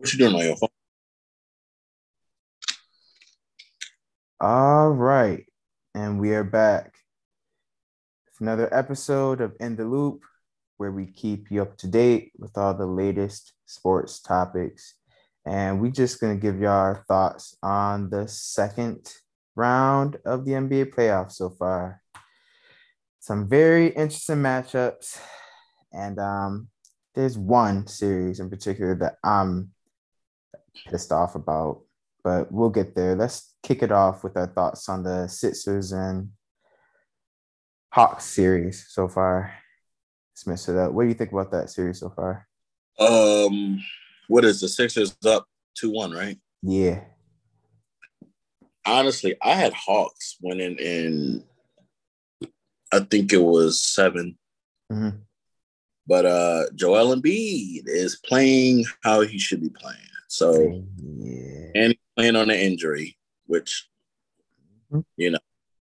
What 0.00 0.14
you 0.14 0.18
doing 0.18 0.34
on 0.34 0.40
your 0.40 0.56
phone? 0.56 0.70
All 4.40 4.88
right. 4.88 5.44
And 5.94 6.18
we 6.18 6.32
are 6.32 6.42
back. 6.42 6.94
It's 8.26 8.40
another 8.40 8.74
episode 8.74 9.42
of 9.42 9.54
In 9.60 9.76
the 9.76 9.84
Loop 9.84 10.22
where 10.78 10.90
we 10.90 11.04
keep 11.04 11.50
you 11.50 11.60
up 11.60 11.76
to 11.76 11.86
date 11.86 12.32
with 12.38 12.56
all 12.56 12.72
the 12.72 12.86
latest 12.86 13.52
sports 13.66 14.20
topics. 14.20 14.94
And 15.44 15.82
we're 15.82 15.90
just 15.90 16.18
going 16.18 16.34
to 16.34 16.40
give 16.40 16.58
you 16.58 16.68
our 16.68 17.04
thoughts 17.06 17.54
on 17.62 18.08
the 18.08 18.26
second 18.26 19.06
round 19.54 20.16
of 20.24 20.46
the 20.46 20.52
NBA 20.52 20.94
playoffs 20.94 21.32
so 21.32 21.50
far. 21.50 22.00
Some 23.18 23.50
very 23.50 23.88
interesting 23.88 24.36
matchups. 24.36 25.20
And 25.92 26.18
um, 26.18 26.68
there's 27.14 27.36
one 27.36 27.86
series 27.86 28.40
in 28.40 28.48
particular 28.48 28.94
that 28.94 29.16
I'm 29.22 29.72
pissed 30.88 31.12
off 31.12 31.34
about, 31.34 31.82
but 32.24 32.50
we'll 32.52 32.70
get 32.70 32.94
there. 32.94 33.14
Let's 33.16 33.54
kick 33.62 33.82
it 33.82 33.92
off 33.92 34.24
with 34.24 34.36
our 34.36 34.46
thoughts 34.46 34.88
on 34.88 35.02
the 35.02 35.26
Sixers 35.28 35.92
and 35.92 36.30
Hawks 37.92 38.24
series 38.24 38.86
so 38.88 39.08
far. 39.08 39.54
Let's 40.32 40.46
mess 40.46 40.68
it 40.68 40.76
up. 40.76 40.92
What 40.92 41.02
do 41.02 41.08
you 41.08 41.14
think 41.14 41.32
about 41.32 41.50
that 41.52 41.70
series 41.70 42.00
so 42.00 42.10
far? 42.10 42.46
Um, 42.98 43.80
what 44.28 44.44
is 44.44 44.60
the 44.60 44.68
Sixers 44.68 45.16
up 45.26 45.46
two 45.74 45.90
one, 45.90 46.12
right? 46.12 46.38
Yeah. 46.62 47.04
Honestly, 48.86 49.36
I 49.42 49.54
had 49.54 49.72
Hawks 49.72 50.36
winning 50.40 50.76
in. 50.78 51.44
I 52.92 53.00
think 53.00 53.32
it 53.32 53.38
was 53.42 53.80
7 53.80 54.36
Mhm. 54.90 55.20
but 56.08 56.26
uh 56.26 56.64
Joel 56.74 57.14
Embiid 57.14 57.82
is 57.86 58.16
playing 58.26 58.84
how 59.04 59.20
he 59.20 59.38
should 59.38 59.60
be 59.60 59.68
playing. 59.68 60.00
So 60.30 60.84
Yeah. 60.96 61.70
and 61.74 61.94
playing 62.16 62.36
on 62.36 62.50
an 62.50 62.56
injury, 62.56 63.18
which 63.46 63.90
Mhm. 64.92 65.04
you 65.16 65.30
know 65.30 65.40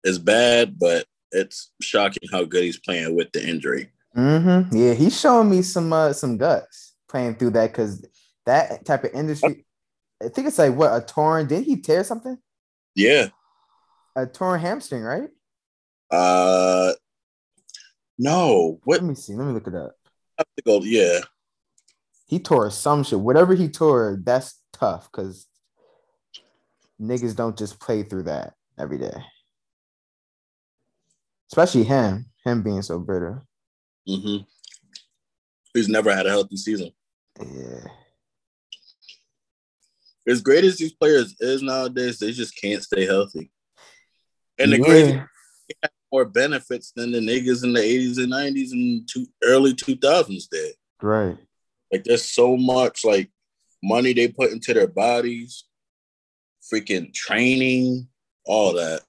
is 0.02 0.18
bad, 0.18 0.78
but 0.78 1.06
it's 1.30 1.72
shocking 1.82 2.26
how 2.32 2.44
good 2.44 2.64
he's 2.64 2.78
playing 2.80 3.14
with 3.14 3.30
the 3.32 3.46
injury. 3.46 3.92
Mm-hmm. 4.16 4.74
Yeah, 4.74 4.94
he's 4.94 5.18
showing 5.20 5.50
me 5.50 5.60
some 5.60 5.92
uh, 5.92 6.14
some 6.14 6.38
guts 6.38 6.94
playing 7.06 7.36
through 7.36 7.50
that 7.50 7.70
because 7.70 8.02
that 8.46 8.86
type 8.86 9.04
of 9.04 9.12
industry. 9.12 9.66
I 10.22 10.28
think 10.28 10.48
it's 10.48 10.58
like 10.58 10.74
what 10.74 10.90
a 10.96 11.04
torn. 11.04 11.46
Did 11.46 11.64
he 11.64 11.76
tear 11.76 12.02
something? 12.02 12.38
Yeah. 12.94 13.28
A 14.16 14.26
torn 14.26 14.58
hamstring, 14.58 15.02
right? 15.02 15.28
Uh 16.10 16.94
no. 18.18 18.80
What 18.84 19.02
Let 19.02 19.08
me 19.08 19.14
see. 19.14 19.34
Let 19.34 19.46
me 19.46 19.52
look 19.52 19.66
it 19.66 19.74
up. 19.74 19.96
I 20.38 20.40
have 20.40 20.46
to 20.56 20.62
go? 20.62 20.80
Yeah. 20.82 21.20
He 22.30 22.38
tore 22.38 22.70
some 22.70 23.02
shit. 23.02 23.18
Whatever 23.18 23.56
he 23.56 23.68
tore, 23.68 24.16
that's 24.22 24.62
tough 24.72 25.10
because 25.10 25.48
niggas 27.02 27.34
don't 27.34 27.58
just 27.58 27.80
play 27.80 28.04
through 28.04 28.22
that 28.22 28.54
every 28.78 28.98
day. 28.98 29.24
Especially 31.50 31.82
him, 31.82 32.26
him 32.44 32.62
being 32.62 32.82
so 32.82 33.00
bitter. 33.00 33.42
Mm-hmm. 34.08 34.44
He's 35.74 35.88
never 35.88 36.14
had 36.14 36.26
a 36.26 36.30
healthy 36.30 36.56
season. 36.56 36.92
Yeah. 37.40 37.88
As 40.28 40.40
great 40.40 40.62
as 40.62 40.76
these 40.76 40.92
players 40.92 41.34
is 41.40 41.62
nowadays, 41.62 42.20
they 42.20 42.30
just 42.30 42.56
can't 42.56 42.84
stay 42.84 43.06
healthy. 43.06 43.50
And 44.56 44.72
the 44.72 44.80
crazy 44.80 45.14
yeah. 45.14 45.88
more 46.12 46.26
benefits 46.26 46.92
than 46.94 47.10
the 47.10 47.18
niggas 47.18 47.64
in 47.64 47.72
the 47.72 47.80
80s 47.80 48.18
and 48.18 48.32
90s 48.32 48.70
and 48.70 49.08
two, 49.08 49.26
early 49.42 49.74
2000s 49.74 50.48
did. 50.48 50.74
Right. 51.02 51.36
Like 51.92 52.04
there's 52.04 52.24
so 52.24 52.56
much 52.56 53.04
like 53.04 53.30
money 53.82 54.12
they 54.12 54.28
put 54.28 54.52
into 54.52 54.72
their 54.74 54.86
bodies, 54.86 55.64
freaking 56.72 57.12
training, 57.12 58.08
all 58.44 58.74
that. 58.74 59.02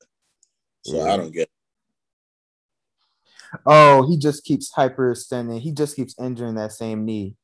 So 0.83 0.97
Yeah. 0.97 1.13
I 1.13 1.17
don't 1.17 1.31
get. 1.31 1.49
Oh, 3.65 4.07
he 4.07 4.17
just 4.17 4.43
keeps 4.43 4.73
hyperextending. 4.73 5.59
He 5.59 5.71
just 5.71 5.95
keeps 5.95 6.15
injuring 6.19 6.55
that 6.55 6.71
same 6.71 7.05
knee. 7.05 7.35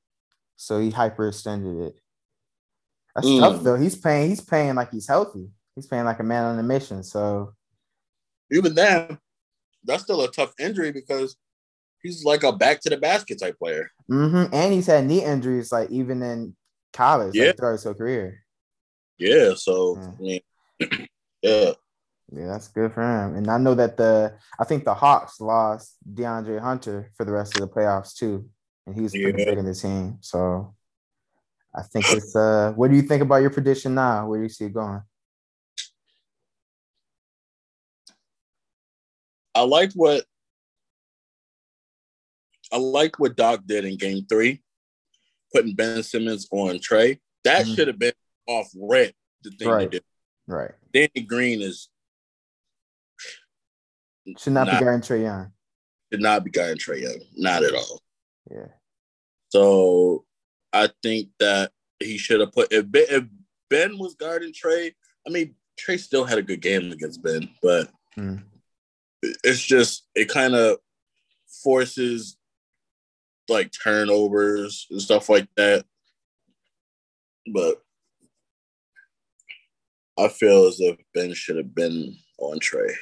So 0.55 0.79
he 0.79 0.89
hyperextended 0.91 1.87
it. 1.89 1.95
That's 3.15 3.27
Mm. 3.27 3.39
tough 3.39 3.63
though. 3.63 3.75
He's 3.75 3.95
paying. 3.95 4.29
he's 4.29 4.41
paying 4.41 4.75
like 4.75 4.91
he's 4.91 5.07
healthy. 5.07 5.49
He's 5.75 5.87
paying 5.87 6.05
like 6.05 6.19
a 6.19 6.23
man 6.23 6.45
on 6.45 6.59
a 6.59 6.63
mission. 6.63 7.03
So 7.03 7.53
Even 8.49 8.73
then, 8.73 9.19
that's 9.83 10.03
still 10.03 10.21
a 10.23 10.31
tough 10.31 10.53
injury 10.57 10.91
because 10.93 11.35
he's 12.03 12.23
like 12.23 12.43
a 12.43 12.51
back 12.51 12.79
to 12.81 12.89
the 12.89 12.97
basket 12.97 13.39
type 13.39 13.57
player. 13.59 13.91
mhm. 14.09 14.49
and 14.53 14.73
he's 14.73 14.87
had 14.87 15.05
knee 15.05 15.23
injuries 15.23 15.71
like 15.71 15.89
even 15.89 16.21
in 16.23 16.55
college, 16.93 17.35
Yeah. 17.35 17.47
like 17.47 17.57
throughout 17.57 17.71
his 17.73 17.83
whole 17.83 17.93
career. 17.93 18.43
Yeah. 19.17 19.53
So 19.55 19.97
Yeah. 19.97 20.07
I 20.07 20.21
mean, 20.21 20.41
yeah. 21.41 21.71
Yeah, 22.29 22.47
that's 22.47 22.67
good 22.67 22.91
for 22.93 23.01
him. 23.01 23.35
And 23.37 23.49
I 23.49 23.57
know 23.57 23.73
that 23.75 23.95
the 23.97 24.37
I 24.59 24.65
think 24.65 24.83
the 24.83 24.93
Hawks 24.93 25.39
lost 25.39 25.95
De'Andre 26.13 26.59
Hunter 26.59 27.09
for 27.15 27.23
the 27.25 27.31
rest 27.31 27.55
of 27.55 27.61
the 27.61 27.67
playoffs 27.73 28.13
too. 28.15 28.49
And 28.85 28.93
he's 28.95 29.13
was 29.13 29.21
pretty 29.21 29.45
big 29.45 29.57
in 29.57 29.65
the 29.65 29.73
team. 29.73 30.17
So 30.21 30.75
I 31.73 31.83
think 31.83 32.05
it's 32.09 32.35
uh 32.35 32.73
what 32.75 32.89
do 32.91 32.97
you 32.97 33.01
think 33.03 33.21
about 33.21 33.37
your 33.41 33.49
prediction 33.49 33.95
now? 33.95 34.27
Where 34.27 34.39
do 34.39 34.43
you 34.43 34.49
see 34.49 34.65
it 34.65 34.73
going? 34.73 35.01
I 39.55 39.61
liked 39.61 39.93
what 39.93 40.25
I 42.71 42.77
like 42.77 43.19
what 43.19 43.35
Doc 43.35 43.61
did 43.65 43.85
in 43.85 43.97
game 43.97 44.25
three, 44.27 44.61
putting 45.53 45.73
Ben 45.75 46.03
Simmons 46.03 46.47
on 46.51 46.77
Trae. 46.79 47.19
That 47.43 47.65
Mhm. 47.65 47.75
should 47.75 47.87
have 47.87 47.99
been 47.99 48.13
off 48.47 48.69
red, 48.75 49.13
the 49.41 49.51
thing 49.51 49.69
Right. 49.69 49.89
do. 49.89 49.99
Right. 50.47 50.71
Danny 50.93 51.25
Green 51.25 51.61
is 51.61 51.89
Should 54.37 54.53
not 54.53 54.67
Nah. 54.67 54.77
be 54.79 54.83
guarding 54.85 55.01
Trae 55.01 55.21
Young. 55.23 55.53
did 56.11 56.21
not 56.21 56.43
be 56.43 56.51
guarding 56.51 56.77
Trae 56.77 57.01
Young, 57.01 57.21
not 57.35 57.63
at 57.63 57.73
all. 57.73 58.01
Yeah. 58.51 58.67
So 59.49 60.25
I 60.73 60.89
think 61.01 61.31
that 61.39 61.71
he 61.99 62.17
should 62.17 62.41
have 62.41 62.51
put 62.51 62.71
if 62.71 62.89
Ben, 62.91 63.05
if 63.09 63.23
Ben 63.69 63.97
was 63.97 64.15
guarding 64.15 64.51
Trae. 64.53 64.93
I 65.25 65.29
mean, 65.29 65.55
Trae 65.79 65.99
still 65.99 66.25
had 66.25 66.37
a 66.37 66.41
good 66.43 66.61
game 66.61 66.91
against 66.91 67.21
Ben, 67.23 67.49
but 67.61 67.91
Mm. 68.17 68.43
it's 69.21 69.61
just 69.61 70.07
it 70.15 70.29
kind 70.29 70.55
of 70.55 70.79
forces 71.63 72.37
like 73.49 73.71
turnovers 73.71 74.87
and 74.91 75.01
stuff 75.01 75.29
like 75.29 75.47
that. 75.57 75.85
But 77.53 77.81
I 80.17 80.27
feel 80.27 80.65
as 80.65 80.79
if 80.79 80.97
Ben 81.13 81.33
should 81.33 81.57
have 81.57 81.73
been 81.73 82.15
on 82.39 82.59
Trae 82.59 82.93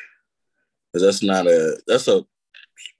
because 0.91 1.05
that's 1.05 1.23
not 1.23 1.47
a 1.47 1.77
that's 1.87 2.07
a 2.07 2.23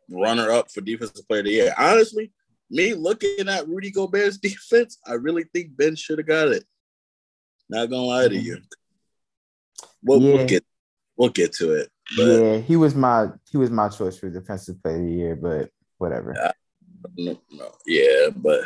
runner 0.09 0.51
up 0.51 0.71
for 0.71 0.81
defensive 0.81 1.27
player 1.27 1.39
of 1.39 1.45
the 1.45 1.51
year. 1.51 1.73
Honestly, 1.77 2.31
me 2.69 2.93
looking 2.93 3.47
at 3.47 3.67
Rudy 3.67 3.91
Gobert's 3.91 4.37
defense, 4.37 4.97
I 5.05 5.13
really 5.13 5.45
think 5.53 5.75
Ben 5.75 5.95
should 5.95 6.17
have 6.17 6.27
got 6.27 6.49
it. 6.49 6.63
Not 7.69 7.89
gonna 7.89 8.03
lie 8.03 8.27
to 8.27 8.35
mm-hmm. 8.35 8.45
you. 8.45 8.57
We'll, 10.03 10.21
Yeah. 10.21 10.33
we'll 10.35 10.45
get 10.47 10.65
we'll 11.17 11.29
get 11.29 11.53
to 11.53 11.73
it. 11.73 11.89
But 12.15 12.23
yeah, 12.23 12.57
he 12.59 12.75
was 12.75 12.95
my 12.95 13.27
he 13.49 13.57
was 13.57 13.71
my 13.71 13.89
choice 13.89 14.17
for 14.17 14.29
defensive 14.29 14.81
player 14.81 14.97
of 14.97 15.05
the 15.05 15.11
year, 15.11 15.35
but 15.35 15.69
whatever. 15.97 16.35
No, 17.17 17.39
no, 17.51 17.71
yeah, 17.85 18.29
but 18.35 18.61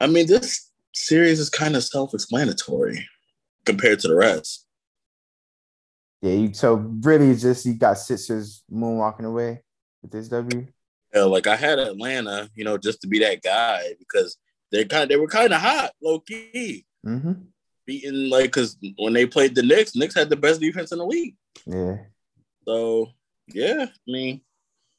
I 0.00 0.06
mean 0.06 0.26
this 0.26 0.70
series 0.92 1.38
is 1.38 1.50
kind 1.50 1.76
of 1.76 1.84
self-explanatory 1.84 3.06
compared 3.64 4.00
to 4.00 4.08
the 4.08 4.16
rest. 4.16 4.66
Yeah, 6.22 6.32
you 6.32 6.54
so 6.54 6.74
really 6.74 7.34
just 7.34 7.64
you 7.64 7.74
got 7.74 7.98
Sixers 7.98 8.62
moonwalking 8.70 9.24
away 9.24 9.62
with 10.02 10.10
this 10.10 10.28
W. 10.28 10.66
Yeah, 11.14 11.22
like 11.24 11.46
I 11.46 11.56
had 11.56 11.78
Atlanta, 11.78 12.50
you 12.54 12.64
know, 12.64 12.76
just 12.76 13.00
to 13.02 13.08
be 13.08 13.18
that 13.20 13.42
guy 13.42 13.94
because 13.98 14.36
they 14.70 14.84
kind 14.84 15.04
of 15.04 15.08
they 15.08 15.16
were 15.16 15.26
kind 15.26 15.52
of 15.52 15.60
hot, 15.60 15.92
low 16.02 16.20
key, 16.20 16.84
Mm-hmm. 17.06 17.32
beating 17.86 18.28
like 18.28 18.44
because 18.44 18.76
when 18.98 19.14
they 19.14 19.26
played 19.26 19.54
the 19.54 19.62
Knicks, 19.62 19.96
Knicks 19.96 20.14
had 20.14 20.28
the 20.28 20.36
best 20.36 20.60
defense 20.60 20.92
in 20.92 20.98
the 20.98 21.06
league. 21.06 21.36
Yeah. 21.66 21.96
So 22.66 23.08
yeah, 23.48 23.86
I 23.88 24.10
mean, 24.10 24.42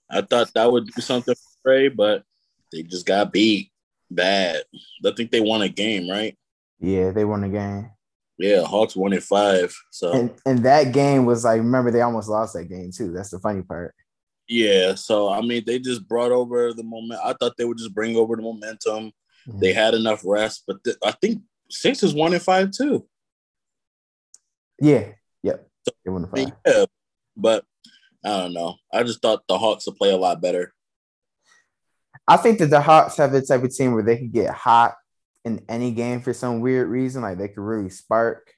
I 0.09 0.21
thought 0.21 0.51
that 0.55 0.71
would 0.71 0.87
do 0.87 1.01
something 1.01 1.35
for 1.35 1.69
Trae, 1.71 1.95
but 1.95 2.23
they 2.71 2.83
just 2.83 3.05
got 3.05 3.31
beat 3.33 3.71
bad. 4.09 4.63
I 5.05 5.11
think 5.15 5.31
they 5.31 5.41
won 5.41 5.61
a 5.61 5.69
game, 5.69 6.09
right? 6.09 6.37
Yeah, 6.79 7.11
they 7.11 7.25
won 7.25 7.43
a 7.43 7.49
game. 7.49 7.91
Yeah, 8.37 8.63
Hawks 8.63 8.95
won 8.95 9.13
it 9.13 9.23
five. 9.23 9.75
So 9.91 10.11
And 10.13 10.31
and 10.45 10.59
that 10.65 10.93
game 10.93 11.25
was 11.25 11.43
like, 11.43 11.59
remember 11.59 11.91
they 11.91 12.01
almost 12.01 12.27
lost 12.29 12.53
that 12.55 12.65
game 12.69 12.91
too. 12.91 13.11
That's 13.11 13.29
the 13.29 13.39
funny 13.39 13.61
part. 13.61 13.93
yeah, 14.47 14.95
so 14.95 15.29
I 15.29 15.41
mean, 15.41 15.63
they 15.65 15.79
just 15.79 16.07
brought 16.07 16.31
over 16.31 16.73
the 16.73 16.83
moment. 16.83 17.21
I 17.23 17.33
thought 17.33 17.55
they 17.57 17.65
would 17.65 17.77
just 17.77 17.93
bring 17.93 18.15
over 18.17 18.35
the 18.35 18.41
momentum. 18.41 19.11
Mm-hmm. 19.47 19.59
They 19.59 19.73
had 19.73 19.93
enough 19.93 20.23
rest, 20.25 20.63
but 20.67 20.83
th- 20.83 20.97
I 21.05 21.11
think 21.11 21.41
six 21.69 22.03
is 22.03 22.13
one 22.13 22.33
and 22.33 22.41
five 22.41 22.71
too. 22.71 23.05
Yeah. 24.79 25.09
Yep. 25.43 25.67
They 26.05 26.11
won 26.11 26.23
the 26.23 26.27
I 26.29 26.31
mean, 26.33 26.49
five. 26.49 26.57
yeah, 26.65 26.85
but 27.37 27.65
I 28.25 28.29
don't 28.39 28.53
know. 28.53 28.75
I 28.91 29.03
just 29.03 29.21
thought 29.21 29.43
the 29.47 29.57
Hawks 29.57 29.85
would 29.85 29.95
play 29.97 30.11
a 30.11 30.17
lot 30.17 30.41
better. 30.41 30.73
I 32.31 32.37
think 32.37 32.59
that 32.59 32.69
the 32.69 32.79
Hawks 32.79 33.17
have 33.17 33.33
the 33.33 33.41
type 33.41 33.61
of 33.61 33.75
team 33.75 33.91
where 33.91 34.03
they 34.03 34.15
can 34.15 34.29
get 34.29 34.53
hot 34.53 34.95
in 35.43 35.65
any 35.67 35.91
game 35.91 36.21
for 36.21 36.33
some 36.33 36.61
weird 36.61 36.87
reason. 36.87 37.23
Like 37.23 37.37
they 37.37 37.49
could 37.49 37.59
really 37.59 37.89
spark. 37.89 38.53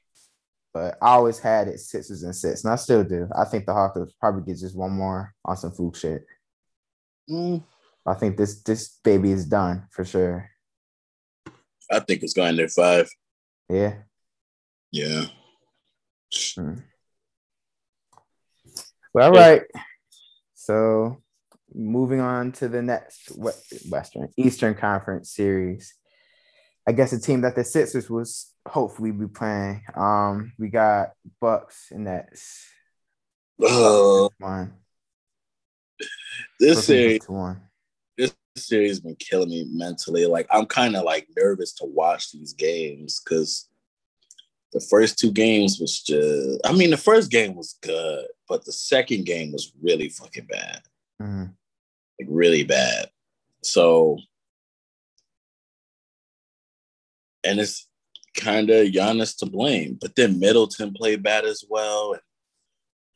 But 0.75 0.95
I 1.01 1.07
always 1.07 1.39
had 1.39 1.67
it 1.67 1.79
sixes 1.79 2.21
and 2.21 2.35
six, 2.35 2.63
and 2.63 2.71
I 2.71 2.75
still 2.75 3.03
do. 3.03 3.27
I 3.35 3.45
think 3.45 3.65
the 3.65 3.73
Hawks 3.73 3.99
probably 4.19 4.43
get 4.43 4.59
just 4.59 4.77
one 4.77 4.91
more 4.91 5.33
on 5.43 5.57
some 5.57 5.71
food 5.71 5.95
shit. 5.95 6.23
Mm, 7.27 7.63
I 8.05 8.13
think 8.13 8.37
this 8.37 8.61
this 8.61 8.99
baby 9.03 9.31
is 9.31 9.47
done 9.47 9.87
for 9.89 10.05
sure. 10.05 10.51
I 11.91 11.99
think 11.99 12.21
it's 12.21 12.33
going 12.33 12.55
to 12.57 12.67
five. 12.67 13.09
Yeah. 13.69 13.95
Yeah. 14.91 15.25
Well, 19.15 19.25
all 19.25 19.31
right. 19.31 19.63
So 20.53 21.22
moving 21.75 22.19
on 22.19 22.51
to 22.53 22.67
the 22.67 22.81
next 22.81 23.31
Western 23.35 24.29
Eastern 24.37 24.75
Conference 24.75 25.31
series. 25.31 25.93
I 26.87 26.91
guess 26.91 27.11
the 27.11 27.19
team 27.19 27.41
that 27.41 27.55
the 27.55 27.63
Sixers 27.63 28.09
was 28.09 28.51
hopefully 28.67 29.11
be 29.11 29.27
playing. 29.27 29.83
Um, 29.95 30.53
we 30.59 30.69
got 30.69 31.11
Bucks 31.39 31.87
and 31.91 32.03
Nets. 32.05 32.65
Uh, 33.61 34.27
One. 34.39 34.73
this 36.59 36.75
Brooklyn 36.75 36.81
series, 36.83 37.29
One. 37.29 37.61
this 38.17 38.35
series 38.57 38.91
has 38.91 38.99
been 38.99 39.15
killing 39.15 39.49
me 39.49 39.65
mentally. 39.71 40.25
Like 40.25 40.47
I'm 40.51 40.65
kind 40.65 40.95
of 40.95 41.03
like 41.03 41.27
nervous 41.37 41.73
to 41.75 41.85
watch 41.85 42.31
these 42.31 42.53
games 42.53 43.21
because 43.23 43.69
the 44.73 44.81
first 44.89 45.17
two 45.19 45.31
games 45.31 45.77
was 45.79 46.01
just. 46.01 46.59
I 46.65 46.73
mean, 46.73 46.89
the 46.89 46.97
first 46.97 47.31
game 47.31 47.55
was 47.55 47.77
good, 47.81 48.25
but 48.49 48.65
the 48.65 48.71
second 48.73 49.25
game 49.25 49.51
was 49.53 49.71
really 49.81 50.09
fucking 50.09 50.47
bad. 50.47 50.81
Mhm. 51.21 51.53
Like 52.19 52.27
really 52.29 52.63
bad. 52.63 53.09
So, 53.63 54.17
and 57.43 57.59
it's 57.59 57.87
kind 58.35 58.69
of 58.69 58.87
Giannis 58.87 59.37
to 59.37 59.45
blame. 59.45 59.97
But 59.99 60.15
then 60.15 60.39
Middleton 60.39 60.93
played 60.93 61.23
bad 61.23 61.45
as 61.45 61.63
well. 61.69 62.17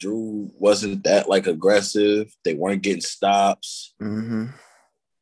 Jrue 0.03 0.51
wasn't 0.59 1.03
that 1.05 1.27
like 1.27 1.47
aggressive. 1.47 2.31
They 2.43 2.53
weren't 2.53 2.83
getting 2.83 3.01
stops. 3.01 3.95
Mhm. 4.01 4.53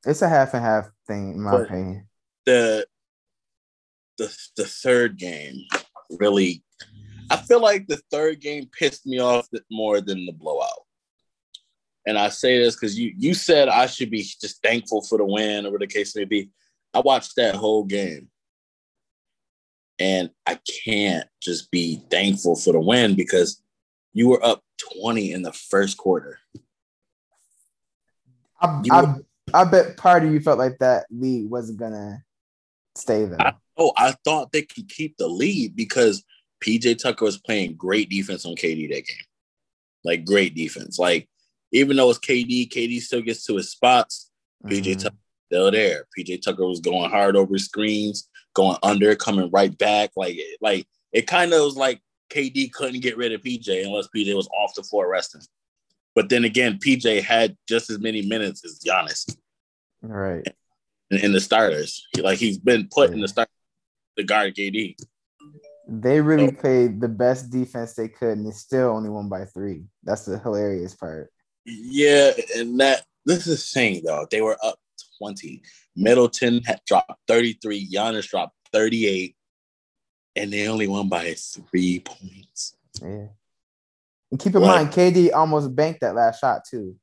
It's 0.06 0.22
a 0.22 0.30
half 0.30 0.54
and 0.54 0.64
half 0.64 0.90
thing, 1.08 1.32
in 1.34 1.42
my 1.42 1.52
But- 1.52 1.62
opinion. 1.66 2.10
The 2.46 2.88
the 4.18 4.38
the 4.56 4.66
third 4.66 5.18
game 5.18 5.66
really. 6.10 6.64
I 7.32 7.38
feel 7.38 7.60
like 7.60 7.88
the 7.88 7.98
third 8.12 8.40
game 8.40 8.70
pissed 8.78 9.08
me 9.08 9.18
off 9.20 9.48
more 9.72 10.00
than 10.00 10.26
the 10.28 10.32
blowout. 10.32 10.85
And 12.08 12.18
I 12.18 12.30
say 12.30 12.60
this 12.60 12.76
because 12.76 12.98
you 13.00 13.14
you 13.18 13.34
said 13.34 13.68
I 13.68 13.88
should 13.88 14.12
be 14.12 14.22
just 14.22 14.62
thankful 14.62 15.02
for 15.02 15.18
the 15.18 15.26
win, 15.26 15.66
or 15.66 15.72
whatever 15.72 15.80
the 15.80 15.88
case 15.88 16.16
may 16.16 16.26
be. 16.26 16.50
I 16.94 17.00
watched 17.00 17.36
that 17.38 17.56
whole 17.56 17.84
game, 17.84 18.30
and 19.98 20.30
I 20.46 20.60
can't 20.86 21.28
just 21.42 21.72
be 21.72 22.02
thankful 22.12 22.56
for 22.56 22.74
the 22.74 22.80
win 22.80 23.16
because 23.16 23.62
you 24.14 24.30
were 24.30 24.46
up 24.46 24.64
twenty 24.78 25.32
in 25.32 25.42
the 25.42 25.54
first 25.54 25.98
quarter. 25.98 26.40
I, 28.62 28.80
I, 28.92 29.16
I 29.54 29.64
bet 29.66 29.98
part 29.98 30.24
of 30.24 30.32
you 30.32 30.40
felt 30.40 30.60
like 30.60 30.78
that 30.80 31.06
lead 31.10 31.50
wasn't 31.50 31.80
gonna 31.80 32.24
stay 32.96 33.26
there. 33.26 33.42
I- 33.42 33.54
Oh, 33.78 33.92
I 33.98 34.14
thought 34.24 34.54
they 34.54 34.62
could 34.62 34.88
keep 34.88 35.18
the 35.18 35.28
lead 35.28 35.76
because 35.76 36.24
PJ 36.64 36.98
Tucker 36.98 37.26
was 37.26 37.38
playing 37.38 37.76
great 37.76 38.10
defense 38.10 38.46
on 38.46 38.56
KD 38.56 38.88
that 38.88 39.06
game. 39.06 39.26
Like 40.06 40.24
great 40.24 40.56
defense. 40.56 40.98
Like 40.98 41.28
even 41.72 41.98
though 41.98 42.10
it's 42.10 42.20
KD, 42.20 42.70
KD 42.70 43.00
still 43.02 43.22
gets 43.22 43.46
to 43.46 43.56
his 43.58 43.72
spots. 43.72 44.32
PJ 44.66 44.96
Mhm. 44.96 45.04
Tucker 45.04 45.16
still 45.48 45.72
there. 45.72 46.08
PJ 46.18 46.42
Tucker 46.42 46.66
was 46.66 46.80
going 46.80 47.10
hard 47.10 47.36
over 47.36 47.58
screens, 47.58 48.30
going 48.54 48.78
under, 48.84 49.16
coming 49.16 49.50
right 49.52 49.76
back. 49.78 50.12
Like 50.16 50.38
like 50.62 50.88
it 51.12 51.28
kind 51.28 51.54
of 51.54 51.62
was 51.64 51.76
like 51.76 52.02
KD 52.30 52.72
couldn't 52.72 53.02
get 53.02 53.18
rid 53.18 53.32
of 53.32 53.42
PJ 53.42 53.86
unless 53.86 54.08
PJ 54.16 54.34
was 54.36 54.48
off 54.58 54.74
the 54.76 54.84
floor 54.84 55.08
resting. 55.10 55.42
But 56.16 56.30
then 56.30 56.46
again, 56.46 56.80
PJ 56.80 57.22
had 57.22 57.58
just 57.68 57.90
as 57.90 58.00
many 58.00 58.22
minutes 58.22 58.64
as 58.66 58.80
Giannis 58.80 59.36
right. 60.02 60.48
in, 61.12 61.18
in 61.26 61.32
the 61.34 61.42
starters. 61.42 62.08
Like 62.18 62.40
he's 62.40 62.58
been 62.58 62.88
put 62.90 63.12
in 63.12 63.20
the 63.20 63.28
start 63.28 63.50
the 64.18 64.24
guard 64.24 64.56
KD. 64.56 64.96
They 65.88 66.22
really 66.22 66.48
So- 66.48 66.62
played 66.62 67.02
the 67.02 67.08
best 67.10 67.50
defense 67.52 67.94
they 67.94 68.08
could, 68.08 68.38
and 68.38 68.48
they 68.48 68.52
still 68.52 68.90
only 68.90 69.10
won 69.10 69.30
by 69.30 69.46
three. 69.46 69.84
That's 70.04 70.26
the 70.26 70.40
hilarious 70.40 70.96
part. 70.96 71.32
Yeah, 71.66 72.32
and 72.56 72.80
that 72.80 73.06
this 73.26 73.48
is 73.48 73.60
the 73.60 73.80
thing 73.80 74.04
though. 74.06 74.28
They 74.30 74.42
were 74.42 74.58
up 74.64 74.80
20. 75.20 75.62
Middleton 75.96 76.62
had 76.64 76.82
dropped 76.86 77.14
33, 77.28 77.90
Giannis 77.90 78.28
dropped 78.28 78.56
38, 78.74 79.36
and 80.36 80.52
they 80.52 80.68
only 80.68 80.88
won 80.88 81.08
by 81.08 81.34
three 81.34 82.00
points. 82.00 82.76
Yeah. 83.02 83.28
And 84.32 84.40
keep 84.40 84.56
in 84.56 84.62
What? 84.62 84.76
mind, 84.76 84.90
KD 84.92 85.34
almost 85.34 85.76
banked 85.76 86.02
that 86.02 86.16
last 86.16 86.42
shot 86.42 86.66
too. 86.70 86.98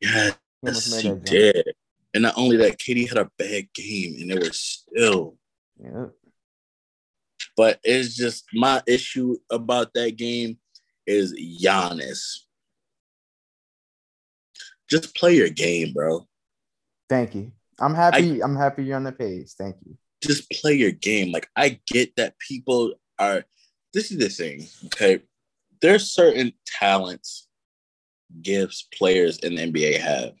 Yes, 0.00 0.34
He 0.62 1.08
he 1.08 1.14
did. 1.24 1.74
And 2.14 2.22
not 2.22 2.34
only 2.38 2.56
that, 2.56 2.78
KD 2.78 3.08
had 3.08 3.18
a 3.18 3.30
bad 3.38 3.72
game, 3.74 4.16
and 4.20 4.30
they 4.30 4.36
were 4.36 4.52
still. 4.52 5.36
Yep. 5.82 6.12
But 7.56 7.80
it's 7.82 8.16
just 8.16 8.44
my 8.54 8.82
issue 8.86 9.36
about 9.50 9.92
that 9.94 10.16
game 10.16 10.58
is 11.06 11.34
Giannis. 11.34 12.44
Just 14.88 15.14
play 15.14 15.34
your 15.34 15.50
game, 15.50 15.92
bro. 15.92 16.26
Thank 17.08 17.34
you. 17.34 17.52
I'm 17.80 17.94
happy. 17.94 18.42
I, 18.42 18.44
am 18.44 18.56
happy 18.56 18.84
you're 18.84 18.96
on 18.96 19.04
the 19.04 19.12
page. 19.12 19.52
Thank 19.52 19.76
you. 19.86 19.96
just 20.22 20.50
play 20.50 20.74
your 20.74 20.90
game. 20.90 21.30
Like 21.32 21.48
I 21.56 21.80
get 21.86 22.16
that 22.16 22.38
people 22.38 22.94
are 23.18 23.44
this 23.94 24.10
is 24.10 24.18
the 24.18 24.28
thing, 24.28 24.66
okay? 24.86 25.20
There's 25.80 26.10
certain 26.10 26.52
talents, 26.66 27.48
gifts 28.42 28.86
players 28.96 29.38
in 29.38 29.54
the 29.54 29.72
NBA 29.72 30.00
have. 30.00 30.32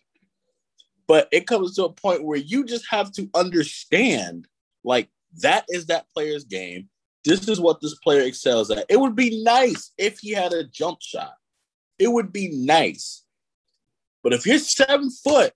But 1.06 1.28
it 1.32 1.46
comes 1.46 1.74
to 1.76 1.84
a 1.84 1.92
point 1.92 2.24
where 2.24 2.38
you 2.38 2.64
just 2.64 2.86
have 2.90 3.12
to 3.12 3.30
understand 3.34 4.46
like 4.84 5.08
that 5.42 5.64
is 5.68 5.86
that 5.86 6.06
player's 6.14 6.44
game. 6.44 6.88
This 7.24 7.48
is 7.48 7.60
what 7.60 7.80
this 7.80 7.94
player 7.96 8.22
excels 8.22 8.70
at. 8.70 8.86
It 8.88 9.00
would 9.00 9.16
be 9.16 9.42
nice 9.42 9.92
if 9.98 10.18
he 10.18 10.32
had 10.32 10.52
a 10.52 10.64
jump 10.64 10.98
shot. 11.00 11.34
It 11.98 12.08
would 12.08 12.32
be 12.32 12.50
nice. 12.50 13.24
But 14.22 14.32
if 14.32 14.46
you're 14.46 14.58
seven 14.58 15.10
foot 15.10 15.52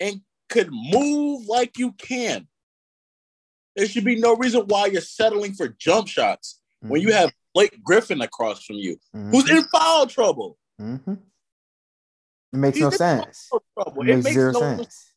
and 0.00 0.20
could 0.48 0.68
move 0.70 1.46
like 1.46 1.78
you 1.78 1.92
can. 1.92 2.46
There 3.74 3.86
should 3.88 4.04
be 4.04 4.16
no 4.20 4.36
reason 4.36 4.62
why 4.66 4.86
you're 4.86 5.00
settling 5.00 5.54
for 5.54 5.68
jump 5.68 6.08
shots 6.08 6.60
when 6.80 7.00
you 7.00 7.12
have 7.12 7.32
Blake 7.54 7.82
Griffin 7.82 8.20
across 8.20 8.64
from 8.64 8.76
you, 8.76 8.98
Mhm. 9.14 9.30
who's 9.30 9.48
in 9.48 9.64
foul 9.64 10.06
trouble. 10.06 10.58
Mhm. 10.78 11.22
It 12.52 12.56
makes 12.56 12.76
He's 12.76 12.82
no 12.82 12.90
sense. 12.90 13.48
trouble. 13.74 14.02
It 14.02 14.10
It 14.10 14.14
makes 14.16 14.24
makes 14.24 14.34
zero 14.34 14.52
no 14.52 14.60
sense. 14.60 15.14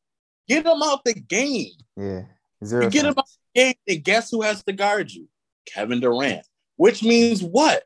Get 0.48 0.66
him 0.66 0.82
out 0.84 1.04
the 1.04 1.14
game. 1.16 1.74
Yeah. 1.98 2.28
Zero 2.64 2.84
You 2.86 2.90
get 2.90 3.02
sense. 3.02 3.14
him 3.14 3.20
out 3.20 3.28
the 3.28 3.62
game, 3.62 3.76
and 3.88 4.04
guess 4.04 4.32
who 4.32 4.42
has 4.42 4.64
to 4.64 4.72
guard 4.74 5.12
you? 5.12 5.28
Kevin 5.66 6.00
Durant. 6.00 6.48
Which 6.78 7.04
means 7.04 7.44
what? 7.44 7.84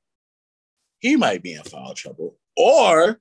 He 0.99 1.15
might 1.15 1.41
be 1.41 1.53
in 1.53 1.63
foul 1.63 1.93
trouble. 1.93 2.37
Or 2.55 3.19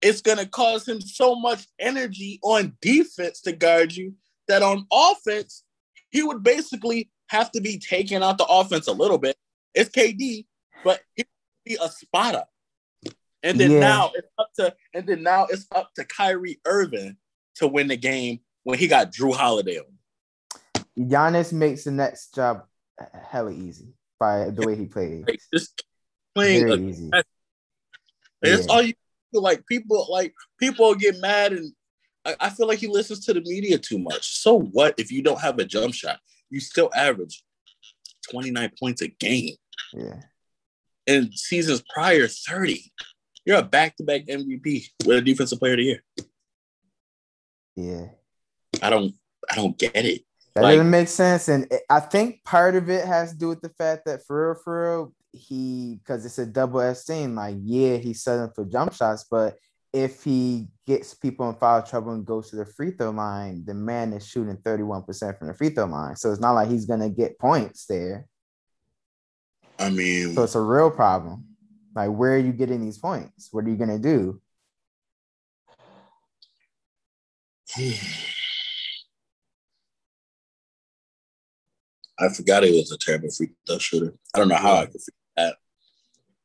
it's 0.00 0.20
going 0.20 0.38
to 0.38 0.46
cause 0.46 0.86
him 0.86 1.00
so 1.00 1.34
much 1.34 1.66
energy 1.78 2.38
on 2.42 2.76
defense 2.80 3.40
to 3.42 3.52
guard 3.52 3.92
you 3.92 4.14
that 4.46 4.62
on 4.62 4.86
offense, 4.92 5.64
he 6.10 6.22
would 6.22 6.42
basically 6.42 7.10
have 7.28 7.50
to 7.52 7.60
be 7.60 7.78
taking 7.78 8.22
out 8.22 8.38
the 8.38 8.46
offense 8.46 8.86
a 8.86 8.92
little 8.92 9.18
bit. 9.18 9.36
It's 9.74 9.90
KD, 9.90 10.46
but 10.84 11.00
he 11.14 11.24
would 11.24 11.64
be 11.64 11.78
a 11.80 11.88
spotter. 11.88 12.44
And 13.42 13.58
then 13.60 13.72
Yeah. 13.72 13.80
now 13.80 14.12
it's 14.14 14.28
up 14.38 14.48
to 14.56 14.74
and 14.94 15.06
then 15.06 15.22
now 15.22 15.46
it's 15.46 15.66
up 15.72 15.94
to 15.94 16.04
Kyrie 16.04 16.60
Irving 16.64 17.16
to 17.56 17.68
win 17.68 17.88
the 17.88 17.96
game 17.96 18.40
when 18.64 18.78
he 18.78 18.88
got 18.88 19.12
Jrue 19.12 19.34
Holiday 19.34 19.78
on. 19.78 20.84
Giannis 20.98 21.52
makes 21.52 21.84
the 21.84 21.92
next 21.92 22.34
job 22.34 22.66
hella 23.28 23.52
easy 23.52 23.94
by 24.18 24.50
the 24.50 24.66
way 24.66 24.74
he 24.74 24.86
plays. 24.86 25.24
Just 25.52 25.82
playing 26.38 26.68
Very 26.68 26.72
a 26.72 26.88
easy. 26.88 27.10
And 27.12 27.24
That's 28.42 28.66
all 28.68 28.82
you 28.82 28.94
feel 29.32 29.42
like. 29.42 29.66
People 29.66 30.06
like 30.10 30.32
people 30.58 30.94
get 30.94 31.20
mad, 31.20 31.52
and 31.52 31.72
I, 32.24 32.36
I 32.40 32.50
feel 32.50 32.68
like 32.68 32.78
he 32.78 32.86
listens 32.86 33.24
to 33.26 33.34
the 33.34 33.40
media 33.40 33.78
too 33.78 33.98
much. 33.98 34.38
So 34.40 34.60
what 34.60 34.94
if 34.98 35.10
you 35.10 35.22
don't 35.22 35.40
have 35.40 35.58
a 35.58 35.64
jump 35.64 35.94
shot? 35.94 36.18
You 36.50 36.60
still 36.60 36.90
average 36.94 37.42
twenty 38.30 38.50
nine 38.50 38.70
points 38.78 39.02
a 39.02 39.08
game. 39.08 39.54
Yeah. 39.92 40.20
And 41.06 41.32
seasons 41.34 41.82
prior, 41.92 42.28
thirty. 42.28 42.92
You're 43.44 43.58
a 43.58 43.62
back 43.62 43.96
to 43.96 44.04
back 44.04 44.26
MVP 44.26 44.84
with 45.04 45.18
a 45.18 45.22
defensive 45.22 45.58
player 45.58 45.72
of 45.72 45.78
the 45.78 45.84
year. 45.84 46.02
Yeah. 47.76 48.06
I 48.82 48.90
don't. 48.90 49.14
I 49.50 49.56
don't 49.56 49.78
get 49.78 49.96
it. 49.96 50.22
That 50.54 50.62
Like- 50.62 50.76
doesn't 50.76 50.90
make 50.90 51.08
sense. 51.08 51.48
And 51.48 51.72
I 51.88 52.00
think 52.00 52.44
part 52.44 52.76
of 52.76 52.90
it 52.90 53.04
has 53.06 53.32
to 53.32 53.38
do 53.38 53.48
with 53.48 53.60
the 53.62 53.70
fact 53.70 54.04
that 54.06 54.26
for 54.26 54.48
real, 54.52 54.60
for 54.62 54.82
real, 54.82 55.14
he 55.38 55.98
because 56.02 56.24
it's 56.26 56.38
a 56.38 56.46
double 56.46 56.80
S 56.80 57.04
thing. 57.04 57.34
Like, 57.34 57.56
yeah, 57.62 57.96
he's 57.96 58.22
setting 58.22 58.52
for 58.54 58.64
jump 58.64 58.92
shots, 58.92 59.24
but 59.30 59.56
if 59.92 60.22
he 60.22 60.68
gets 60.86 61.14
people 61.14 61.48
in 61.48 61.56
foul 61.56 61.82
trouble 61.82 62.12
and 62.12 62.26
goes 62.26 62.50
to 62.50 62.56
the 62.56 62.66
free 62.66 62.90
throw 62.90 63.10
line, 63.10 63.64
the 63.64 63.74
man 63.74 64.12
is 64.12 64.26
shooting 64.26 64.56
31% 64.56 65.38
from 65.38 65.48
the 65.48 65.54
free 65.54 65.70
throw 65.70 65.86
line. 65.86 66.16
So 66.16 66.30
it's 66.30 66.40
not 66.40 66.52
like 66.52 66.68
he's 66.68 66.86
gonna 66.86 67.08
get 67.08 67.38
points 67.38 67.86
there. 67.86 68.26
I 69.78 69.90
mean, 69.90 70.34
So 70.34 70.42
it's 70.42 70.54
a 70.56 70.60
real 70.60 70.90
problem. 70.90 71.44
Like, 71.94 72.10
where 72.10 72.34
are 72.34 72.38
you 72.38 72.52
getting 72.52 72.80
these 72.84 72.98
points? 72.98 73.48
What 73.50 73.64
are 73.64 73.70
you 73.70 73.76
gonna 73.76 73.98
do? 73.98 74.40
I 82.20 82.28
forgot 82.30 82.64
he 82.64 82.72
was 82.72 82.90
a 82.90 82.98
terrible 82.98 83.30
free 83.30 83.50
throw 83.66 83.78
shooter. 83.78 84.12
I 84.34 84.38
don't 84.38 84.48
know 84.48 84.56
how 84.56 84.76
I 84.76 84.86
could 84.86 85.00
forget. 85.38 85.54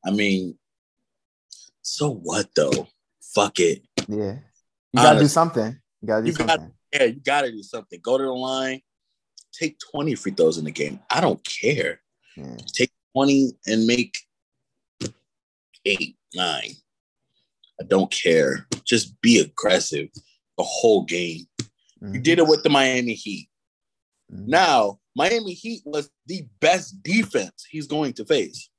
I 0.06 0.12
mean, 0.12 0.58
so 1.82 2.10
what 2.14 2.48
though? 2.56 2.88
Fuck 3.34 3.60
it. 3.60 3.84
Yeah. 4.08 4.38
You 4.94 5.02
gotta 5.02 5.20
do 5.20 5.28
something. 5.28 5.78
You 6.02 6.08
gotta 6.08 6.24
do 6.24 6.28
You 6.30 6.36
something. 6.36 6.72
Yeah, 6.94 7.04
you 7.06 7.22
gotta 7.26 7.52
do 7.52 7.64
something. 7.64 8.00
Go 8.02 8.18
to 8.18 8.24
the 8.24 8.32
line, 8.32 8.82
take 9.54 9.78
20 9.92 10.16
free 10.16 10.32
throws 10.34 10.58
in 10.58 10.66
the 10.66 10.72
game. 10.72 11.00
I 11.10 11.22
don't 11.22 11.44
care. 11.44 12.02
Yeah. 12.38 12.58
Take 12.74 12.92
20 13.16 13.54
and 13.68 13.88
make 13.88 14.16
eight, 15.86 16.16
nine. 16.36 16.72
I 17.82 17.86
don't 17.86 18.12
care. 18.12 18.68
Just 18.86 19.20
be 19.22 19.40
aggressive 19.40 20.10
the 20.58 20.64
whole 20.64 21.04
game. 21.06 21.48
You 22.02 22.20
Mhm. 22.20 22.24
did 22.24 22.40
it 22.40 22.48
with 22.48 22.64
the 22.64 22.70
Miami 22.70 23.14
Heat. 23.14 23.50
Mhm. 24.32 24.48
Now, 24.48 25.00
Miami 25.16 25.54
Heat 25.54 25.82
was 25.86 26.10
the 26.28 26.48
best 26.60 27.02
defense 27.02 27.66
he's 27.70 27.88
going 27.88 28.14
to 28.14 28.26
face 28.26 28.70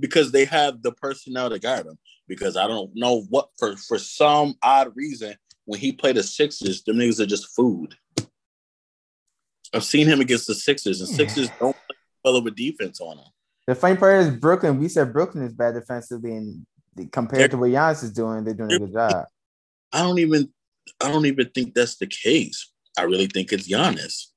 because 0.00 0.32
they 0.32 0.44
have 0.44 0.82
the 0.82 0.92
personnel 0.92 1.50
to 1.50 1.58
guard 1.58 1.86
him. 1.86 1.98
Because 2.26 2.56
I 2.56 2.66
don't 2.66 2.90
know 2.94 3.22
what 3.30 3.48
for 3.58 3.76
for 3.76 3.98
some 3.98 4.54
odd 4.62 4.92
reason 4.94 5.34
when 5.64 5.80
he 5.80 5.92
played 5.92 6.16
the 6.16 6.22
Sixers, 6.22 6.82
them 6.82 6.96
niggas 6.96 7.20
are 7.20 7.26
just 7.26 7.54
food. 7.54 7.94
I've 9.74 9.84
seen 9.84 10.06
him 10.06 10.20
against 10.20 10.46
the 10.46 10.54
Sixers, 10.54 11.00
and. 11.00 11.08
Sixers 11.08 11.50
don't 11.60 11.76
play 11.76 11.96
well 12.24 12.36
of 12.36 12.46
a 12.46 12.50
defense 12.50 13.00
on 13.00 13.18
him. 13.18 13.26
The 13.66 13.74
funny 13.74 13.96
part 13.96 14.20
is 14.20 14.30
Brooklyn. 14.30 14.78
We 14.78 14.88
said 14.88 15.12
Brooklyn 15.12 15.44
is 15.44 15.52
bad 15.52 15.74
defensively, 15.74 16.34
and 16.34 16.66
compared 17.12 17.50
to 17.50 17.58
what 17.58 17.70
Giannis 17.70 18.02
is 18.02 18.12
doing, 18.12 18.44
they're 18.44 18.54
doing 18.54 18.72
a 18.72 18.78
good 18.78 18.92
job. 18.92 19.26
I 19.92 20.02
don't 20.02 20.18
even 20.18 20.50
I 21.02 21.12
don't 21.12 21.26
even 21.26 21.50
think 21.50 21.74
that's 21.74 21.96
the 21.96 22.06
case. 22.06 22.72
I 22.98 23.02
really 23.02 23.26
think 23.26 23.52
it's 23.52 23.68
Giannis. 23.68 24.28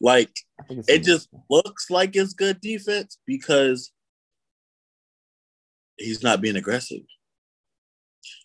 Like 0.00 0.30
I 0.60 0.62
think 0.64 0.80
it's 0.80 0.88
it 0.88 1.02
just 1.02 1.28
looks 1.50 1.90
like 1.90 2.14
it's 2.14 2.34
good 2.34 2.60
defense 2.60 3.18
because 3.26 3.90
he's 5.98 6.22
not 6.22 6.40
being 6.40 6.56
aggressive. 6.56 7.00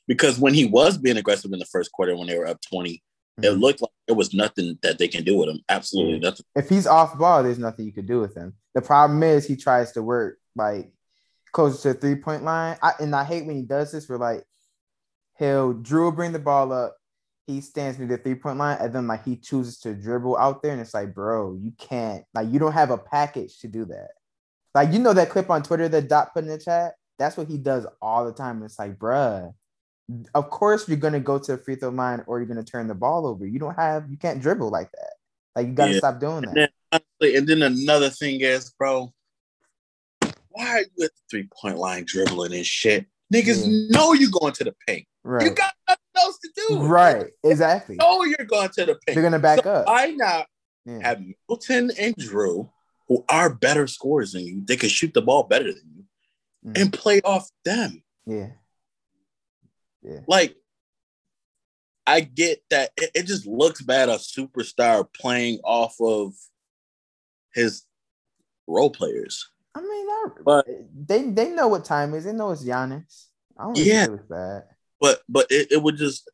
Because 0.07 0.39
when 0.39 0.53
he 0.53 0.65
was 0.65 0.97
being 0.97 1.17
aggressive 1.17 1.51
in 1.53 1.59
the 1.59 1.65
first 1.65 1.91
quarter 1.91 2.15
when 2.15 2.27
they 2.27 2.37
were 2.37 2.47
up 2.47 2.59
20, 2.61 3.03
it 3.37 3.41
Mhm. 3.41 3.59
looked 3.59 3.81
like 3.81 3.91
there 4.07 4.15
was 4.15 4.33
nothing 4.33 4.77
that 4.81 4.97
they 4.97 5.07
can 5.07 5.23
do 5.23 5.37
with 5.37 5.49
him. 5.49 5.61
Absolutely 5.69 6.13
Yeah. 6.15 6.19
nothing. 6.29 6.45
if 6.55 6.67
he's 6.67 6.87
off 6.87 7.17
ball, 7.17 7.43
there's 7.43 7.59
nothing 7.59 7.85
you 7.85 7.93
could 7.93 8.07
do 8.07 8.19
with 8.19 8.35
him. 8.35 8.53
The 8.73 8.81
problem 8.81 9.23
is 9.23 9.45
he 9.45 9.55
tries 9.55 9.91
to 9.93 10.03
work 10.03 10.39
like 10.55 10.91
closer 11.53 11.77
to 11.81 11.93
the 11.93 11.99
three 11.99 12.15
point 12.21 12.43
line. 12.43 12.77
I, 12.81 12.93
and 12.99 13.15
I 13.15 13.23
hate 13.23 13.45
when 13.45 13.55
he 13.55 13.61
does 13.63 13.91
this. 13.91 14.09
Where 14.09 14.17
like 14.17 14.43
he'll 15.37 15.73
Jrue 15.75 16.03
will 16.05 16.11
bring 16.11 16.33
the 16.33 16.39
ball 16.39 16.71
up, 16.73 16.97
he 17.47 17.61
stands 17.61 17.97
near 17.97 18.07
the 18.07 18.17
three 18.17 18.35
point 18.35 18.57
line, 18.57 18.77
and 18.81 18.93
then 18.93 19.07
like 19.07 19.23
he 19.23 19.37
chooses 19.37 19.79
to 19.81 19.93
dribble 19.95 20.37
out 20.37 20.61
there, 20.61 20.71
and 20.73 20.81
it's 20.81 20.93
like, 20.93 21.13
bro, 21.13 21.53
you 21.55 21.71
can't 21.77 22.25
like 22.33 22.49
you 22.49 22.59
don't 22.59 22.73
have 22.73 22.91
a 22.91 22.97
package 22.97 23.59
to 23.59 23.67
do 23.67 23.85
that. 23.85 24.09
Like 24.75 24.91
you 24.91 24.99
know 24.99 25.13
that 25.13 25.29
clip 25.29 25.49
on 25.49 25.63
Twitter 25.63 25.87
that 25.87 26.09
Dot 26.09 26.33
put 26.33 26.43
in 26.43 26.49
the 26.49 26.57
chat. 26.57 26.95
That's 27.19 27.38
what 27.38 27.47
he 27.47 27.57
does 27.57 27.85
all 28.01 28.25
the 28.25 28.31
time. 28.31 28.63
It's 28.63 28.79
like, 28.79 28.97
bruh, 28.97 29.53
of 30.33 30.49
course 30.49 30.88
you're 30.88 30.97
gonna 30.97 31.19
go 31.19 31.38
to 31.38 31.51
the 31.51 31.57
free 31.59 31.75
throw 31.75 31.89
line 31.89 32.23
or 32.25 32.39
you're 32.39 32.47
gonna 32.47 32.63
turn 32.63 32.88
the 32.88 32.95
ball 32.95 33.27
over. 33.27 33.45
You 33.45 33.59
don't 33.59 33.75
have 33.75 34.09
you 34.09 34.17
can't 34.17 34.41
dribble 34.41 34.69
like 34.71 34.91
that. 34.93 35.13
Like 35.55 35.67
you 35.67 35.73
gotta 35.73 35.91
Yeah. 35.91 35.97
stop 35.99 36.19
doing 36.19 36.38
And 36.38 36.47
that. 36.47 36.55
then, 36.55 37.01
honestly, 37.21 37.35
and 37.38 37.47
then 37.47 37.61
another 37.61 38.09
thing 38.09 38.41
is, 38.41 38.71
bro, 38.71 39.13
why 40.49 40.67
are 40.67 40.79
you 40.79 40.85
at 41.05 41.11
the 41.11 41.21
three 41.29 41.47
point 41.61 41.77
line 41.77 42.05
dribbling 42.07 42.53
and 42.53 42.65
shit? 42.65 43.05
Niggas 43.33 43.67
Yeah. 43.67 43.97
know 43.97 44.13
you 44.13 44.31
going 44.31 44.53
to 44.53 44.63
the 44.63 44.73
paint. 44.88 45.05
Right. 45.23 45.45
You 45.45 45.51
got 45.53 45.73
nothing 45.88 46.03
else 46.15 46.39
to 46.39 46.49
do. 46.55 46.83
Right. 46.83 47.31
Exactly. 47.43 47.97
know 47.97 48.23
you're 48.23 48.47
going 48.47 48.69
to 48.69 48.85
the 48.85 48.95
paint. 49.05 49.15
They're 49.15 49.23
gonna 49.23 49.38
back 49.39 49.63
So 49.63 49.69
up. 49.69 49.88
Why 49.88 50.07
not 50.11 50.47
Yeah. 50.85 50.99
have 51.03 51.21
Middleton 51.21 51.91
and 51.99 52.15
Jrue, 52.15 52.69
who 53.07 53.25
are 53.29 53.53
better 53.53 53.85
scorers 53.85 54.31
than 54.31 54.43
you, 54.45 54.63
they 54.65 54.77
can 54.77 54.89
shoot 54.89 55.13
the 55.13 55.21
ball 55.21 55.43
better 55.43 55.71
than 55.73 55.83
you, 55.95 55.98
Mhm. 56.73 56.81
and 56.81 56.93
play 56.93 57.21
off 57.21 57.49
them. 57.65 58.03
Yeah. 58.25 58.51
Yeah. 60.01 60.19
Like, 60.27 60.55
I 62.07 62.21
get 62.21 62.63
that 62.69 62.91
it, 62.97 63.11
it 63.13 63.23
just 63.27 63.45
looks 63.45 63.81
bad 63.81 64.09
a 64.09 64.15
superstar 64.15 65.07
playing 65.13 65.59
off 65.63 65.95
of 66.01 66.33
his 67.53 67.83
role 68.67 68.89
players. 68.89 69.49
I 69.75 69.81
mean, 69.81 69.89
I, 70.09 70.25
But- 70.43 70.67
they 71.07 71.29
they 71.29 71.49
know 71.49 71.67
what 71.67 71.85
time 71.85 72.13
is. 72.13 72.23
They 72.25 72.33
know 72.33 72.51
it's 72.51 72.63
Giannis. 72.63 73.27
I 73.57 73.63
don't 73.63 73.75
think 73.75 73.88
Yeah. 73.88 74.05
it 74.05 74.11
looks 74.11 74.25
bad. 74.27 74.63
But 74.99 75.21
but 75.29 75.47
it, 75.51 75.71
it 75.71 75.83
would 75.83 75.97
just 75.97 76.29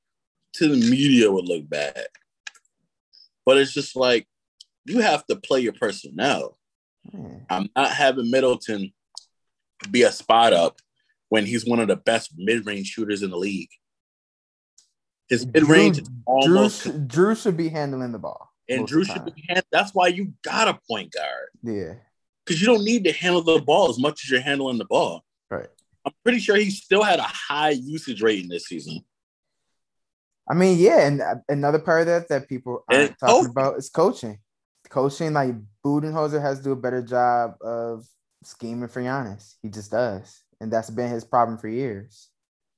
to 0.54 0.68
the 0.70 0.90
media 0.90 1.32
would 1.32 1.46
look 1.48 1.68
bad. 1.68 2.08
But 3.46 3.58
it's 3.58 3.74
just 3.74 3.96
like 3.96 4.28
you 4.86 5.00
have 5.02 5.26
to 5.28 5.36
play 5.36 5.60
your 5.62 5.74
personnel. 5.74 6.58
Yeah. 7.14 7.40
I'm 7.50 7.70
not 7.76 7.92
having 7.92 8.32
Middleton 8.32 8.94
be 9.92 10.04
a 10.04 10.12
spot 10.12 10.54
up 10.54 10.80
when 11.30 11.46
he's 11.46 11.66
one 11.66 11.80
of 11.80 11.88
the 11.88 11.96
best 11.96 12.32
mid 12.38 12.66
range 12.66 12.88
shooters 12.88 13.24
in 13.24 13.30
the 13.30 13.38
league. 13.38 13.70
His 15.28 15.46
mid 15.46 15.64
range 15.68 15.98
is 16.00 16.08
Jrue, 16.10 16.22
almost, 16.26 16.84
sh- 16.84 16.88
Jrue 16.88 17.42
should 17.42 17.58
be 17.58 17.70
handling 17.70 18.12
the 18.12 18.20
ball. 18.20 18.52
and 18.70 18.88
Jrue 18.88 19.06
should 19.06 19.26
be. 19.26 19.44
hand- 19.50 19.66
That's 19.72 19.94
why 19.94 20.08
you 20.08 20.34
got 20.44 20.68
a 20.68 20.80
point 20.90 21.12
guard 21.14 21.50
Yeah. 21.64 21.96
because 22.46 22.62
you 22.62 22.68
don't 22.68 22.84
need 22.84 23.04
to 23.06 23.12
handle 23.12 23.42
the 23.42 23.60
ball 23.60 23.90
as 23.90 23.98
much 24.00 24.24
as 24.24 24.30
you're 24.30 24.42
handling 24.42 24.78
the 24.78 24.86
ball. 24.86 25.24
Right. 25.50 25.68
I'm 26.06 26.14
pretty 26.24 26.40
sure 26.40 26.56
he 26.56 26.70
still 26.70 27.02
had 27.04 27.20
a 27.20 27.24
high 27.24 27.72
usage 27.72 28.22
rate 28.22 28.44
in 28.44 28.50
this 28.50 28.66
season. 28.68 29.00
I 30.48 30.54
mean, 30.54 30.78
yeah, 30.78 31.08
and 31.08 31.22
uh, 31.22 31.36
another 31.50 31.80
part 31.80 32.02
of 32.02 32.08
that 32.08 32.28
that 32.30 32.48
people 32.48 32.84
aren't 32.88 33.10
And 33.10 33.18
talking 33.20 33.36
coaching. 33.36 33.50
about 33.52 33.78
is 33.78 33.90
coaching. 33.90 34.40
Coaching, 34.90 35.34
like 35.34 35.56
Budenholzer 35.84 36.40
has 36.40 36.60
to 36.60 36.64
do 36.66 36.72
a 36.74 36.76
better 36.76 37.02
job 37.02 37.56
of 37.62 38.06
scheming 38.46 38.88
for 38.88 39.02
Giannis. 39.02 39.56
He 39.62 39.70
just 39.70 39.92
does, 39.92 40.44
and 40.60 40.72
that's 40.72 40.90
been 40.90 41.10
his 41.10 41.24
problem 41.24 41.58
for 41.58 41.68
years. 41.68 42.30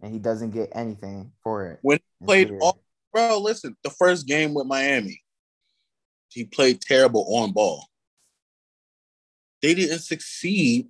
And 0.02 0.14
he 0.14 0.20
doesn't 0.20 0.52
get 0.52 0.70
anything 0.74 1.32
for 1.44 1.66
it. 1.66 1.80
When 1.82 1.96
It's 1.96 2.06
played 2.24 2.52
all, 2.62 2.82
bro. 3.12 3.40
Listen, 3.40 3.76
the 3.84 3.90
first 3.90 4.28
game 4.28 4.54
with 4.54 4.68
Miami, 4.68 5.24
he 6.30 6.44
played 6.44 6.82
terrible 6.82 7.26
on 7.36 7.52
ball. 7.52 7.88
They 9.62 9.74
didn't 9.74 10.00
succeed. 10.00 10.88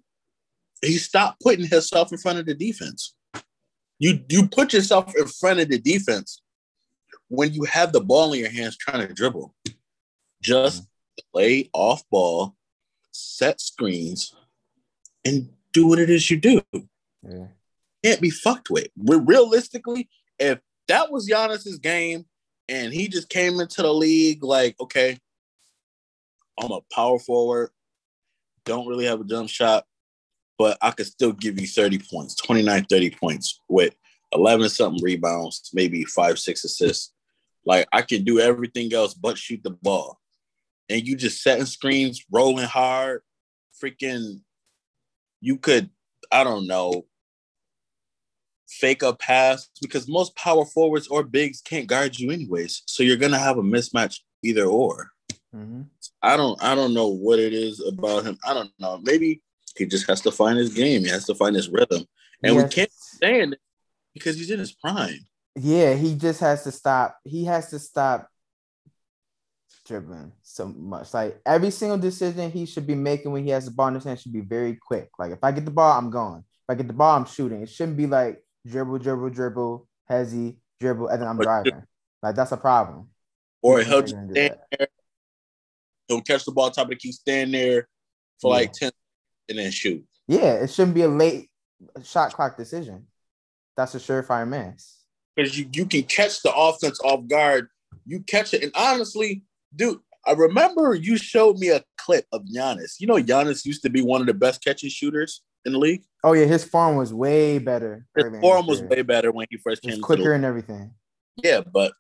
He 0.82 0.98
stopped 0.98 1.42
putting 1.42 1.66
himself 1.68 2.12
in 2.12 2.18
front 2.18 2.40
of 2.40 2.46
the 2.46 2.54
defense. 2.54 3.16
You 3.98 4.20
you 4.30 4.48
put 4.48 4.74
yourself 4.74 5.16
in 5.16 5.26
front 5.28 5.60
of 5.60 5.70
the 5.70 5.80
defense 5.80 6.42
when 7.30 7.54
you 7.54 7.64
have 7.64 7.92
the 7.92 8.02
ball 8.02 8.34
in 8.34 8.42
your 8.42 8.52
hands 8.52 8.78
trying 8.78 9.08
to 9.08 9.14
dribble. 9.14 9.56
Just 10.42 10.84
mm-hmm. 10.84 11.32
play 11.34 11.70
off 11.74 12.04
ball, 12.10 12.56
set 13.12 13.60
screens, 13.60 14.36
and 15.28 15.50
do 15.74 15.88
what 15.88 16.00
it 16.00 16.10
is 16.10 16.30
you 16.30 16.38
do 16.38 16.62
Yeah. 17.24 17.48
can't 18.04 18.22
be 18.22 18.30
fucked 18.30 18.70
with. 18.70 18.88
Re- 18.98 19.20
Realistically, 19.24 20.10
if 20.40 20.60
that 20.88 21.12
was 21.12 21.30
Giannis's 21.30 21.80
game 21.80 22.26
and 22.70 22.94
he 22.94 23.08
just 23.08 23.30
came 23.30 23.60
into 23.60 23.82
the 23.82 23.94
league 23.94 24.44
like, 24.44 24.76
okay, 24.80 25.18
I'm 26.60 26.72
a 26.72 26.82
power 26.92 27.20
forward, 27.20 27.70
don't 28.66 28.88
really 28.88 29.06
have 29.06 29.22
a 29.22 29.24
jump 29.24 29.50
shot, 29.50 29.86
but 30.58 30.78
I 30.82 30.92
could 30.92 31.06
still 31.06 31.34
give 31.34 31.60
you 31.60 31.68
30 31.68 32.00
points, 32.00 32.36
29, 32.36 32.86
30 32.86 33.10
points 33.12 33.62
with 33.70 33.94
11 34.34 34.70
something 34.70 35.04
rebounds, 35.04 35.70
maybe 35.74 36.04
five, 36.06 36.40
six 36.40 36.64
assists. 36.64 37.14
Like 37.66 37.88
I 37.92 38.02
can 38.02 38.24
do 38.24 38.40
everything 38.40 38.94
else 38.94 39.14
but 39.14 39.38
shoot 39.38 39.62
the 39.64 39.72
ball. 39.72 40.20
And 40.90 41.06
you 41.06 41.16
just 41.18 41.44
setting 41.44 41.66
screens, 41.66 42.24
rolling 42.32 42.66
hard, 42.66 43.22
freaking, 43.84 44.42
you 45.42 45.58
could, 45.58 45.90
I 46.32 46.44
don't 46.44 46.68
know, 46.68 47.06
fake 48.68 49.02
a 49.02 49.14
pass 49.14 49.70
because 49.82 50.08
most 50.08 50.36
power 50.36 50.66
forwards 50.66 51.08
or 51.08 51.24
bigs 51.24 51.62
can't 51.62 51.88
guard 51.88 52.20
you 52.20 52.32
anyways. 52.32 52.84
So 52.86 53.04
you're 53.04 53.18
gonna 53.18 53.40
have 53.40 53.58
a 53.58 53.64
mismatch 53.64 54.20
either 54.44 54.66
or. 54.66 55.12
hmm 55.52 55.84
I 56.22 56.36
don't 56.38 56.62
I 56.62 56.76
don't 56.76 56.94
know 56.94 57.08
what 57.08 57.40
it 57.40 57.54
is 57.54 57.80
about 57.86 58.26
him. 58.26 58.38
I 58.46 58.54
don't 58.54 58.72
know. 58.80 59.00
Maybe 59.04 59.42
he 59.76 59.86
just 59.86 60.08
has 60.08 60.22
to 60.22 60.32
find 60.32 60.58
his 60.58 60.74
game. 60.74 61.04
He 61.04 61.10
has 61.10 61.26
to 61.26 61.36
find 61.36 61.56
his 61.56 61.70
rhythm. 61.70 62.06
And 62.44 62.56
we 62.56 62.68
can't 62.68 62.92
stand 62.92 63.54
it 63.54 63.60
because 64.14 64.38
he's 64.38 64.52
in 64.52 64.60
his 64.60 64.74
prime. 64.74 65.26
Yeah, 65.56 65.94
he 65.94 66.16
just 66.16 66.40
has 66.40 66.64
to 66.64 66.72
stop. 66.72 67.18
He 67.24 67.46
has 67.46 67.70
to 67.72 67.80
stop 67.80 68.30
dribbling 69.88 70.32
so 70.42 70.68
much. 70.68 71.14
Like 71.14 71.40
every 71.46 71.72
single 71.72 71.98
decision 71.98 72.52
he 72.52 72.66
should 72.66 72.86
be 72.86 72.96
making 72.96 73.32
when 73.32 73.44
he 73.44 73.50
has 73.52 73.66
the 73.66 73.72
ball 73.72 73.88
in 73.88 73.96
his 73.96 74.04
hand 74.04 74.20
should 74.20 74.34
be 74.34 74.42
very 74.42 74.76
quick. 74.76 75.10
Like 75.18 75.32
if 75.32 75.40
I 75.44 75.52
get 75.52 75.66
the 75.66 75.72
ball, 75.72 75.98
I'm 75.98 76.10
going. 76.10 76.40
If 76.40 76.70
I 76.70 76.76
get 76.76 76.88
the 76.88 76.94
ball, 76.94 77.16
I'm 77.18 77.26
shooting. 77.26 77.62
It 77.62 77.70
shouldn't 77.70 77.98
be 77.98 78.08
like 78.08 78.44
dribble, 78.66 79.00
dribble, 79.00 79.30
dribble, 79.30 79.88
hezzy, 80.10 80.58
dribble, 80.80 81.08
and 81.08 81.22
then 81.22 81.28
I'm 81.28 81.38
driving. 81.38 81.84
Like 82.22 82.36
that's 82.36 82.52
a 82.52 82.58
problem. 82.58 83.10
Or 83.62 83.80
he'll 83.82 84.02
just 84.02 84.14
stand 84.14 84.36
there, 84.36 84.58
he'll 86.08 86.22
catch 86.22 86.46
the 86.46 86.52
ball 86.52 86.70
top 86.72 86.86
of 86.86 86.90
the 86.92 86.96
key, 86.96 87.12
stand 87.12 87.54
there 87.54 87.88
for 88.42 88.52
Yeah. 88.52 88.58
like 88.58 88.74
10 88.74 88.92
and 89.50 89.58
then 89.60 89.72
shoot. 89.72 90.06
Yeah, 90.28 90.54
it 90.54 90.70
shouldn't 90.70 90.96
be 90.96 91.02
a 91.04 91.08
late 91.08 91.50
shot 92.04 92.34
clock 92.34 92.58
decision. 92.58 93.08
That's 93.76 93.96
a 93.96 94.00
surefire 94.00 94.48
miss. 94.48 95.04
Because 95.36 95.58
you, 95.58 95.70
you 95.72 95.86
can 95.86 96.04
catch 96.04 96.42
the 96.42 96.54
offense 96.54 97.00
off 97.04 97.28
guard. 97.28 97.70
You 98.06 98.22
catch 98.22 98.54
it. 98.54 98.64
And 98.64 98.72
honestly, 98.76 99.44
dude, 99.76 100.00
I 100.26 100.34
remember 100.34 100.94
you 100.96 101.18
showed 101.18 101.58
me 101.58 101.70
a 101.70 101.84
clip 101.98 102.26
of 102.34 102.44
Giannis. 102.54 103.00
You 103.00 103.08
know, 103.08 103.16
Giannis 103.16 103.66
used 103.66 103.82
to 103.84 103.90
be 103.90 104.02
one 104.02 104.22
of 104.22 104.28
the 104.28 104.34
best 104.34 104.64
catching 104.64 104.90
shooters 104.90 105.42
in 105.66 105.74
the 105.74 105.80
league. 105.80 106.04
Oh 106.24 106.34
yeah, 106.34 106.46
his 106.46 106.64
form 106.64 106.96
was 106.98 107.14
way 107.14 107.60
better. 107.60 108.06
His 108.16 108.26
form 108.42 108.68
was 108.68 108.82
way 108.90 109.02
better 109.04 109.32
when 109.32 109.48
he 109.50 109.58
first 109.58 109.82
came 109.82 110.02
quicker 110.02 110.34
and 110.34 110.46
everything. 110.46 110.94
Yeah, 111.38 111.62
but 111.62 111.94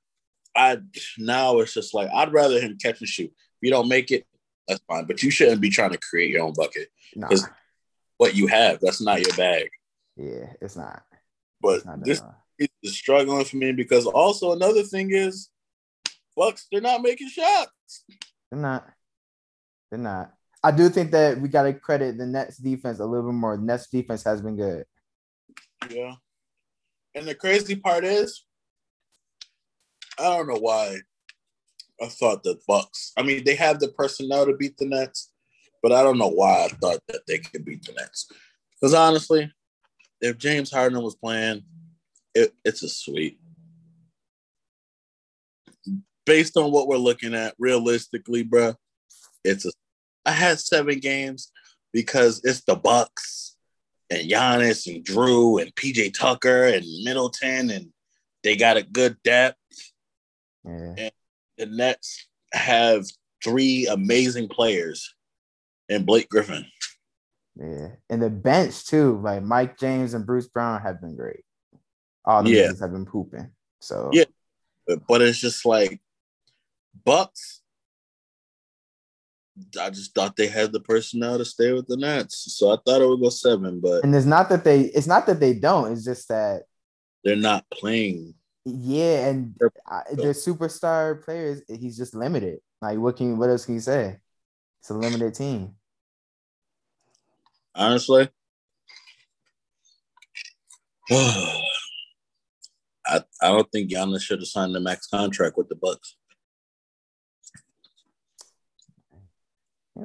I 0.55 0.79
now 1.17 1.59
it's 1.59 1.74
just 1.74 1.93
like 1.93 2.09
I'd 2.13 2.33
rather 2.33 2.59
him 2.59 2.77
catch 2.81 3.00
and 3.00 3.07
shoot. 3.07 3.29
If 3.31 3.57
you 3.62 3.69
don't 3.71 3.88
make 3.88 4.12
it, 4.12 4.25
that's 4.67 4.81
fine. 4.88 5.05
But 5.05 5.21
you 5.24 5.29
shouldn't 5.31 5.62
be 5.62 5.69
trying 5.69 5.91
to 5.91 5.97
create 5.97 6.31
your 6.31 6.43
own 6.43 6.53
bucket. 6.53 6.89
Nah, 7.15 7.27
'Cause- 7.29 7.47
What 8.17 8.36
you 8.36 8.47
have, 8.47 8.79
that's 8.81 9.00
not 9.00 9.21
your 9.21 9.36
bag. 9.36 9.69
yeah, 10.15 10.53
it's 10.59 10.75
not. 10.75 11.03
But 11.62 11.77
It's 11.77 11.86
not 11.86 11.95
this 12.57 12.69
is 12.81 12.95
struggling 12.97 13.45
for 13.45 13.57
me 13.57 13.71
because 13.74 14.07
also 14.07 14.53
another 14.53 14.81
thing 14.81 15.12
is 15.12 15.50
Bucks, 16.38 16.67
they're 16.72 16.79
not 16.79 17.01
making 17.01 17.29
shots. 17.29 18.06
They're 18.51 18.62
not. 18.62 18.88
They're 19.89 20.00
not. 20.00 20.32
I 20.63 20.72
do 20.72 20.89
think 20.89 21.12
that 21.12 21.39
we 21.41 21.50
got 21.50 21.63
to 21.63 21.74
credit 21.74 22.17
the 22.17 22.25
Nets 22.25 22.58
defense 22.58 23.00
a 23.00 23.06
little 23.06 23.32
bit 23.32 23.36
more. 23.36 23.58
The 23.58 23.63
Nets 23.63 23.88
defense 23.88 24.24
has 24.24 24.41
been 24.41 24.56
good. 24.56 24.86
Yeah. 25.89 26.13
And 27.15 27.27
the 27.27 27.36
crazy 27.36 27.75
part 27.75 28.06
is, 28.06 28.46
I 30.20 30.24
don't 30.24 30.48
know 30.48 30.60
why 30.60 30.98
I 32.01 32.08
thought 32.08 32.44
the 32.44 32.60
Bucks. 32.67 33.13
I 33.17 33.24
mean, 33.24 33.44
they 33.44 33.56
have 33.56 33.79
the 33.79 33.89
personnel 33.89 34.46
to 34.46 34.56
beat 34.56 34.77
the 34.77 34.86
Nets, 34.86 35.32
but 35.82 35.91
I 35.91 36.03
don't 36.03 36.17
know 36.17 36.29
why 36.29 36.65
I 36.65 36.67
thought 36.67 37.00
that 37.08 37.22
they 37.27 37.39
could 37.39 37.65
beat 37.65 37.84
the 37.84 37.94
Nets. 37.94 38.29
Because 38.79 38.94
honestly, 38.94 39.51
if 40.22 40.38
James 40.38 40.72
Harden 40.72 41.01
was 41.01 41.15
playing, 41.15 41.63
it, 42.36 42.53
it's 42.63 42.84
a 42.84 42.89
sweep. 42.89 43.39
Based 46.27 46.55
on 46.57 46.72
what 46.72 46.88
we're 46.88 46.98
looking 46.98 47.34
at, 47.34 47.55
realistically, 47.57 48.43
bro, 48.43 48.75
it's 49.43 49.65
a. 49.65 49.72
I 50.25 50.31
had 50.31 50.60
seven 50.60 51.00
games 51.00 51.51
because 51.93 52.41
it's 52.43 52.62
the 52.65 52.75
Bucks 52.75 53.55
and 54.10 54.29
Giannis 54.29 54.93
and 54.93 55.05
Jrue 55.05 55.62
and 55.62 55.74
PJ 55.74 56.13
Tucker 56.13 56.65
and 56.65 56.86
Middleton 57.03 57.69
and 57.69 57.88
they 58.43 58.55
got 58.55 58.77
a 58.77 58.84
good 58.84 59.17
depth. 59.24 59.57
Mm-hmm. 60.65 61.00
And 61.00 61.12
The 61.57 61.65
Nets 61.65 62.27
have 62.53 63.05
three 63.43 63.88
amazing 63.88 64.48
players 64.50 65.13
and 65.89 66.05
Blake 66.05 66.29
Griffin. 66.29 66.65
Yeah. 67.55 67.89
And 68.10 68.22
the 68.22 68.29
bench 68.29 68.86
too, 68.86 69.19
like 69.24 69.43
Mike 69.43 69.79
James 69.79 70.13
and 70.13 70.25
Bruce 70.25 70.48
Brown 70.48 70.81
have 70.81 71.01
been 71.01 71.15
great. 71.15 71.43
All 72.25 72.43
the 72.43 72.51
Yeah. 72.51 72.67
have 72.79 72.91
been 72.91 73.05
pooping. 73.05 73.51
So 73.81 74.10
Yeah. 74.13 74.25
But 75.07 75.22
it's 75.22 75.39
just 75.39 75.65
like 75.65 76.00
Bucks. 77.03 77.61
I 79.79 79.89
just 79.89 80.13
thought 80.13 80.35
they 80.35 80.47
had 80.47 80.71
the 80.71 80.79
personnel 80.79 81.37
to 81.37 81.45
stay 81.45 81.73
with 81.73 81.87
the 81.87 81.97
Nets. 81.97 82.53
So 82.55 82.71
I 82.71 82.77
thought 82.85 83.01
it 83.01 83.07
would 83.07 83.21
go 83.21 83.29
seven, 83.29 83.79
but 83.79 84.03
and 84.03 84.15
it's 84.15 84.25
not 84.25 84.49
that 84.49 84.63
they 84.63 84.81
it's 84.81 85.07
not 85.07 85.25
that 85.25 85.39
they 85.39 85.53
don't, 85.53 85.91
it's 85.91 86.05
just 86.05 86.27
that 86.29 86.63
they're 87.23 87.35
not 87.35 87.65
playing. 87.71 88.35
yeah, 88.65 89.27
and 89.27 89.55
their 89.57 90.33
superstar 90.33 91.23
players, 91.23 91.61
he's 91.67 91.97
just 91.97 92.13
limited. 92.13 92.59
Like 92.81 92.99
what 92.99 93.17
can 93.17 93.37
what 93.37 93.49
else 93.49 93.65
can 93.65 93.73
you 93.73 93.79
say? 93.79 94.17
It's 94.79 94.89
a 94.89 94.93
limited 94.93 95.33
team. 95.33 95.75
Honestly. 97.73 98.29
I 101.10 101.63
I 103.41 103.47
don't 103.47 103.71
think 103.71 103.89
Giannis 103.89 104.21
should 104.21 104.39
have 104.39 104.47
signed 104.47 104.75
the 104.75 104.79
max 104.79 105.07
contract 105.07 105.57
with 105.57 105.69
the 105.69 105.75
Bucks. 105.75 106.15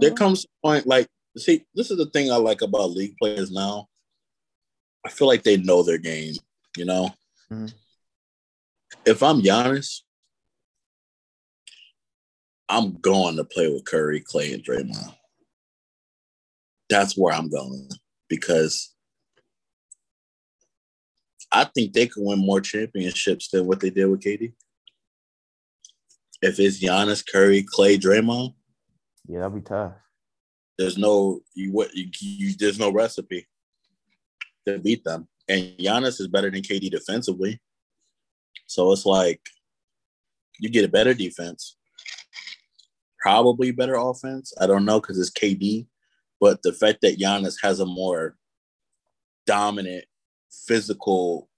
There 0.01 0.13
comes 0.13 0.45
a 0.45 0.67
point 0.67 0.87
like 0.87 1.07
see 1.37 1.65
this 1.75 1.91
is 1.91 1.99
the 1.99 2.07
thing 2.07 2.31
i 2.31 2.37
like 2.37 2.63
about 2.63 2.91
league 2.91 3.15
players 3.21 3.51
now 3.51 3.87
i 5.05 5.09
feel 5.09 5.27
like 5.29 5.43
they 5.43 5.57
know 5.57 5.83
their 5.83 5.99
game 5.99 6.35
you 6.77 6.85
know 6.85 7.11
Mhm. 7.51 7.73
if 9.07 9.23
i'm 9.23 9.43
Giannis, 9.43 10.01
i'm 12.69 12.95
going 13.01 13.37
to 13.37 13.45
play 13.45 13.71
with 13.73 13.85
curry 13.85 14.21
clay 14.21 14.53
and 14.53 14.65
draymond 14.65 15.15
that's 16.89 17.17
where 17.17 17.35
i'm 17.35 17.49
going 17.49 17.89
because 18.29 18.95
i 21.51 21.65
think 21.65 21.93
they 21.93 22.07
can 22.07 22.25
win 22.25 22.39
more 22.39 22.61
championships 22.61 23.49
than 23.51 23.67
what 23.67 23.81
they 23.81 23.91
did 23.91 24.07
with 24.07 24.21
KD. 24.23 24.55
if 26.41 26.59
it's 26.59 26.81
Giannis, 26.81 27.25
curry 27.27 27.63
clay 27.69 27.99
draymond 27.99 28.55
Yeah, 29.29 29.41
that'd 29.41 29.55
be 29.55 29.61
tough. 29.61 29.93
there's 30.79 30.99
no 30.99 31.41
you 31.55 31.73
what 31.73 31.95
you, 31.95 32.09
you 32.21 32.55
there's 32.59 32.79
no 32.79 32.91
recipe 32.93 33.47
to 34.67 34.79
beat 34.79 35.05
them. 35.05 35.29
And 35.49 35.77
Giannis 35.79 36.21
is 36.21 36.29
better 36.29 36.51
than 36.51 36.63
KD 36.63 36.91
defensively. 36.91 37.61
So 38.67 38.93
it's 38.93 39.07
like 39.07 39.41
you 40.59 40.69
get 40.69 40.85
a 40.85 40.89
better 40.89 41.15
defense, 41.15 41.77
probably 43.21 43.71
better 43.71 43.95
offense. 43.95 44.53
I 44.61 44.67
don't 44.67 44.85
know 44.85 45.01
because 45.01 45.19
it's 45.19 45.31
KD, 45.31 45.87
but 46.41 46.63
the 46.63 46.73
fact 46.73 47.01
that 47.03 47.19
Giannis 47.19 47.57
has 47.63 47.81
a 47.81 47.87
more 47.87 48.37
dominant 49.47 50.05
physical, 50.67 51.49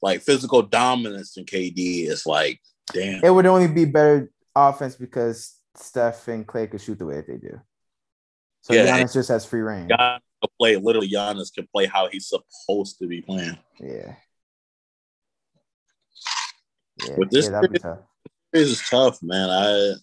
like 0.00 0.22
physical 0.22 0.62
dominance 0.62 1.34
than 1.34 1.44
KD 1.44 2.06
is 2.08 2.26
like, 2.26 2.60
damn. 2.92 3.24
It 3.24 3.30
would 3.30 3.46
only 3.46 3.68
be 3.68 3.84
better 3.84 4.30
offense 4.54 4.94
because 4.94 5.57
Steph 5.78 6.28
and 6.28 6.46
Clay 6.46 6.66
could 6.66 6.80
shoot 6.80 6.98
the 6.98 7.06
way 7.06 7.16
that 7.16 7.26
they 7.26 7.36
do. 7.36 7.60
So 8.62 8.74
Yeah, 8.74 8.86
Giannis 8.86 9.12
just 9.14 9.28
has 9.28 9.44
free 9.46 9.60
reign. 9.60 9.88
Giannis 9.88 10.20
can 10.42 10.50
play 10.58 10.76
literally. 10.76 11.08
Giannis 11.10 11.52
can 11.54 11.66
play 11.72 11.86
how 11.86 12.08
he's 12.08 12.28
supposed 12.28 12.98
to 12.98 13.06
be 13.06 13.22
playing. 13.22 13.58
Yeah. 13.80 14.14
Yeah, 17.04 17.16
With 17.16 17.30
this 17.30 17.46
yeah 17.46 17.60
series- 17.60 17.82
tough. 17.82 17.98
This 18.52 18.68
is 18.70 18.88
tough, 18.88 19.22
man. 19.22 19.50
I 19.50 19.94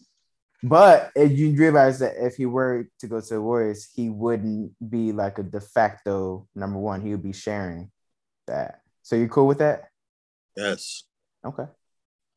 But 0.63 1.11
if 1.15 1.31
you 1.37 1.51
realize 1.55 1.99
that 1.99 2.15
if 2.17 2.35
he 2.35 2.45
were 2.45 2.87
to 2.99 3.07
go 3.07 3.19
to 3.19 3.33
the 3.33 3.41
Warriors, 3.41 3.89
he 3.93 4.09
wouldn't 4.09 4.73
be 4.89 5.11
like 5.11 5.37
a 5.39 5.43
de 5.43 5.59
facto 5.59 6.47
number 6.55 6.79
one. 6.79 7.01
He 7.01 7.09
would 7.11 7.23
be 7.23 7.33
sharing 7.33 7.91
that. 8.47 8.81
So 9.01 9.15
you're 9.15 9.27
cool 9.27 9.47
with 9.47 9.57
that? 9.59 9.89
yes. 10.55 11.03
Okay. 11.43 11.65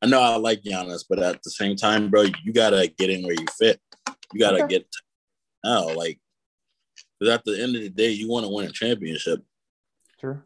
I 0.00 0.06
know 0.06 0.20
I 0.20 0.36
like 0.36 0.62
Giannis, 0.62 1.04
but 1.08 1.18
at 1.18 1.42
the 1.42 1.50
same 1.50 1.76
time, 1.76 2.08
bro, 2.08 2.22
you 2.44 2.52
gotta 2.52 2.86
get 2.86 3.10
in 3.10 3.24
where 3.24 3.34
you 3.34 3.46
fit. 3.58 3.80
You 4.32 4.38
gotta 4.40 4.64
Okay. 4.64 4.68
get 4.78 4.86
now, 5.64 5.92
like, 5.94 6.20
because 7.18 7.34
at 7.34 7.44
the 7.44 7.60
end 7.60 7.74
of 7.74 7.82
the 7.82 7.90
day, 7.90 8.10
you 8.10 8.28
want 8.28 8.46
to 8.46 8.52
win 8.52 8.66
a 8.66 8.72
championship. 8.72 9.42
Sure. 10.20 10.44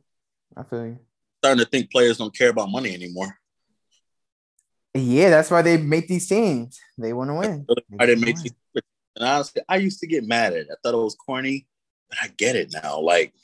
I 0.56 0.62
feel 0.62 0.86
you. 0.86 0.98
Starting 1.38 1.64
to 1.64 1.70
think 1.70 1.90
players 1.90 2.18
don't 2.18 2.34
care 2.36 2.48
about 2.50 2.70
money 2.70 2.94
anymore. 2.94 3.38
Yeah, 4.94 5.30
that's 5.30 5.50
why 5.50 5.62
they 5.62 5.76
make 5.78 6.08
these 6.08 6.28
teams. 6.28 6.78
They 6.98 7.12
want 7.12 7.30
to 7.30 7.34
win. 7.34 7.66
Really 7.68 7.84
They 7.90 7.96
hard 7.96 8.08
to 8.08 8.14
just 8.14 8.24
make 8.24 8.36
these- 8.36 8.52
And 9.16 9.24
honestly, 9.26 9.62
I 9.68 9.76
used 9.76 10.00
to 10.00 10.06
get 10.06 10.26
mad 10.26 10.52
at 10.54 10.60
it. 10.60 10.68
I 10.70 10.74
thought 10.82 10.94
it 10.94 11.02
was 11.02 11.14
corny, 11.14 11.66
but 12.08 12.18
I 12.22 12.28
get 12.28 12.56
it 12.56 12.72
now. 12.72 13.00
Like, 13.00 13.34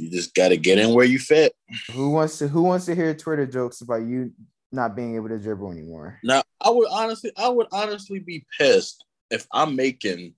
you 0.00 0.10
just 0.10 0.34
gotta 0.34 0.56
get 0.56 0.78
in 0.78 0.94
where 0.94 1.04
you 1.04 1.18
fit. 1.18 1.54
Who 1.92 2.10
wants 2.10 2.38
to 2.38 2.48
who 2.48 2.62
wants 2.62 2.86
to 2.86 2.94
hear 2.94 3.14
Twitter 3.14 3.46
jokes 3.46 3.82
about 3.82 4.02
you 4.02 4.32
not 4.72 4.96
being 4.96 5.16
able 5.16 5.28
to 5.28 5.38
dribble 5.38 5.70
anymore? 5.70 6.18
Now, 6.24 6.42
I 6.60 6.70
would 6.70 6.88
honestly, 6.90 7.32
I 7.36 7.48
would 7.48 7.66
honestly 7.72 8.18
be 8.18 8.46
pissed 8.58 9.04
if 9.30 9.46
I'm 9.52 9.76
making 9.76 10.34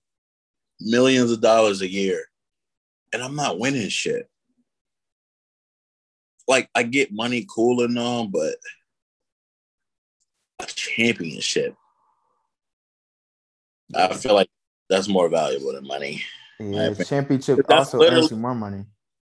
millions 0.81 1.31
of 1.31 1.40
dollars 1.40 1.81
a 1.81 1.90
year 1.90 2.25
and 3.12 3.22
I'm 3.22 3.37
not 3.37 3.59
winning 3.59 3.88
shit. 3.88 4.29
Like, 6.48 6.68
I 6.75 6.83
get 6.83 7.12
money 7.12 7.46
cool 7.48 7.83
and 7.85 7.96
all, 7.96 8.27
but 8.27 8.57
a 10.59 10.66
championship, 10.66 11.77
I 13.94 14.14
feel 14.14 14.35
like 14.35 14.48
that's 14.90 15.09
more 15.09 15.29
valuable 15.29 15.72
than 15.72 15.87
money. 15.87 16.22
Yeah, 16.59 16.94
championship 16.94 17.64
also 17.68 18.03
earns 18.03 18.31
you 18.31 18.37
more 18.37 18.55
money. 18.55 18.85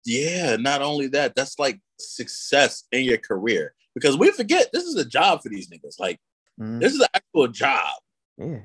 Yeah, 0.05 0.57
not 0.57 0.83
only 0.83 1.07
that, 1.09 1.35
that's 1.35 1.59
like 1.59 1.81
success 1.99 2.85
in 2.93 3.05
your 3.05 3.19
career 3.19 3.75
because 3.95 4.17
we 4.17 4.31
forget 4.31 4.71
this 4.73 4.85
is 4.85 4.97
a 4.97 5.05
job 5.05 5.43
for 5.43 5.49
these 5.49 5.69
niggas. 5.71 5.99
Like, 5.99 6.21
Mhm. 6.61 6.81
this 6.81 6.93
is 6.93 7.01
an 7.01 7.09
actual 7.15 7.49
job. 7.49 7.95
Yeah. 8.37 8.61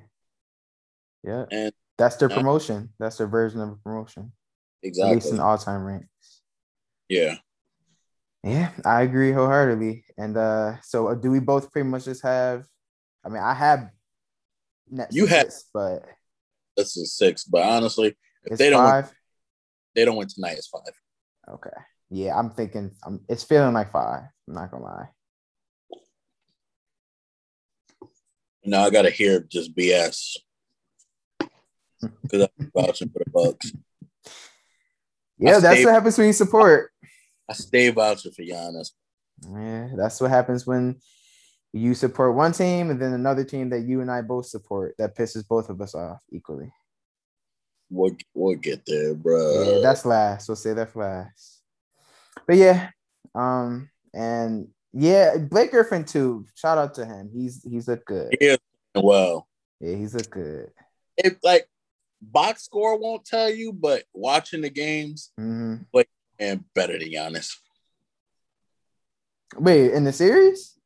Yeah. 1.23 1.45
And- 1.51 1.73
that's 1.97 2.15
their 2.15 2.29
promotion. 2.29 2.93
That's 2.97 3.17
their 3.17 3.27
version 3.27 3.59
of 3.59 3.69
a 3.69 3.75
promotion. 3.75 4.31
At 4.81 4.87
least 4.87 4.99
Exactly. 5.01 5.31
in 5.31 5.39
all 5.41 5.57
time 5.57 5.83
ranks. 5.83 6.41
Yeah. 7.09 7.35
Yeah, 8.41 8.71
I 8.85 9.01
agree 9.01 9.33
wholeheartedly. 9.33 10.05
And 10.17 10.37
uh, 10.37 10.79
so 10.81 11.09
uh, 11.09 11.15
do 11.15 11.29
we 11.29 11.39
both 11.41 11.71
pretty 11.73 11.89
much 11.89 12.05
just 12.05 12.21
have? 12.23 12.65
I 13.25 13.27
mean, 13.27 13.43
I 13.43 13.53
have 13.53 13.91
Nets 14.89 15.13
you 15.13 15.25
have, 15.25 15.51
but 15.73 16.05
this 16.77 16.95
is 16.95 17.13
six. 17.13 17.43
But 17.43 17.63
honestly, 17.63 18.15
if 18.45 18.57
they 18.57 18.69
don't, 18.69 18.81
win, 18.85 19.05
they 19.93 20.05
don't 20.05 20.15
win 20.15 20.29
tonight. 20.29 20.57
It's 20.57 20.67
five. 20.67 20.83
Okay. 21.49 21.69
Yeah, 22.09 22.37
I'm 22.37 22.49
thinking. 22.51 22.91
I'm, 23.03 23.21
it's 23.29 23.43
feeling 23.43 23.73
like 23.73 23.91
five. 23.91 24.23
I'm 24.47 24.53
not 24.53 24.71
gonna 24.71 24.83
lie. 24.83 25.09
Now 28.65 28.83
I 28.83 28.89
gotta 28.89 29.09
hear 29.09 29.39
just 29.41 29.75
BS 29.75 30.37
because 32.21 32.47
I'm 32.59 32.71
vouching 32.75 33.09
for 33.09 33.19
the 33.19 33.31
Bucks. 33.31 33.71
Yeah, 35.41 35.55
I 35.55 35.59
that's 35.61 35.75
stay, 35.79 35.85
what 35.85 35.93
happens 35.93 36.17
when 36.17 36.27
you 36.27 36.33
support. 36.33 36.91
I 37.49 37.53
stay 37.53 37.89
vouching 37.91 38.33
for 38.33 38.41
Giannis. 38.41 38.89
Yeah, 39.49 39.87
that's 39.95 40.19
what 40.19 40.31
happens 40.31 40.67
when 40.67 40.99
you 41.71 41.93
support 41.93 42.35
one 42.35 42.51
team 42.51 42.89
and 42.89 43.01
then 43.01 43.13
another 43.13 43.45
team 43.45 43.69
that 43.69 43.85
you 43.85 44.01
and 44.01 44.11
I 44.11 44.21
both 44.21 44.47
support. 44.47 44.95
That 44.97 45.15
pisses 45.15 45.47
both 45.47 45.69
of 45.69 45.79
us 45.79 45.95
off 45.95 46.21
equally. 46.29 46.73
We'll, 47.89 48.15
we'll 48.33 48.55
get 48.55 48.85
there, 48.85 49.13
bro. 49.15 49.63
Yeah, 49.63 49.79
that's 49.81 50.05
last. 50.05 50.47
We'll 50.47 50.55
say 50.55 50.73
that 50.73 50.91
for 50.91 51.03
last. 51.03 51.61
But 52.45 52.57
yeah, 52.57 52.89
um, 53.35 53.89
and 54.13 54.67
yeah, 54.93 55.37
Blake 55.37 55.71
Griffin 55.71 56.03
too. 56.03 56.45
Shout 56.55 56.77
out 56.77 56.95
to 56.95 57.05
him. 57.05 57.29
He's 57.33 57.63
he's 57.63 57.87
a 57.87 57.97
good. 57.97 58.35
Yeah, 58.39 58.57
well. 58.95 59.47
Yeah, 59.79 59.95
he's 59.95 60.15
a 60.15 60.23
good. 60.23 60.71
It 61.17 61.37
like 61.43 61.67
box 62.21 62.63
score 62.63 62.97
won't 62.99 63.25
tell 63.25 63.49
you, 63.49 63.73
but 63.73 64.03
watching 64.13 64.61
the 64.61 64.69
games, 64.69 65.31
mm-hmm. 65.39 65.83
Blake 65.91 66.09
and 66.39 66.63
better 66.73 66.97
than 66.97 67.09
Giannis. 67.09 67.55
Wait, 69.57 69.93
in 69.93 70.03
the 70.03 70.13
series? 70.13 70.77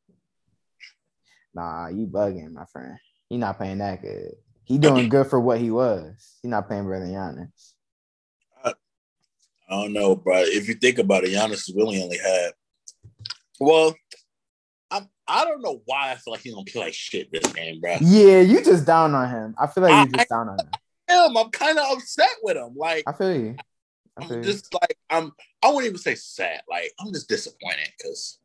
Nah, 1.54 1.88
you 1.88 2.06
bugging, 2.06 2.52
my 2.52 2.64
friend. 2.66 2.98
He 3.28 3.36
not 3.36 3.56
playing 3.56 3.78
that 3.78 4.02
good. 4.02 4.34
He 4.64 4.78
doing 4.78 5.08
good 5.08 5.26
for 5.26 5.38
what 5.38 5.60
he 5.60 5.70
was. 5.70 6.38
He 6.42 6.48
not 6.48 6.66
playing 6.66 6.88
better 6.88 7.00
than 7.00 7.12
Giannis. 7.14 7.72
I, 8.64 8.72
I 9.68 9.82
don't 9.82 9.92
know, 9.92 10.16
bro. 10.16 10.40
If 10.40 10.68
you 10.68 10.74
think 10.74 10.98
about 10.98 11.24
it, 11.24 11.32
Giannis 11.32 11.70
really 11.74 12.02
only 12.02 12.18
had. 12.18 12.52
Well, 13.60 13.94
I'm. 14.90 15.08
I 15.28 15.44
don't 15.44 15.62
know 15.62 15.82
why 15.84 16.12
I 16.12 16.14
feel 16.16 16.32
like 16.32 16.42
he 16.42 16.50
don't 16.50 16.66
play 16.66 16.84
like 16.84 16.94
shit 16.94 17.30
this 17.30 17.52
game, 17.52 17.80
bro. 17.80 17.96
Yeah, 18.00 18.40
you 18.40 18.64
just 18.64 18.86
down 18.86 19.14
on 19.14 19.28
him. 19.28 19.54
I 19.58 19.66
feel 19.66 19.82
like 19.82 20.06
you 20.06 20.12
just 20.12 20.32
I, 20.32 20.34
down 20.34 20.48
on 20.48 20.58
him. 20.58 20.70
Him, 21.08 21.36
I'm 21.36 21.50
kind 21.50 21.78
of 21.78 21.92
upset 21.92 22.36
with 22.42 22.56
him. 22.56 22.74
Like 22.74 23.04
I 23.06 23.12
feel 23.12 23.36
you. 23.36 23.56
I 24.18 24.24
am 24.24 24.42
just 24.42 24.72
like 24.72 24.96
I'm. 25.10 25.32
I 25.62 25.68
wouldn't 25.68 25.86
even 25.86 25.98
say 25.98 26.14
sad. 26.14 26.62
Like 26.70 26.90
I'm 26.98 27.12
just 27.12 27.28
disappointed 27.28 27.90
because 27.98 28.38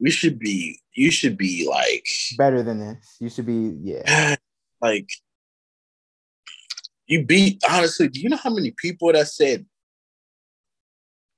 we 0.00 0.10
should 0.10 0.40
be 0.40 0.80
you 0.94 1.12
should 1.12 1.38
be 1.38 1.68
like 1.68 2.06
better 2.36 2.64
than 2.64 2.80
this. 2.80 3.16
You 3.20 3.28
should 3.28 3.46
be 3.46 3.76
yeah. 3.80 4.34
Like 4.84 5.08
you 7.06 7.24
beat 7.24 7.62
honestly, 7.66 8.08
do 8.08 8.20
you 8.20 8.28
know 8.28 8.36
how 8.36 8.50
many 8.50 8.70
people 8.70 9.10
that 9.14 9.28
said 9.28 9.64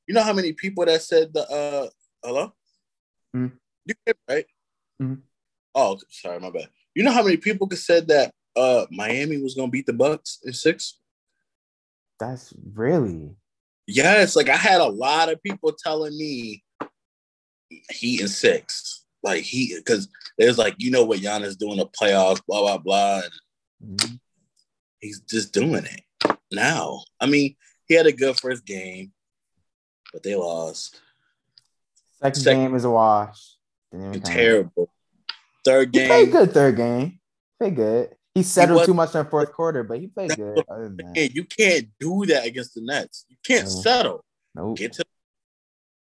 you 0.08 0.14
know 0.14 0.22
how 0.24 0.32
many 0.32 0.52
people 0.52 0.84
that 0.84 1.00
said 1.00 1.32
the 1.32 1.48
uh 1.48 1.88
hello? 2.24 2.52
Mm-hmm. 3.36 3.54
You 3.84 3.94
right? 4.28 4.46
Mm-hmm. 5.00 5.20
Oh, 5.76 5.96
sorry, 6.10 6.40
my 6.40 6.50
bad. 6.50 6.70
You 6.96 7.04
know 7.04 7.12
how 7.12 7.22
many 7.22 7.36
people 7.36 7.68
could 7.68 7.78
said 7.78 8.08
that 8.08 8.32
uh 8.56 8.86
Miami 8.90 9.40
was 9.40 9.54
gonna 9.54 9.70
beat 9.70 9.86
the 9.86 9.92
Bucks 9.92 10.40
in 10.44 10.52
six? 10.52 10.98
That's 12.18 12.52
really 12.74 13.30
yes. 13.86 14.34
Like 14.34 14.48
I 14.48 14.56
had 14.56 14.80
a 14.80 14.88
lot 14.88 15.30
of 15.30 15.40
people 15.40 15.70
telling 15.72 16.18
me 16.18 16.64
Heat 17.90 18.22
in 18.22 18.28
six. 18.28 19.05
Like 19.22 19.42
he 19.42 19.74
because 19.76 20.08
there's 20.38 20.58
like 20.58 20.74
you 20.78 20.90
know 20.90 21.04
what 21.04 21.20
Giannis 21.20 21.58
doing 21.58 21.78
the 21.78 21.86
playoffs, 21.86 22.40
blah 22.46 22.60
blah 22.60 22.78
blah. 22.78 23.22
And 23.80 23.98
mm-hmm. 23.98 24.14
He's 25.00 25.20
just 25.20 25.52
doing 25.52 25.84
it 25.84 26.38
now. 26.50 27.02
I 27.20 27.26
mean, 27.26 27.54
he 27.86 27.94
had 27.94 28.06
a 28.06 28.12
good 28.12 28.38
first 28.40 28.64
game, 28.64 29.12
but 30.12 30.22
they 30.22 30.34
lost. 30.34 31.00
Second, 32.20 32.40
Second 32.40 32.60
game 32.62 32.74
is 32.74 32.84
a 32.84 32.90
wash. 32.90 33.56
Terrible. 34.24 34.90
Third 35.64 35.92
game. 35.92 36.02
He 36.02 36.08
played 36.08 36.32
good 36.32 36.52
third 36.52 36.76
game. 36.76 37.20
Played 37.58 37.76
good. 37.76 38.16
He 38.34 38.42
settled 38.42 38.80
he 38.80 38.86
too 38.86 38.94
much 38.94 39.14
in 39.14 39.24
the 39.24 39.30
fourth 39.30 39.52
quarter, 39.52 39.82
but 39.82 39.98
he 39.98 40.08
played 40.08 40.36
good. 40.36 40.64
Other 40.68 40.88
than 40.88 41.12
that. 41.14 41.34
You 41.34 41.44
can't 41.44 41.88
do 41.98 42.26
that 42.26 42.46
against 42.46 42.74
the 42.74 42.82
Nets. 42.82 43.24
You 43.28 43.36
can't 43.44 43.64
no. 43.64 43.70
settle. 43.70 44.24
Nope. 44.54 44.78
Get 44.78 44.92
to 44.94 45.04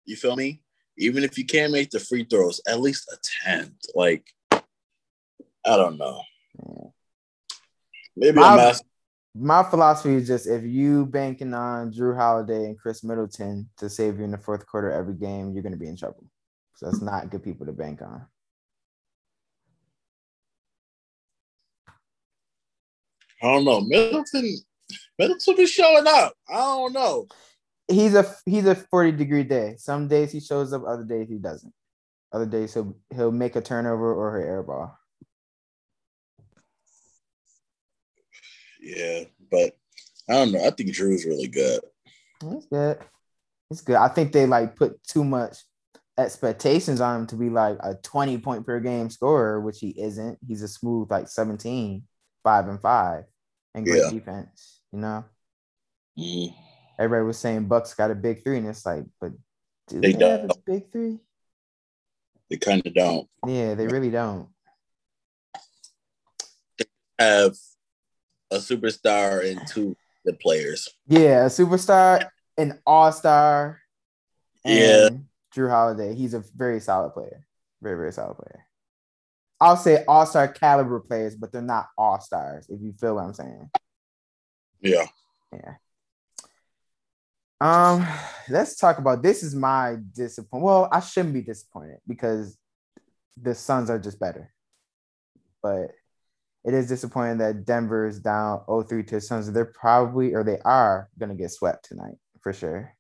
you 0.06 0.16
feel 0.16 0.36
me? 0.36 0.62
Even 1.02 1.24
if 1.24 1.36
you 1.36 1.46
can't 1.46 1.72
make 1.72 1.90
the 1.90 2.00
free 2.00 2.24
throws, 2.24 2.62
at 2.68 2.80
least 2.80 3.12
attempt. 3.12 3.92
Like, 3.96 4.24
I 4.52 4.62
don't 5.66 5.98
know. 5.98 6.22
Maybe 8.16 8.40
my, 8.40 8.48
I'm 8.48 8.60
asking. 8.60 8.88
My 9.34 9.64
philosophy 9.64 10.14
is 10.14 10.28
just 10.28 10.46
if 10.48 10.64
you 10.64 11.08
banking 11.08 11.56
on 11.56 11.92
Jrue 11.92 12.16
Holiday 12.16 12.66
and 12.66 12.78
Khris 12.78 13.04
Middleton 13.04 13.68
to 13.78 13.90
save 13.90 14.20
you 14.20 14.26
in 14.26 14.32
the 14.32 14.38
fourth 14.38 14.68
quarter 14.68 14.92
every 14.92 15.16
game, 15.16 15.54
you're 15.54 15.64
going 15.64 15.72
to 15.72 15.80
be 15.80 15.88
in 15.88 15.98
trouble. 15.98 16.26
So 16.76 16.86
that's 16.86 17.02
not 17.02 17.32
good 17.32 17.44
people 17.44 17.66
to 17.66 17.72
bank 17.72 18.02
on. 18.02 18.26
I 23.42 23.48
don't 23.48 23.66
know. 23.66 23.82
Middleton, 23.82 24.58
Middleton 25.18 25.56
be 25.56 25.66
showing 25.66 26.06
up. 26.08 26.34
I 26.48 26.58
don't 26.58 26.94
know 26.94 27.28
he's 27.91 28.15
a 28.15 28.25
he's 28.45 28.65
a 28.65 28.75
40 28.75 29.13
degree 29.13 29.43
day. 29.43 29.75
Some 29.77 30.08
days 30.08 30.32
he 30.32 30.39
shows 30.39 30.73
up, 30.73 30.84
other 30.86 31.04
days 31.04 31.30
he 31.30 31.38
doesn't. 31.38 31.73
Other 32.32 32.45
days 32.45 32.73
he'll 32.73 32.95
he'll 33.13 33.32
make 33.32 33.56
a 33.56 33.62
turnover 33.62 34.13
or 34.13 34.32
her 34.32 34.41
air 34.41 34.63
ball. 34.63 34.97
Yeah, 38.82 39.25
but 39.49 39.77
I 40.30 40.34
don't 40.34 40.51
know. 40.54 40.65
I 40.65 40.71
think 40.71 40.91
Jrue's 40.91 41.25
really 41.25 41.47
good. 41.47 41.82
He's 42.41 42.65
good. 42.65 42.99
He's 43.69 43.82
good. 43.82 43.97
I 43.97 44.08
think 44.08 44.32
they 44.32 44.45
like 44.45 44.75
put 44.75 45.04
too 45.04 45.23
much 45.23 45.58
expectations 46.17 46.99
on 47.01 47.21
him 47.21 47.27
to 47.27 47.36
be 47.36 47.49
like 47.49 47.77
a 47.82 47.95
20 47.95 48.38
point 48.39 48.65
per 48.65 48.80
game 48.80 49.10
scorer, 49.10 49.60
which 49.60 49.80
he 49.80 49.89
isn't. 49.89 50.39
He's 50.47 50.63
a 50.63 50.67
smooth 50.67 51.12
like 51.12 51.27
17, 51.27 52.04
5 52.43 52.67
and 52.67 52.82
5 52.82 53.23
and 53.75 53.86
great 53.86 54.01
yeah. 54.04 54.10
defense, 54.10 54.82
you 54.91 54.99
know? 54.99 55.25
Mm 56.17 56.54
everybody 57.02 57.26
was 57.26 57.40
saying 57.40 57.66
Bucks 57.66 57.96
got 57.96 58.12
a 58.12 58.16
big 58.16 58.44
three, 58.44 58.58
and 58.58 58.68
it's 58.68 58.86
like, 58.86 59.04
but 59.20 59.32
do 59.88 60.00
they, 60.00 60.14
they 60.14 60.30
have 60.30 60.44
a 60.46 60.56
big 60.66 60.92
three? 60.92 61.20
They 62.50 62.58
kind 62.58 62.86
of 62.86 62.94
don't. 62.94 63.28
Yeah, 63.48 63.74
they 63.74 63.88
really 63.88 64.12
don't. 64.12 64.50
They 66.78 66.86
have 67.18 67.56
a 68.52 68.58
superstar 68.58 69.50
and 69.50 69.68
two 69.68 69.96
good 70.26 70.40
players. 70.40 70.90
Yeah, 71.08 71.46
a 71.46 71.50
superstar, 71.50 72.30
an 72.58 72.80
all 72.86 73.12
star. 73.12 73.80
Yeah, 74.64 75.10
Jrue 75.56 75.70
Holiday. 75.70 76.14
He's 76.14 76.36
a 76.36 76.44
very 76.56 76.80
solid 76.80 77.14
player. 77.14 77.48
Very 77.82 77.98
very 77.98 78.14
solid 78.14 78.36
player. 78.36 78.66
I'll 79.60 79.78
say 79.78 80.04
all 80.08 80.26
star 80.26 80.48
caliber 80.48 81.00
players, 81.00 81.36
but 81.36 81.52
they're 81.52 81.62
not 81.62 81.88
all 81.98 82.20
stars. 82.20 82.68
If 82.70 82.82
you 82.82 82.94
feel 82.94 83.16
what 83.16 83.24
I'm 83.24 83.34
saying. 83.34 83.70
Yeah. 84.82 85.08
Yeah. 85.52 85.76
Um, 87.62 88.08
let's 88.50 88.76
talk 88.76 88.97
about 88.97 89.21
this. 89.21 89.43
Is 89.43 89.54
my 89.54 89.97
disappointment? 90.15 90.63
Well, 90.63 90.89
I 90.91 91.00
shouldn't 91.00 91.36
be 91.36 91.43
disappointed 91.43 92.00
because 92.08 92.58
the 93.39 93.54
Suns 93.54 93.91
are 93.91 94.00
just 94.00 94.19
better, 94.19 94.52
but 95.62 95.91
it 96.65 96.74
is 96.74 96.88
disappointing 96.88 97.38
that 97.38 97.65
Denver 97.65 98.08
is 98.08 98.19
down 98.19 98.62
0-3 98.67 99.06
to 99.08 99.15
the 99.15 99.21
Suns. 99.21 99.52
They're 99.52 99.65
probably 99.65 100.34
or 100.34 100.43
they 100.43 100.58
are 100.65 101.08
gonna 101.19 101.36
get 101.36 101.52
swept 101.52 101.86
tonight 101.86 102.15
for 102.41 102.52
sure. 102.52 102.95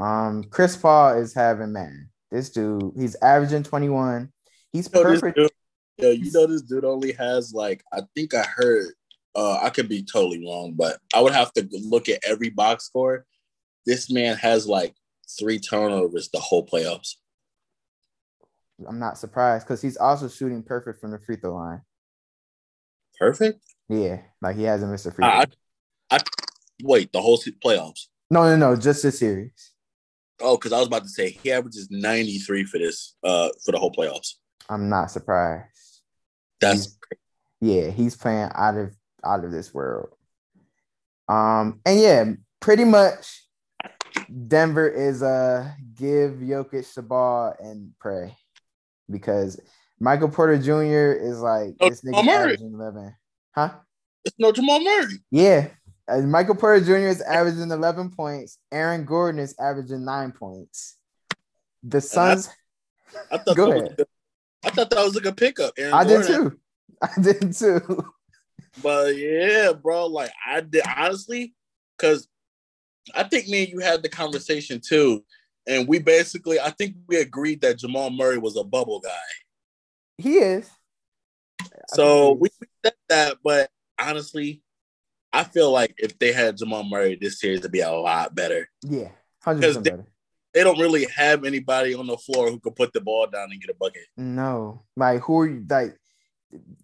Um, 0.00 0.42
Chris 0.50 0.76
Paul 0.76 1.18
is 1.18 1.32
having 1.32 1.72
man. 1.72 2.10
This 2.32 2.50
dude, 2.50 2.92
he's 2.96 3.14
averaging 3.22 3.62
21. 3.62 4.32
He's 4.72 4.90
you 4.92 4.98
know, 4.98 5.04
perfect. 5.04 5.36
Dude, 5.36 5.50
yeah, 5.96 6.10
you 6.10 6.32
know 6.32 6.48
this 6.48 6.62
dude 6.62 6.84
only 6.84 7.12
has 7.12 7.54
like 7.54 7.84
I 7.92 8.00
think 8.16 8.34
I 8.34 8.42
heard. 8.42 8.94
Uh, 9.36 9.60
I 9.62 9.70
could 9.70 9.88
be 9.88 10.02
totally 10.02 10.44
wrong, 10.44 10.72
but 10.74 10.98
I 11.14 11.20
would 11.20 11.32
have 11.32 11.52
to 11.52 11.68
look 11.70 12.08
at 12.08 12.18
every 12.24 12.50
box 12.50 12.86
score 12.86 13.26
this 13.90 14.08
man 14.08 14.36
has 14.36 14.68
like 14.68 14.94
three 15.36 15.58
turnovers 15.58 16.28
the 16.28 16.38
whole 16.38 16.64
playoffs. 16.64 17.16
I'm 18.88 19.00
not 19.00 19.18
surprised 19.18 19.66
because 19.66 19.82
he's 19.82 19.96
also 19.96 20.28
shooting 20.28 20.62
perfect 20.62 21.00
from 21.00 21.10
the 21.10 21.18
free 21.18 21.34
throw 21.34 21.54
line. 21.56 21.82
Perfect? 23.18 23.60
Yeah, 23.88 24.20
like 24.40 24.54
he 24.54 24.62
hasn't 24.62 24.92
missed 24.92 25.06
a 25.06 25.10
free 25.10 25.24
throw. 25.24 25.32
I, 25.32 25.46
I, 26.12 26.18
wait, 26.84 27.12
the 27.12 27.20
whole 27.20 27.36
playoffs? 27.36 28.06
No, 28.30 28.44
no, 28.44 28.56
no, 28.56 28.76
just 28.76 29.02
this 29.02 29.18
series. 29.18 29.72
Oh, 30.40 30.56
because 30.56 30.72
I 30.72 30.78
was 30.78 30.86
about 30.86 31.02
to 31.02 31.08
say 31.08 31.30
he 31.30 31.50
averages 31.50 31.88
93 31.90 32.62
for 32.64 32.78
this, 32.78 33.16
uh, 33.24 33.48
for 33.64 33.72
the 33.72 33.78
whole 33.78 33.92
playoffs. 33.92 34.34
I'm 34.68 34.88
not 34.88 35.10
surprised. 35.10 35.64
That's 36.60 36.96
he's, 37.10 37.18
yeah, 37.60 37.90
he's 37.90 38.16
playing 38.16 38.50
out 38.54 38.76
of 38.76 38.94
out 39.24 39.44
of 39.44 39.50
this 39.50 39.74
world. 39.74 40.10
Um, 41.28 41.80
and 41.84 42.00
yeah, 42.00 42.24
pretty 42.60 42.84
much 42.84 43.40
Denver 44.48 44.88
is 44.88 45.22
uh 45.22 45.72
give 45.96 46.32
Jokic 46.34 46.92
the 46.94 47.02
ball 47.02 47.54
and 47.58 47.92
pray 47.98 48.36
because 49.10 49.60
Michael 49.98 50.28
Porter 50.28 50.56
Jr. 50.58 51.18
is 51.20 51.40
like 51.40 51.74
No, 51.80 51.88
this 51.88 52.02
nigga 52.02 52.26
averaging 52.28 52.72
eleven, 52.74 53.14
huh? 53.54 53.70
It's 54.24 54.36
no 54.38 54.52
Jamal 54.52 54.80
Murray. 54.80 55.14
Yeah, 55.30 55.68
Uh, 56.06 56.20
Michael 56.20 56.54
Porter 56.54 56.84
Jr. 56.84 57.08
is 57.08 57.20
averaging 57.20 57.70
eleven 57.70 58.10
points. 58.10 58.58
Aaron 58.70 59.04
Gordon 59.04 59.40
is 59.40 59.54
averaging 59.58 60.04
nine 60.04 60.32
points. 60.32 60.96
The 61.82 62.00
Suns, 62.00 62.48
I 63.32 63.38
thought 63.38 63.56
Go 63.56 63.66
that 63.66 63.74
was 63.74 63.80
ahead. 63.82 63.92
a 63.92 63.96
good- 63.96 64.06
I 64.62 64.70
thought 64.70 64.90
that 64.90 65.04
was 65.04 65.16
a 65.16 65.20
good 65.22 65.36
pickup. 65.38 65.72
Aaron 65.78 65.94
I 65.94 66.04
did 66.04 66.26
too. 66.26 66.58
I 67.02 67.20
did 67.20 67.52
too. 67.56 68.04
But 68.82 69.16
yeah, 69.16 69.72
bro, 69.72 70.06
like 70.06 70.30
I 70.46 70.60
did 70.60 70.82
honestly, 70.96 71.54
because 71.96 72.28
I 73.14 73.24
think 73.24 73.48
me 73.48 73.64
and 73.64 73.72
you 73.72 73.78
had 73.80 74.02
the 74.02 74.08
conversation 74.08 74.80
too, 74.80 75.24
and 75.66 75.86
we 75.88 75.98
basically 75.98 76.58
I 76.60 76.70
think 76.70 76.96
we 77.06 77.16
agreed 77.16 77.60
that 77.62 77.78
Jamal 77.78 78.10
Murray 78.10 78.38
was 78.38 78.56
a 78.56 78.64
bubble 78.64 79.00
guy. 79.00 79.10
He 80.18 80.38
is. 80.38 80.68
So 81.88 82.32
we 82.32 82.48
said 82.84 82.94
that, 83.08 83.36
but 83.44 83.70
honestly, 84.00 84.62
I 85.32 85.44
feel 85.44 85.70
like 85.70 85.94
if 85.98 86.18
they 86.18 86.32
had 86.32 86.56
Jamal 86.56 86.84
Murray, 86.84 87.16
this 87.20 87.40
series 87.40 87.62
would 87.62 87.72
be 87.72 87.80
a 87.80 87.90
lot 87.92 88.34
better. 88.34 88.68
yeah, 88.82 89.10
Because 89.44 89.76
they- 89.82 89.90
They 90.52 90.64
don't 90.64 90.80
really 90.80 91.04
have 91.14 91.44
anybody 91.44 91.94
on 91.94 92.08
the 92.08 92.16
floor 92.18 92.50
who 92.50 92.58
could 92.58 92.74
put 92.74 92.92
the 92.92 93.00
ball 93.00 93.28
down 93.28 93.52
and 93.52 93.60
get 93.60 93.70
a 93.70 93.74
bucket. 93.74 94.02
No, 94.16 94.82
like 94.96 95.20
who 95.20 95.38
are 95.40 95.46
you? 95.46 95.64
Like 95.70 95.96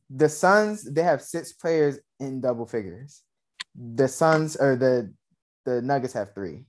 the 0.09 0.29
Suns, 0.29 0.85
they 0.85 1.03
have 1.03 1.21
six 1.21 1.53
players 1.53 1.99
in 2.21 2.41
double 2.41 2.65
figures. 2.67 3.23
The 3.75 4.07
Suns 4.07 4.55
or 4.55 4.77
the 4.77 5.13
the 5.67 5.83
Nuggets 5.83 6.15
have 6.15 6.33
three, 6.33 6.65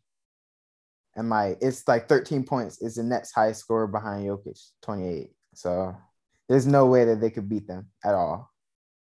and 1.15 1.29
my 1.29 1.55
it's 1.61 1.87
like 1.87 2.09
thirteen 2.09 2.43
points 2.43 2.81
is 2.81 2.95
the 2.95 3.03
next 3.03 3.31
highest 3.31 3.61
score 3.61 3.87
behind 3.87 4.27
Jokic, 4.27 4.59
twenty 4.81 5.07
eight. 5.07 5.31
So 5.53 5.95
there's 6.49 6.67
no 6.67 6.87
way 6.87 7.05
that 7.05 7.21
they 7.21 7.29
could 7.29 7.47
beat 7.47 7.67
them 7.67 7.87
at 8.03 8.13
all. 8.13 8.51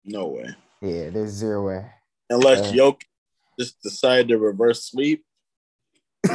No 0.05 0.27
way. 0.27 0.51
Yeah, 0.83 1.09
there's 1.09 1.31
zero 1.31 1.67
way. 1.67 1.91
Unless 2.29 2.75
Yeah. 2.75 2.83
Jokic 2.83 3.05
just 3.59 3.81
decide 3.83 4.29
to 4.29 4.37
reverse 4.37 4.85
sweep. 4.85 5.25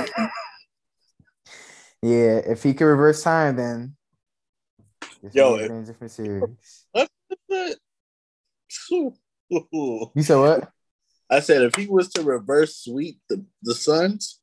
Yeah, 2.04 2.42
if 2.46 2.62
he 2.64 2.74
could 2.74 2.84
reverse 2.84 3.24
time, 3.24 3.56
then 3.56 3.96
Yo, 5.32 5.56
a 5.56 5.70
different 5.86 6.12
series. 6.12 6.50
You 10.14 10.22
said 10.22 10.36
what? 10.36 10.73
I 11.34 11.40
said 11.40 11.62
if 11.64 11.76
he 11.76 11.88
was 11.88 12.10
to 12.14 12.24
reverse 12.24 12.78
sweep 12.78 13.20
the, 13.30 13.44
the 13.64 13.74
Suns, 13.76 14.40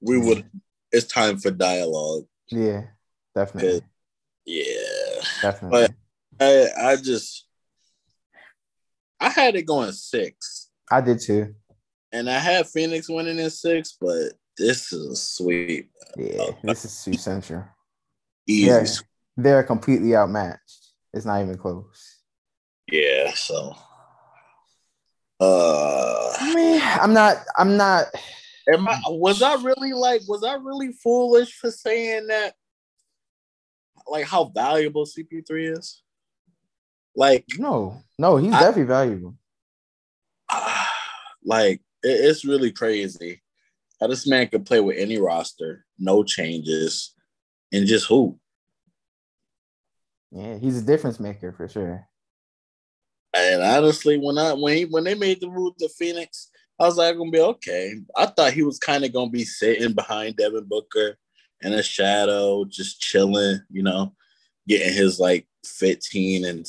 we 0.00 0.18
would. 0.18 0.44
It's 0.92 1.06
time 1.06 1.38
for 1.38 1.50
dialogue. 1.50 2.24
Yeah, 2.50 2.82
definitely, 3.34 3.82
Yeah, 4.44 5.22
definitely. 5.40 5.88
But 6.40 6.74
I 6.78 6.92
I 6.92 6.96
just 6.96 7.46
I 9.20 9.28
had 9.28 9.54
it 9.54 9.66
going 9.66 9.92
six, 9.92 10.70
I 10.90 11.00
did 11.00 11.20
too. 11.20 11.54
and 12.12 12.28
I 12.28 12.38
had 12.38 12.66
Phoenix 12.66 13.08
winning 13.08 13.38
in 13.38 13.50
six, 13.50 13.96
but 14.00 14.32
this 14.58 14.92
is 14.92 15.06
a 15.12 15.16
sweep, 15.16 15.90
Yeah, 16.16 16.50
this 16.64 16.84
is 16.84 17.04
too 17.04 17.14
central. 17.14 17.64
easy. 18.48 18.66
Yeah. 18.66 18.86
They're 19.36 19.62
completely 19.62 20.14
outmatched. 20.16 20.92
It's 21.14 21.24
not 21.24 21.40
even 21.40 21.56
close. 21.56 22.18
Yeah, 22.90 23.32
so. 23.32 23.74
Uh, 25.40 26.32
I 26.38 26.54
mean, 26.54 26.80
I'm 26.82 27.14
not. 27.14 27.38
I'm 27.56 27.76
not. 27.76 28.06
am 28.72 28.86
I, 28.88 29.00
was 29.08 29.40
I 29.42 29.54
really 29.54 29.92
like? 29.92 30.22
Was 30.28 30.44
I 30.44 30.54
really 30.54 30.92
foolish 30.92 31.56
for 31.56 31.70
saying 31.70 32.26
that? 32.26 32.54
Like 34.06 34.26
how 34.26 34.44
valuable 34.44 35.06
CP3 35.06 35.78
is? 35.78 36.02
Like 37.16 37.44
No, 37.58 38.02
no. 38.18 38.36
He's 38.36 38.52
I- 38.52 38.60
definitely 38.60 38.84
valuable. 38.84 39.36
ah, 40.50 40.92
like 41.44 41.80
it- 42.02 42.24
it's 42.24 42.44
really 42.44 42.72
crazy 42.72 43.42
how 44.00 44.06
this 44.08 44.26
man 44.26 44.48
could 44.48 44.66
play 44.66 44.80
with 44.80 44.96
any 44.98 45.18
roster, 45.18 45.84
no 45.98 46.22
changes, 46.24 47.14
and 47.72 47.86
just 47.86 48.06
hoop. 48.06 48.36
Yeah, 50.32 50.56
he's 50.58 50.78
a 50.78 50.82
difference 50.82 51.18
maker 51.20 51.52
for 51.52 51.68
sure. 51.68 52.06
And 53.50 53.62
honestly, 53.62 54.16
when 54.16 54.38
I 54.38 54.52
when 54.52 54.76
he, 54.76 54.84
when 54.84 55.02
they 55.04 55.14
made 55.14 55.40
the 55.40 55.48
move 55.48 55.76
to 55.78 55.88
Phoenix, 55.88 56.50
I 56.78 56.84
was 56.84 56.96
like, 56.96 57.16
gonna 57.16 57.30
be 57.30 57.40
okay. 57.40 57.94
I 58.16 58.26
thought 58.26 58.52
he 58.52 58.62
was 58.62 58.78
kind 58.78 59.04
of 59.04 59.12
gonna 59.12 59.30
be 59.30 59.44
sitting 59.44 59.92
behind 59.92 60.36
Devin 60.36 60.64
Booker 60.64 61.16
in 61.62 61.72
a 61.72 61.82
shadow, 61.82 62.64
just 62.64 63.00
chilling, 63.00 63.60
you 63.70 63.82
know, 63.82 64.14
getting 64.68 64.92
his 64.94 65.18
like 65.18 65.46
15 65.66 66.44
and 66.44 66.66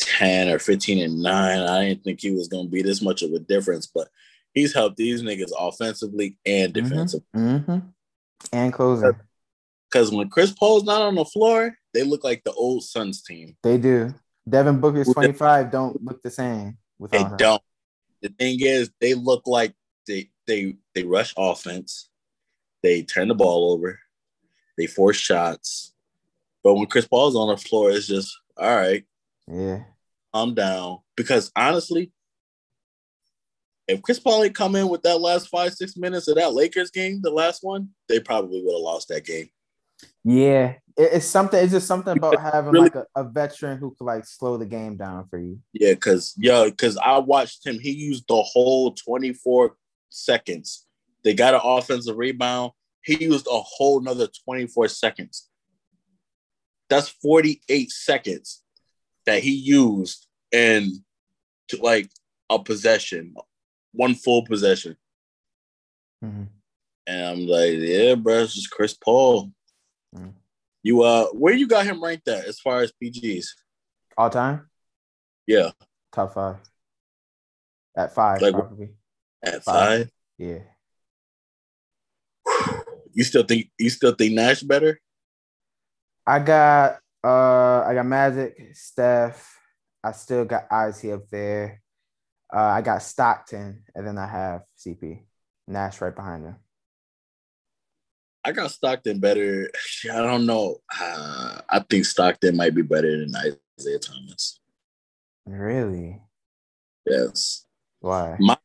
10 0.00 0.48
or 0.48 0.58
15 0.58 0.98
and 1.04 1.22
9. 1.22 1.60
I 1.60 1.84
didn't 1.88 2.04
think 2.04 2.20
he 2.20 2.30
was 2.30 2.48
gonna 2.48 2.68
be 2.68 2.80
this 2.82 3.02
much 3.02 3.22
of 3.22 3.32
a 3.32 3.38
difference, 3.38 3.86
but 3.86 4.08
he's 4.54 4.72
helped 4.72 4.96
these 4.96 5.22
niggas 5.22 5.52
offensively 5.58 6.38
and 6.46 6.72
Mhm. 6.72 6.82
defensively. 6.82 7.26
Mm-hmm. 7.36 7.78
And 8.52 8.72
closing. 8.72 9.12
Because 9.90 10.10
when 10.10 10.30
Chris 10.30 10.52
Paul's 10.52 10.84
not 10.84 11.02
on 11.02 11.14
the 11.14 11.24
floor, 11.24 11.76
they 11.92 12.02
look 12.02 12.24
like 12.24 12.42
the 12.44 12.52
old 12.52 12.82
Suns 12.82 13.22
team. 13.22 13.56
They 13.62 13.78
do. 13.78 14.14
Devin 14.48 14.80
Booker's 14.80 15.06
Well, 15.08 15.14
25 15.14 15.70
don't 15.70 16.02
look 16.04 16.22
the 16.22 16.30
same 16.30 16.78
They 17.00 17.18
without 17.18 17.32
him. 17.32 17.36
don't. 17.36 17.62
The 18.22 18.28
thing 18.30 18.58
is, 18.60 18.90
they 19.00 19.14
look 19.14 19.42
like 19.46 19.74
they 20.06 20.30
they 20.46 20.76
they 20.94 21.02
rush 21.04 21.34
offense, 21.36 22.08
they 22.82 23.02
turn 23.02 23.28
the 23.28 23.34
ball 23.34 23.72
over, 23.72 23.98
they 24.78 24.86
force 24.86 25.16
shots. 25.16 25.92
But 26.62 26.74
when 26.74 26.86
Chris 26.86 27.06
Paul's 27.06 27.36
on 27.36 27.48
the 27.48 27.56
floor, 27.56 27.90
it's 27.90 28.06
just 28.06 28.36
all 28.56 28.74
right, 28.74 29.04
Yeah. 29.46 29.84
calm 30.32 30.54
down. 30.54 31.00
Because 31.16 31.50
honestly, 31.54 32.12
if 33.88 34.02
Chris 34.02 34.18
Paul 34.18 34.42
had 34.42 34.54
come 34.54 34.74
in 34.76 34.88
with 34.88 35.02
that 35.02 35.20
last 35.20 35.48
five 35.48 35.74
six 35.74 35.96
minutes 35.96 36.26
of 36.28 36.36
that 36.36 36.54
Lakers 36.54 36.90
game, 36.90 37.20
the 37.22 37.30
last 37.30 37.62
one, 37.62 37.90
they 38.08 38.18
probably 38.20 38.62
would 38.62 38.72
have 38.72 38.80
lost 38.82 39.08
that 39.08 39.24
game. 39.24 39.48
Yeah. 40.26 40.74
It- 40.96 41.12
it's 41.12 41.26
something, 41.26 41.62
it's 41.62 41.72
just 41.72 41.86
something 41.86 42.16
about 42.16 42.40
having 42.40 42.72
Really- 42.72 42.84
like 42.86 42.96
a, 42.96 43.06
a 43.14 43.24
veteran 43.24 43.78
who 43.78 43.94
could 43.94 44.04
like 44.04 44.24
slow 44.26 44.56
the 44.56 44.66
game 44.66 44.96
down 44.96 45.28
for 45.28 45.38
you. 45.38 45.60
Yeah, 45.72 45.92
because 45.94 46.34
yeah, 46.36 46.64
because 46.64 46.96
I 46.96 47.18
watched 47.18 47.64
him. 47.66 47.78
He 47.78 47.92
used 47.92 48.24
the 48.28 48.42
whole 48.42 48.92
24 48.92 49.76
seconds. 50.10 50.86
They 51.22 51.34
got 51.34 51.54
an 51.54 51.60
offensive 51.62 52.16
rebound. 52.16 52.72
He 53.04 53.22
used 53.22 53.46
a 53.46 53.60
whole 53.60 54.00
another 54.00 54.26
24 54.44 54.88
seconds. 54.88 55.48
That's 56.88 57.08
48 57.08 57.90
seconds 57.92 58.62
that 59.26 59.42
he 59.42 59.52
used 59.52 60.26
in 60.50 61.04
to 61.68 61.76
like 61.82 62.10
a 62.50 62.58
possession, 62.58 63.34
one 63.92 64.14
full 64.14 64.44
possession. 64.44 64.96
Mhm. 66.24 66.48
And 67.06 67.24
I'm 67.24 67.46
like, 67.46 67.74
yeah, 67.74 68.14
bro, 68.16 68.42
it's 68.42 68.54
just 68.54 68.70
Chris 68.70 68.94
Paul. 68.94 69.52
Mm. 70.16 70.32
You 70.82 71.02
uh 71.02 71.26
where 71.26 71.54
you 71.54 71.66
got 71.68 71.84
him 71.86 72.02
ranked 72.02 72.28
at 72.28 72.44
as 72.46 72.58
far 72.60 72.80
as 72.80 72.92
PGs? 73.02 73.46
All 74.16 74.30
time, 74.30 74.68
Yeah, 75.46 75.70
top 76.12 76.32
five. 76.34 76.56
At 77.96 78.14
five, 78.14 78.40
Like- 78.42 78.54
probably. 78.54 78.94
at 79.42 79.62
Five. 79.64 79.64
five. 79.64 80.10
Yeah. 80.38 80.58
You 83.12 83.24
still 83.24 83.42
think 83.44 83.70
you 83.78 83.88
still 83.90 84.14
think 84.14 84.34
Nash 84.34 84.62
better? 84.62 85.00
I 86.26 86.38
got 86.40 86.98
uh 87.24 87.80
I 87.86 87.94
got 87.94 88.06
Magic, 88.06 88.74
Steph. 88.74 89.58
I 90.04 90.12
still 90.12 90.44
got 90.44 90.66
Izzy 90.88 91.12
up 91.12 91.28
there. 91.30 91.82
Uh, 92.54 92.58
I 92.60 92.80
got 92.82 93.02
Stockton, 93.02 93.82
and 93.94 94.06
then 94.06 94.18
I 94.18 94.26
have 94.28 94.62
CP. 94.78 95.24
Nash 95.66 96.00
right 96.00 96.14
behind 96.14 96.44
him. 96.44 96.56
I 98.46 98.52
got 98.52 98.70
Stockton 98.70 99.18
better. 99.18 99.68
I 100.04 100.18
don't 100.22 100.46
know. 100.46 100.78
Uh, 101.00 101.60
I 101.68 101.80
think 101.80 102.04
Stockton 102.04 102.56
might 102.56 102.76
be 102.76 102.82
better 102.82 103.18
than 103.18 103.32
Isiah 103.76 103.98
Thomas. 103.98 104.60
Really? 105.44 106.22
Yes. 107.04 107.66
Why? 108.00 108.36
My 108.38 108.56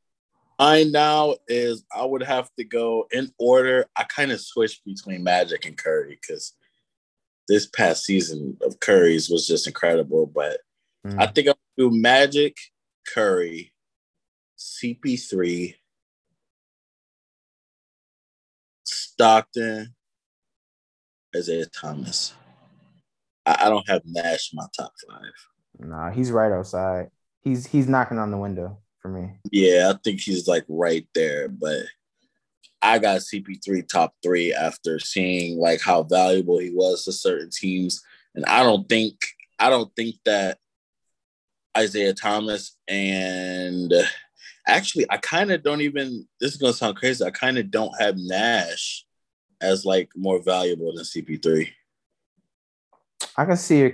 mine 0.59 0.91
now 0.91 1.35
is 1.47 1.83
I 1.95 2.05
would 2.05 2.21
have 2.21 2.49
to 2.59 2.63
go 2.63 3.07
in 3.11 3.33
order. 3.39 3.87
I 3.95 4.03
kind 4.03 4.31
of 4.31 4.39
switched 4.39 4.85
between 4.85 5.23
Magic 5.23 5.65
and 5.65 5.75
Curry 5.75 6.19
because 6.21 6.53
this 7.47 7.65
past 7.65 8.05
season 8.05 8.57
of 8.61 8.79
Curry's 8.79 9.29
was 9.29 9.47
just 9.47 9.65
incredible. 9.65 10.27
But 10.27 10.59
Mm. 11.05 11.19
I 11.19 11.25
think 11.25 11.47
I'll 11.47 11.57
do 11.77 11.89
Magic, 11.89 12.55
Curry, 13.11 13.73
CP3, 14.59 15.75
Stockton, 19.21 19.93
Isiah 21.35 21.67
Thomas. 21.67 22.33
I, 23.45 23.65
I 23.65 23.69
don't 23.69 23.87
have 23.87 24.01
Nash 24.03 24.51
in 24.51 24.57
my 24.57 24.65
top 24.75 24.93
five. 25.07 25.31
Nah, 25.77 26.09
he's 26.09 26.31
right 26.31 26.51
outside. 26.51 27.09
He's 27.43 27.67
he's 27.67 27.87
knocking 27.87 28.17
on 28.17 28.31
the 28.31 28.39
window 28.39 28.79
for 28.99 29.09
me. 29.09 29.33
Yeah, 29.51 29.91
I 29.93 29.99
think 30.03 30.21
he's 30.21 30.47
like 30.47 30.65
right 30.67 31.07
there, 31.13 31.49
but 31.49 31.83
I 32.81 32.97
got 32.97 33.21
CP3 33.21 33.87
top 33.87 34.15
three 34.23 34.55
after 34.55 34.97
seeing 34.97 35.59
like 35.59 35.81
how 35.81 36.01
valuable 36.01 36.57
he 36.57 36.71
was 36.71 37.05
to 37.05 37.11
certain 37.11 37.51
teams. 37.51 38.01
And 38.33 38.43
I 38.45 38.63
don't 38.63 38.89
think 38.89 39.17
I 39.59 39.69
don't 39.69 39.95
think 39.95 40.15
that 40.25 40.57
Isiah 41.77 42.15
Thomas 42.15 42.75
and 42.87 43.93
actually 44.67 45.05
I 45.11 45.17
kind 45.17 45.51
of 45.51 45.61
don't 45.61 45.81
even 45.81 46.27
this 46.39 46.53
is 46.53 46.57
gonna 46.57 46.73
sound 46.73 46.95
crazy. 46.95 47.23
I 47.23 47.29
kind 47.29 47.59
of 47.59 47.69
don't 47.69 47.93
have 48.01 48.15
Nash 48.17 49.05
as 49.61 49.85
like 49.85 50.09
more 50.15 50.41
valuable 50.41 50.93
than 50.93 51.03
CP3. 51.03 51.67
I 53.37 53.45
can 53.45 53.57
see 53.57 53.79
your 53.79 53.91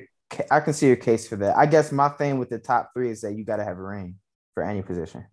I 0.51 0.59
can 0.59 0.73
see 0.73 0.87
your 0.87 0.95
case 0.95 1.27
for 1.27 1.35
that. 1.37 1.57
I 1.57 1.65
guess 1.65 1.91
my 1.91 2.09
thing 2.09 2.37
with 2.37 2.49
the 2.49 2.59
top 2.59 2.91
three 2.93 3.11
is 3.11 3.21
that 3.21 3.33
you 3.33 3.43
gotta 3.43 3.63
have 3.63 3.77
a 3.77 3.83
ring 3.83 4.15
for 4.53 4.63
any 4.63 4.81
position. 4.81 5.25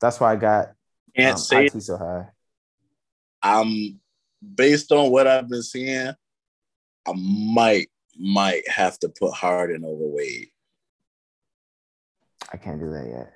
That's 0.00 0.20
why 0.20 0.32
I 0.32 0.36
got 0.36 0.72
Can't 1.16 1.34
um, 1.34 1.38
say 1.38 1.66
IT 1.66 1.82
so 1.82 1.96
high. 1.96 2.26
I'm 3.42 4.00
based 4.54 4.92
on 4.92 5.10
what 5.10 5.26
I've 5.26 5.48
been 5.48 5.62
seeing, 5.62 6.12
I 7.06 7.12
might 7.14 7.88
might 8.18 8.68
have 8.68 8.98
to 9.00 9.08
put 9.08 9.34
Harden 9.34 9.84
over 9.84 10.06
Wade. 10.06 10.48
I 12.52 12.56
can't 12.56 12.80
do 12.80 12.90
that 12.90 13.06
yet. 13.06 13.32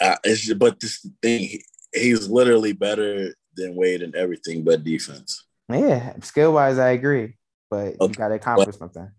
Uh, 0.00 0.16
it's 0.24 0.40
just, 0.42 0.58
but 0.58 0.80
this 0.80 1.06
thing, 1.22 1.40
he, 1.40 1.64
he's 1.94 2.28
literally 2.28 2.72
better 2.72 3.34
than 3.54 3.76
Wade 3.76 4.02
in 4.02 4.14
everything 4.16 4.64
but 4.64 4.84
defense. 4.84 5.44
Yeah, 5.68 6.14
skill 6.22 6.52
wise, 6.52 6.78
I 6.78 6.90
agree, 6.90 7.36
but 7.70 7.96
you 8.00 8.08
got 8.08 8.28
to 8.28 8.34
accomplish 8.34 8.76
something. 8.76 9.10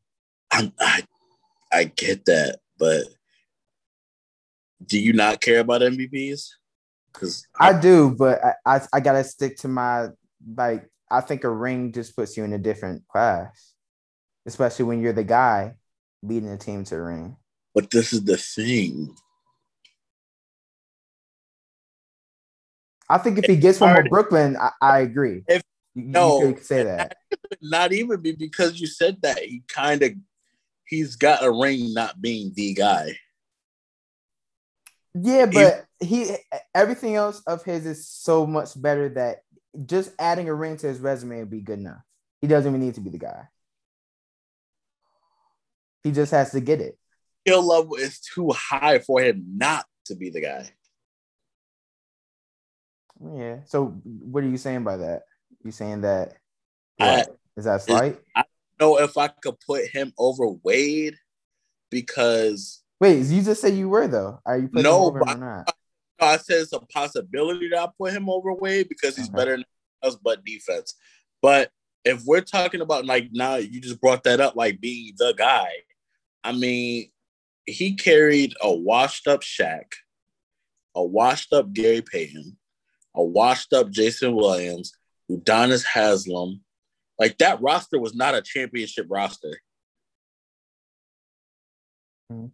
I'm, 0.52 0.72
I 0.80 1.04
I 1.72 1.84
get 1.86 2.26
that, 2.26 2.60
but 2.78 3.06
do 4.86 5.00
you 5.00 5.14
not 5.14 5.42
care 5.42 5.60
about 5.60 5.82
MVPs? 5.82 6.50
Because 7.12 7.48
I 7.60 7.80
do, 7.80 8.12
but 8.12 8.44
I, 8.44 8.54
I 8.66 8.82
I 8.94 9.00
gotta 9.00 9.24
stick 9.24 9.58
to 9.58 9.68
my 9.68 10.10
like. 10.56 10.88
I 11.10 11.22
think 11.22 11.44
a 11.44 11.50
ring 11.50 11.92
just 11.92 12.16
puts 12.16 12.38
you 12.38 12.44
in 12.44 12.54
a 12.54 12.58
different 12.58 13.08
class, 13.08 13.74
especially 14.46 14.86
when 14.86 15.02
you're 15.02 15.14
the 15.14 15.24
guy 15.24 15.76
leading 16.24 16.50
the 16.50 16.58
team 16.58 16.84
to 16.86 16.96
a 16.96 17.02
ring. 17.02 17.38
But 17.74 17.90
this 17.90 18.14
is 18.14 18.24
the 18.24 18.38
thing. 18.38 19.16
I 23.10 23.18
think 23.18 23.38
if 23.38 23.46
he 23.46 23.56
gets 23.56 23.80
one 23.80 23.96
with 23.96 24.10
Brooklyn, 24.10 24.58
I, 24.58 24.72
I 24.82 25.00
agree. 25.00 25.44
If- 25.48 25.64
you, 25.96 26.02
you 26.02 26.10
no, 26.10 26.54
could 26.54 26.66
say 26.66 26.84
that. 26.84 27.18
Not 27.62 27.94
even 27.94 28.20
be 28.20 28.32
because 28.32 28.82
you 28.82 28.88
said 28.88 29.22
that. 29.22 29.38
He 29.38 29.62
kind 29.68 30.02
of 30.02 30.14
he's 30.86 31.16
got 31.16 31.44
a 31.44 31.52
ring 31.52 31.94
not 31.94 32.20
being 32.20 32.52
the 32.56 32.74
guy. 32.74 33.16
Yeah, 35.14 35.46
but 35.46 35.86
he 36.00 36.36
everything 36.74 37.16
else 37.16 37.44
of 37.46 37.64
his 37.64 37.86
is 37.86 38.08
so 38.08 38.48
much 38.48 38.70
better 38.82 39.10
that 39.10 39.44
just 39.86 40.12
adding 40.18 40.50
a 40.50 40.54
ring 40.54 40.78
to 40.78 40.88
his 40.88 41.00
resume 41.00 41.40
would 41.40 41.52
be 41.52 41.62
good 41.62 41.78
enough. 41.78 42.02
He 42.42 42.48
doesn't 42.48 42.72
even 42.72 42.84
need 42.84 42.96
to 42.96 43.02
be 43.02 43.12
the 43.12 43.20
guy. 43.20 43.48
He 46.04 46.12
just 46.12 46.32
has 46.32 46.52
to 46.52 46.60
get 46.60 46.82
it. 46.82 46.98
Skill 47.46 47.68
level 47.68 47.96
is 47.96 48.20
too 48.20 48.52
high 48.52 49.00
for 49.00 49.22
him 49.22 49.44
not 49.58 49.86
to 50.06 50.16
be 50.16 50.30
the 50.30 50.42
guy. 50.42 50.70
Yeah. 53.36 53.58
So 53.66 53.88
what 54.04 54.44
are 54.44 54.50
you 54.50 54.58
saying 54.58 54.84
by 54.84 54.98
that? 54.98 55.24
You 55.64 55.72
saying 55.72 56.02
that 56.02 56.38
is 57.00 57.06
that 57.06 57.28
slight? 57.28 57.28
I- 57.28 57.28
what? 57.30 57.40
Is 57.58 57.66
that 57.66 57.82
slight? 57.82 58.20
know 58.80 59.00
if 59.00 59.18
I 59.18 59.28
could 59.28 59.60
put 59.60 59.86
him 59.88 60.14
over 60.18 60.48
Wade 60.64 61.16
because 61.92 62.82
Wait, 63.00 63.26
you 63.26 63.42
just 63.42 63.62
said 63.62 63.74
you 63.76 63.90
were 63.90 64.08
though. 64.08 64.40
Are 64.46 64.58
you 64.58 64.68
putting 64.70 64.84
No, 64.84 64.96
him 64.98 65.08
over 65.08 65.22
or 65.22 65.38
not? 65.38 65.76
I 66.20 66.38
said 66.38 66.62
it's 66.62 66.74
a 66.74 66.80
possibility 66.80 67.70
that 67.70 67.80
I 67.80 67.88
put 67.98 68.14
him 68.14 68.30
over 68.30 68.54
Wade 68.54 68.88
because 68.88 69.18
he's 69.18 69.28
Okay. 69.28 69.36
better 69.36 69.52
than 69.58 69.66
us, 70.02 70.16
but 70.16 70.46
defense. 70.46 70.96
But 71.42 71.72
if 72.06 72.24
we're 72.26 72.42
talking 72.42 72.82
about 72.82 73.06
like 73.06 73.30
now, 73.34 73.56
you 73.56 73.82
just 73.82 74.00
brought 74.00 74.24
that 74.24 74.40
up, 74.40 74.56
like 74.56 74.80
being 74.80 75.14
the 75.18 75.34
guy. 75.38 75.70
I 76.44 76.54
mean, 76.54 77.10
he 77.66 77.96
carried 77.96 78.54
a 78.62 78.74
washed 78.74 79.28
up 79.28 79.42
Shaq, 79.42 79.86
a 80.96 81.04
washed 81.04 81.54
up 81.54 81.74
Gary 81.74 82.02
Payton, 82.02 82.58
a 83.16 83.24
washed 83.24 83.74
up 83.74 83.90
Jason 83.90 84.36
Williams, 84.36 84.94
Udonis 85.30 85.86
Haslem. 85.86 86.62
Like 87.20 87.38
that 87.38 87.62
roster 87.62 88.00
was 88.00 88.16
not 88.16 88.36
a 88.36 88.42
championship 88.42 89.08
roster. 89.10 89.60
Mhm. 92.32 92.52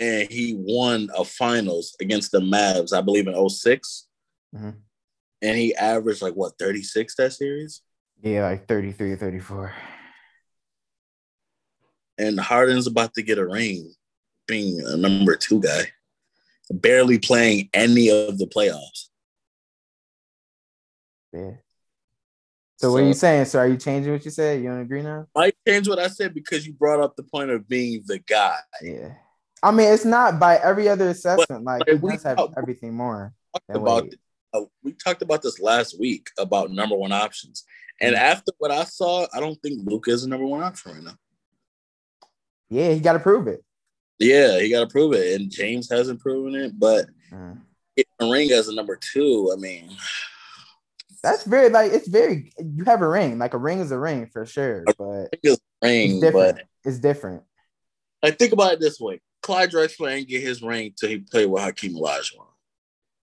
And 0.00 0.30
he 0.30 0.54
won 0.56 1.10
a 1.16 1.24
finals 1.24 1.96
against 2.00 2.32
the 2.32 2.40
Mavs, 2.40 2.92
I 2.92 3.00
believe 3.00 3.26
in 3.26 3.48
6 3.48 4.08
Mhm. 4.54 4.82
And 5.40 5.58
he 5.58 5.74
averaged 5.74 6.22
like 6.22 6.34
what 6.34 6.58
36 6.58 7.16
that 7.16 7.32
series? 7.32 7.82
Yeah, 8.22 8.42
like 8.42 8.68
33, 8.68 9.16
34. 9.16 9.74
And 12.18 12.38
Harden's 12.38 12.86
about 12.86 13.14
to 13.14 13.22
get 13.22 13.38
a 13.38 13.46
ring, 13.46 13.94
being 14.46 14.80
a 14.84 14.96
number 14.96 15.36
two 15.36 15.60
guy, 15.60 15.88
barely 16.70 17.18
playing 17.18 17.68
any 17.74 18.08
of 18.10 18.38
the 18.38 18.46
playoffs. 18.46 19.08
Yeah. 21.32 21.52
So, 22.76 22.90
what 22.92 23.02
are 23.04 23.06
you 23.06 23.14
saying? 23.14 23.44
So 23.44 23.60
are 23.60 23.68
you 23.68 23.76
changing 23.76 24.12
what 24.12 24.24
you 24.24 24.30
said? 24.32 24.60
You 24.60 24.68
don't 24.68 24.80
agree 24.80 25.02
now? 25.02 25.26
I 25.36 25.52
changed 25.66 25.88
what 25.88 26.00
I 26.00 26.08
said 26.08 26.34
because 26.34 26.66
you 26.66 26.72
brought 26.72 27.00
up 27.00 27.14
the 27.14 27.22
point 27.22 27.50
of 27.50 27.68
being 27.68 28.02
the 28.06 28.18
guy. 28.18 28.56
Yeah. 28.82 29.14
I 29.62 29.70
mean, 29.70 29.92
it's 29.92 30.04
not 30.04 30.40
by 30.40 30.56
every 30.56 30.88
other 30.88 31.08
assessment. 31.10 31.62
like, 31.62 31.86
like, 31.86 32.02
we 32.02 32.12
have 32.24 32.36
talk- 32.36 32.54
everything 32.58 32.94
more. 32.94 33.32
Talked 33.54 33.76
about 33.82 34.08
uh, 34.54 34.64
we 34.82 34.92
talked 34.92 35.22
about 35.22 35.40
this 35.42 35.60
last 35.60 35.98
week 35.98 36.28
about 36.38 36.70
number 36.72 36.96
one 36.96 37.12
options, 37.12 37.64
and 38.00 38.14
Mhm. 38.14 38.18
after 38.18 38.52
what 38.58 38.70
I 38.70 38.84
saw, 38.84 39.26
I 39.32 39.40
don't 39.40 39.58
think 39.62 39.80
Luke 39.88 40.08
is 40.08 40.24
a 40.24 40.28
number 40.28 40.44
one 40.44 40.62
option 40.62 40.92
right 40.92 41.02
now. 41.02 41.16
Yeah, 42.68 42.90
he 42.92 43.00
got 43.00 43.12
to 43.14 43.18
prove 43.20 43.46
it. 43.46 43.64
Yeah, 44.22 44.60
he 44.60 44.70
got 44.70 44.80
to 44.80 44.86
prove 44.86 45.12
it, 45.14 45.40
and 45.40 45.50
James 45.50 45.90
hasn't 45.90 46.20
proven 46.20 46.54
it. 46.54 46.78
But 46.78 47.06
Mm. 47.32 47.60
getting 47.96 48.12
a 48.20 48.30
ring 48.30 48.50
as 48.52 48.68
a 48.68 48.74
number 48.74 48.96
two, 48.96 49.50
I 49.52 49.56
mean, 49.56 49.90
That's 51.22 51.44
very 51.44 51.68
like 51.68 51.92
it's 51.92 52.08
very. 52.08 52.52
You 52.58 52.84
have 52.84 53.00
a 53.00 53.08
ring. 53.08 53.38
Like 53.38 53.54
a 53.54 53.58
ring 53.58 53.78
is 53.78 53.92
a 53.92 53.98
ring 53.98 54.26
for 54.26 54.44
sure, 54.44 54.84
but 54.98 55.28
it's 55.32 55.40
it's 55.44 55.60
ring. 55.80 56.20
different. 56.20 56.56
But 56.56 56.64
It's 56.84 56.98
different. 56.98 57.42
like, 58.22 58.38
think 58.38 58.52
about 58.52 58.72
it 58.74 58.80
this 58.80 58.98
way: 59.00 59.20
Clyde 59.42 59.70
Drexler 59.70 60.10
ain't 60.12 60.28
get 60.28 60.42
his 60.42 60.62
ring 60.62 60.92
till 60.98 61.08
he 61.10 61.18
played 61.18 61.46
with 61.46 61.62
Hakeem 61.62 61.94
Olajuwon. 61.94 62.46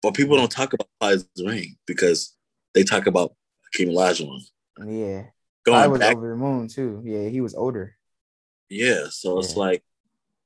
But 0.02 0.14
people 0.14 0.36
don't 0.36 0.50
talk 0.50 0.72
about 0.72 0.88
Clyde's 1.00 1.28
ring 1.44 1.76
because 1.86 2.36
they 2.74 2.82
talk 2.84 3.06
about 3.06 3.34
Hakeem 3.72 3.88
Olajuwon. 3.94 4.40
Yeah, 4.86 5.24
I 5.26 5.30
Going 5.64 5.90
was 5.90 6.00
back, 6.00 6.16
over 6.16 6.30
the 6.30 6.36
moon 6.36 6.68
too. 6.68 7.02
Yeah, 7.04 7.28
he 7.28 7.40
was 7.40 7.54
older. 7.54 7.96
yeah. 8.68 9.06
So 9.10 9.38
it's 9.40 9.56
like, 9.56 9.82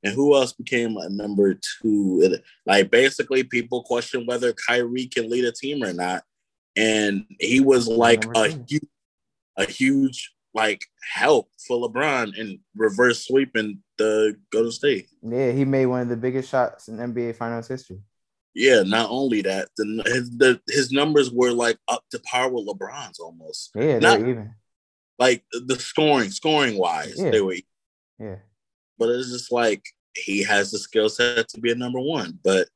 and 0.07 0.15
who 0.15 0.37
else 0.37 0.53
became 0.53 0.97
a 0.97 1.09
number 1.09 1.59
two? 1.83 2.37
Like, 2.65 2.91
basically, 2.91 3.43
people 3.43 3.83
question 3.83 4.25
whether 4.25 4.53
Kyrie 4.53 5.07
can 5.07 5.29
lead 5.29 5.45
a 5.45 5.53
team 5.53 5.83
or 5.83 5.93
not, 5.93 6.23
and 6.77 7.25
he 7.41 7.61
was 7.61 7.89
like 7.89 8.25
a 8.37 8.49
huge, 8.49 8.85
a 9.57 9.65
huge 9.65 10.33
like 10.55 10.87
help 11.13 11.51
for 11.67 11.77
LeBron 11.89 12.35
in 12.39 12.61
reverse 12.75 13.27
sweeping 13.27 13.83
the 13.99 14.37
Golden 14.51 14.73
State. 14.73 15.09
Yeah, 15.23 15.51
he 15.53 15.65
made 15.65 15.87
one 15.87 16.01
of 16.03 16.09
the 16.09 16.17
biggest 16.17 16.49
shots 16.51 16.89
in 16.89 16.97
NBA 16.97 17.37
Finals 17.37 17.69
history. 17.69 17.99
Yeah, 18.55 18.83
not 18.83 19.11
only 19.11 19.43
that, 19.43 19.69
the, 19.77 20.03
his 20.07 20.31
the, 20.31 20.61
his 20.69 20.91
numbers 20.93 21.31
were 21.31 21.53
like 21.53 21.77
up 21.89 22.05
to 22.11 22.19
par 22.21 22.49
with 22.51 22.67
LeBron's 22.67 23.19
almost. 23.19 23.73
Yeah, 23.75 23.99
Not- 23.99 24.21
even. 24.21 24.55
Like 25.19 25.45
the 25.53 25.79
scoring, 25.79 26.31
scoring 26.31 26.77
wise, 26.79 27.15
Yeah. 27.19 27.31
they 27.31 27.41
were. 27.41 27.57
Yeah. 28.19 28.37
But 28.99 29.09
it's 29.11 29.31
just 29.33 29.51
like 29.53 29.83
he 30.25 30.43
has 30.45 30.71
the 30.71 30.79
skill 30.79 31.09
set 31.09 31.49
to 31.49 31.61
be 31.61 31.73
a 31.73 31.75
number 31.75 32.01
one, 32.01 32.39
but 32.43 32.69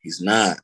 he's 0.00 0.20
not. 0.20 0.60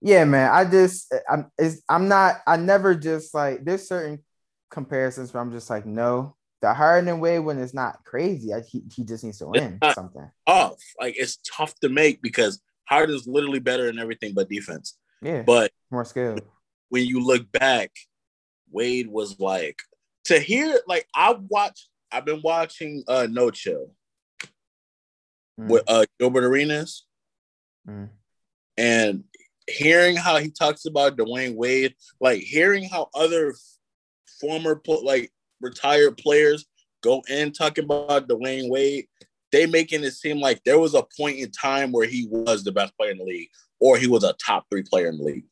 Yeah, 0.00 0.24
man. 0.24 0.50
I 0.52 0.64
just 0.64 1.12
I'm 1.30 1.50
I'm 1.88 2.08
not 2.08 2.36
I 2.46 2.56
never 2.56 2.94
just 2.94 3.32
like 3.34 3.64
there's 3.64 3.88
certain 3.88 4.22
comparisons 4.70 5.32
where 5.32 5.42
I'm 5.42 5.52
just 5.52 5.70
like 5.70 5.86
no 5.86 6.36
the 6.60 6.74
Harden 6.74 7.20
way 7.20 7.38
when 7.38 7.58
it's 7.58 7.74
not 7.74 8.04
crazy. 8.04 8.52
I, 8.52 8.60
he 8.60 8.82
he 8.94 9.04
just 9.04 9.24
needs 9.24 9.38
to 9.38 9.46
win 9.46 9.78
something. 9.94 10.30
Tough, 10.46 10.78
like 11.00 11.14
it's 11.18 11.38
tough 11.38 11.74
to 11.80 11.88
make 11.88 12.20
because 12.22 12.60
Harden's 12.84 13.26
literally 13.26 13.60
better 13.60 13.88
in 13.88 13.98
everything 13.98 14.34
but 14.34 14.48
defense. 14.48 14.98
Yeah, 15.22 15.42
But 15.42 15.72
more 15.90 16.04
skill. 16.04 16.38
when 16.90 17.06
you 17.06 17.20
look 17.20 17.50
back, 17.50 17.90
Wade 18.70 19.08
was 19.08 19.40
like 19.40 19.78
to 20.24 20.38
hear 20.38 20.80
like 20.86 21.06
I 21.14 21.34
watched. 21.48 21.88
I've 22.12 22.24
been 22.24 22.40
watching 22.42 23.04
uh 23.08 23.26
No 23.30 23.50
Chill 23.50 23.94
Mm, 25.58 25.68
with 25.68 25.84
uh 25.86 26.04
Gilbert 26.18 26.44
Arenas. 26.44 27.06
mm. 27.88 28.08
and 28.76 29.22
hearing 29.68 30.16
how 30.16 30.38
he 30.38 30.50
talks 30.50 30.84
about 30.84 31.16
Dwyane 31.16 31.54
Wade, 31.54 31.94
like 32.20 32.40
hearing 32.40 32.88
how 32.88 33.08
other 33.14 33.54
former 34.40 34.80
like 35.02 35.32
retired 35.60 36.16
players 36.16 36.66
go 37.02 37.22
in 37.28 37.52
talking 37.52 37.84
about 37.84 38.28
Dwyane 38.28 38.68
Wade, 38.68 39.06
they 39.52 39.66
making 39.66 40.02
it 40.02 40.10
seem 40.10 40.40
like 40.40 40.60
there 40.64 40.78
was 40.78 40.94
a 40.94 41.06
point 41.16 41.38
in 41.38 41.50
time 41.52 41.92
where 41.92 42.06
he 42.06 42.26
was 42.28 42.64
the 42.64 42.72
best 42.72 42.96
player 42.96 43.12
in 43.12 43.18
the 43.18 43.24
league, 43.24 43.50
or 43.78 43.96
he 43.96 44.08
was 44.08 44.24
a 44.24 44.34
top 44.44 44.66
three 44.68 44.82
player 44.82 45.06
in 45.06 45.18
the 45.18 45.24
league. 45.24 45.44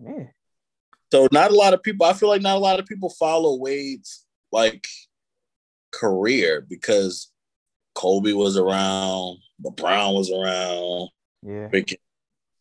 Yeah. 0.00 0.26
So 1.10 1.26
not 1.32 1.50
a 1.50 1.56
lot 1.56 1.74
of 1.74 1.82
people. 1.82 2.06
I 2.06 2.12
feel 2.12 2.28
like 2.28 2.42
not 2.42 2.56
a 2.56 2.60
lot 2.60 2.78
of 2.78 2.86
people 2.86 3.10
follow 3.10 3.56
Wade's 3.56 4.24
like 4.52 4.86
career 5.92 6.66
because 6.68 7.30
Kobe 7.94 8.32
was 8.32 8.56
around, 8.56 9.38
LeBron 9.64 10.14
was 10.14 10.30
around. 10.30 11.10
Yeah. 11.42 11.68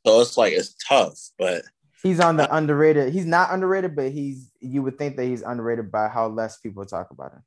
So 0.06 0.22
it's 0.22 0.38
like 0.38 0.54
it's 0.54 0.76
tough, 0.88 1.20
but 1.38 1.64
he's 2.02 2.20
on 2.20 2.38
the 2.38 2.54
underrated. 2.56 3.14
He's 3.14 3.26
not 3.26 3.52
underrated, 3.52 3.96
but 3.96 4.12
he's 4.12 4.50
you 4.60 4.82
would 4.84 4.98
think 4.98 5.18
that 5.18 5.26
he's 5.26 5.42
underrated 5.42 5.92
by 5.92 6.08
how 6.08 6.28
less 6.28 6.58
people 6.58 6.86
talk 6.86 7.12
about 7.12 7.34
him. 7.34 7.44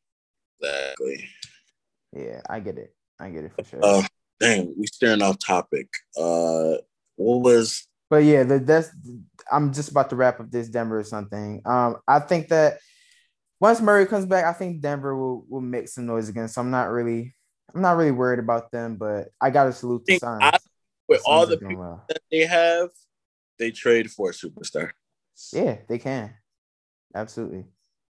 Exactly. 0.61 1.29
Yeah, 2.15 2.41
I 2.49 2.61
get 2.61 2.79
it. 2.79 2.95
I 3.19 3.31
get 3.31 3.45
it 3.45 3.53
for 3.57 3.65
sure. 3.65 3.81
Uh, 3.83 4.03
dang, 4.39 4.75
we 4.79 4.87
staring 4.87 5.23
off 5.23 5.39
topic. 5.39 5.89
Uh, 6.17 6.77
what 7.17 7.41
was? 7.41 7.87
But 8.11 8.25
yeah, 8.25 8.43
the 8.43 8.59
that's 8.59 8.91
I'm 9.51 9.73
just 9.73 9.91
about 9.91 10.11
to 10.11 10.17
wrap 10.17 10.41
up 10.41 10.51
this 10.51 10.69
Denver 10.69 10.99
or 10.99 11.05
something. 11.05 11.63
Um, 11.65 11.97
I 12.07 12.21
think 12.21 12.49
that 12.49 12.79
once 13.63 13.81
Murray 13.81 14.07
comes 14.07 14.27
back, 14.27 14.45
I 14.45 14.53
think 14.53 14.81
Denver 14.81 15.17
will 15.17 15.47
will 15.49 15.61
make 15.61 15.87
some 15.87 16.05
noise 16.05 16.29
again. 16.29 16.49
So 16.49 16.61
I'm 16.61 16.73
not 16.73 16.91
really 16.91 17.33
I'm 17.73 17.81
not 17.81 17.97
really 17.97 18.11
worried 18.11 18.41
about 18.41 18.73
them, 18.73 18.97
but 18.97 19.29
I 19.41 19.51
gotta 19.51 19.73
salute 19.73 20.05
the 20.05 20.19
Suns. 20.19 20.41
I, 20.43 20.59
with 21.09 21.23
the 21.23 21.31
all 21.31 21.47
the 21.47 21.57
people 21.57 21.77
well. 21.77 22.05
that 22.09 22.21
they 22.31 22.41
have, 22.41 22.91
they 23.61 23.71
trade 23.71 24.11
for 24.11 24.31
a 24.31 24.33
superstar. 24.33 24.91
Yeah, 25.53 25.77
they 25.89 25.99
can. 25.99 26.35
Absolutely. 27.15 27.65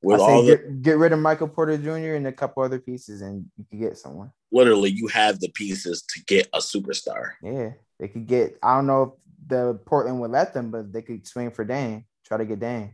With 0.02 0.20
all 0.20 0.44
the, 0.44 0.56
get, 0.56 0.82
get 0.82 0.98
rid 0.98 1.12
of 1.12 1.18
Michael 1.18 1.48
Porter 1.48 1.76
Jr. 1.76 2.14
and 2.14 2.28
a 2.28 2.32
couple 2.32 2.62
other 2.62 2.78
pieces, 2.78 3.20
and 3.20 3.44
you 3.58 3.64
can 3.68 3.80
get 3.80 3.98
someone. 3.98 4.30
Literally, 4.52 4.90
you 4.90 5.08
have 5.08 5.40
the 5.40 5.50
pieces 5.50 6.02
to 6.02 6.24
get 6.24 6.48
a 6.54 6.58
superstar. 6.58 7.32
Yeah, 7.42 7.72
they 7.98 8.06
could 8.06 8.26
get. 8.28 8.56
I 8.62 8.76
don't 8.76 8.86
know 8.86 9.02
if 9.02 9.10
the 9.48 9.80
Portland 9.84 10.20
would 10.20 10.30
let 10.30 10.54
them, 10.54 10.70
but 10.70 10.92
they 10.92 11.02
could 11.02 11.26
swing 11.26 11.50
for 11.50 11.64
Dame. 11.64 12.04
Try 12.24 12.38
to 12.38 12.44
get 12.44 12.60
Dame. 12.60 12.92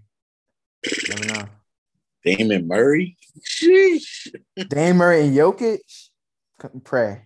Never 1.10 1.34
know. 1.34 1.48
Damon 2.26 2.66
Murray. 2.66 3.16
Sheesh. 3.40 4.34
Dame 4.68 4.96
Murray 4.96 5.26
and 5.26 5.36
Jokic. 5.36 5.78
Pray. 6.82 7.22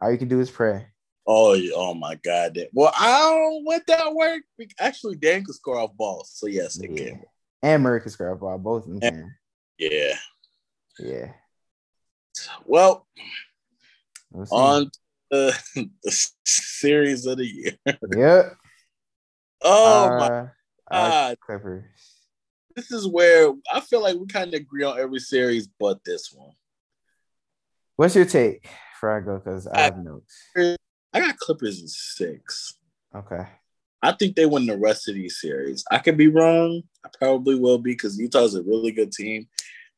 All 0.00 0.10
you 0.10 0.18
can 0.18 0.28
do 0.28 0.40
is 0.40 0.50
pray. 0.50 0.86
Oh, 1.28 1.58
oh 1.74 1.94
my 1.94 2.14
God! 2.16 2.58
Well, 2.72 2.92
I 2.96 3.18
don't 3.18 3.64
want 3.64 3.84
that 3.88 4.14
work. 4.14 4.42
Actually, 4.78 5.16
Dan 5.16 5.44
can 5.44 5.54
score 5.54 5.78
off 5.78 5.96
balls, 5.96 6.30
so 6.32 6.46
yes, 6.46 6.78
it 6.78 6.90
yeah. 6.90 7.04
can. 7.04 7.22
And 7.62 7.82
Murray 7.82 8.00
could 8.00 8.12
score 8.12 8.32
off 8.32 8.40
ball. 8.40 8.58
Both 8.58 8.84
of 8.84 8.90
them 8.90 9.00
can. 9.00 9.34
Yeah. 9.78 10.14
Yeah. 10.98 11.32
Well, 12.64 13.06
on 14.50 14.90
the, 15.30 15.58
the, 16.02 16.28
series 16.44 17.26
of 17.26 17.38
the 17.38 17.46
year. 17.46 17.72
Yep. 17.86 18.56
oh 19.62 20.04
uh, 20.04 20.18
my 20.18 20.48
God. 20.90 21.40
Clippers. 21.40 22.15
This 22.76 22.92
is 22.92 23.08
where 23.08 23.52
I 23.72 23.80
feel 23.80 24.02
like 24.02 24.16
we 24.16 24.26
kind 24.26 24.52
of 24.52 24.60
agree 24.60 24.84
on 24.84 25.00
every 25.00 25.18
series, 25.18 25.66
but 25.66 26.04
this 26.04 26.30
one. 26.30 26.52
What's 27.96 28.14
your 28.14 28.26
take, 28.26 28.68
Frago? 29.00 29.42
Because 29.42 29.66
I 29.66 29.80
have 29.80 29.98
notes. 29.98 30.36
I 30.54 31.20
got 31.20 31.38
Clippers 31.38 31.80
in 31.80 31.88
six. 31.88 32.74
Okay. 33.14 33.46
I 34.02 34.12
think 34.12 34.36
they 34.36 34.44
win 34.44 34.66
the 34.66 34.76
rest 34.76 35.08
of 35.08 35.14
these 35.14 35.40
series. 35.40 35.82
I 35.90 35.98
could 35.98 36.18
be 36.18 36.28
wrong. 36.28 36.82
I 37.02 37.08
probably 37.18 37.58
will 37.58 37.78
be 37.78 37.92
because 37.92 38.18
Utah's 38.18 38.54
a 38.54 38.62
really 38.62 38.92
good 38.92 39.10
team. 39.10 39.48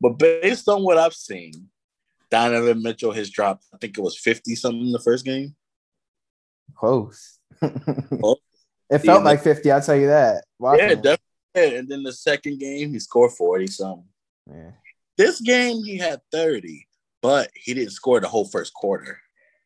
But 0.01 0.11
based 0.11 0.69
on 0.69 0.85
what 0.85 0.99
I've 0.99 1.15
seen, 1.15 1.69
Donovan 2.31 2.81
Mitchell 2.81 3.11
has 3.11 3.29
dropped, 3.29 3.65
I 3.75 3.79
think 3.79 3.99
it 3.99 4.01
was 4.01 4.17
50 4.17 4.55
something 4.55 4.87
in 4.87 4.93
the 4.93 5.01
first 5.01 5.25
game. 5.25 5.57
Close. 6.77 7.41
it 7.61 8.99
felt 9.05 9.25
like 9.25 9.43
50, 9.43 9.71
I'll 9.73 9.83
tell 9.83 9.97
you 9.97 10.07
that. 10.07 10.45
Yeah, 10.61 10.95
definitely. 10.95 11.18
And 11.55 11.89
then 11.89 12.03
the 12.03 12.13
second 12.13 12.59
game, 12.59 12.93
he 12.93 12.99
scored 12.99 13.33
40 13.33 13.67
something. 13.67 14.05
Yeah. 14.47 14.71
This 15.17 15.41
game, 15.41 15.83
he 15.83 15.99
had 15.99 16.21
30, 16.31 16.87
but 17.23 17.51
he 17.55 17.75
didn't 17.75 17.93
score 17.93 18.21
the 18.21 18.29
whole 18.29 18.47
first 18.47 18.73
quarter. 18.75 19.19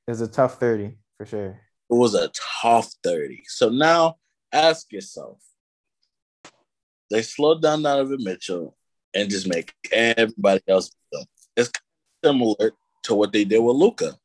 It 0.07 0.11
was 0.11 0.21
a 0.21 0.29
tough 0.29 0.59
30 0.59 0.97
for 1.19 1.27
sure. 1.27 1.61
It 1.91 1.95
was 1.95 2.15
a 2.15 2.31
tough 2.63 2.91
30. 3.05 3.43
So 3.47 3.69
now 3.69 4.17
ask 4.53 4.91
yourself, 4.93 5.43
they 7.11 7.23
slowed 7.23 7.61
down 7.61 7.83
Donovan 7.83 8.25
Mitchell 8.25 8.77
and 9.15 9.29
just 9.29 9.47
make 9.47 9.75
everybody 9.93 10.63
else. 10.67 10.91
It's 11.57 11.71
similar 12.25 12.73
to 13.03 13.15
what 13.15 13.33
they 13.33 13.45
did 13.45 13.59
with 13.59 13.77
Luka. 13.77 14.17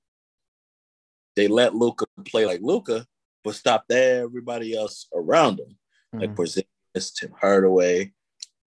They 1.36 1.48
let 1.50 1.76
Luka 1.76 2.06
play 2.26 2.46
like 2.46 2.62
Luka, 2.62 3.06
but 3.44 3.56
stopped 3.56 3.92
everybody 3.92 4.76
else 4.76 5.08
around 5.14 5.60
him. 5.60 5.78
Mm-hmm. 6.16 6.20
Like 6.20 6.36
Porzingis, 6.36 6.64
Tim 7.00 7.34
Hardaway. 7.40 8.12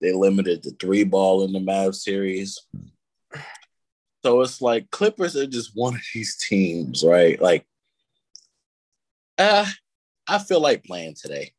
They 0.01 0.13
limited 0.13 0.63
the 0.63 0.71
three 0.81 1.05
ball 1.05 1.45
in 1.45 1.53
the 1.53 1.59
Mavs 1.59 1.97
series. 1.97 2.59
So 4.23 4.41
it's 4.43 4.61
like 4.61 4.91
Clippers 4.91 5.37
are 5.37 5.47
just 5.47 5.73
one 5.75 5.95
of 5.95 6.01
these 6.15 6.37
teams, 6.37 7.05
right? 7.05 7.41
Like 7.41 7.67
uh, 9.39 9.67
I 10.29 10.39
feel 10.39 10.61
like 10.61 10.85
playing 10.85 11.17
today. 11.21 11.53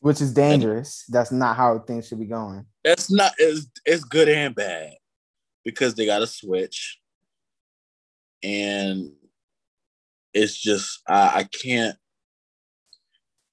Which 0.00 0.20
is 0.20 0.32
dangerous. 0.32 1.04
And 1.06 1.14
that's 1.14 1.30
not 1.30 1.56
how 1.56 1.78
things 1.78 2.08
should 2.08 2.20
be 2.20 2.26
going. 2.26 2.66
That's 2.84 3.10
not 3.10 3.32
it's, 3.38 3.66
it's 3.84 4.04
good 4.04 4.28
and 4.28 4.54
bad 4.54 4.94
because 5.64 5.94
they 5.94 6.06
got 6.06 6.22
a 6.22 6.26
switch. 6.26 6.98
And 8.42 9.12
it's 10.32 10.58
just 10.58 11.00
I, 11.06 11.32
I 11.34 11.44
can't 11.44 11.96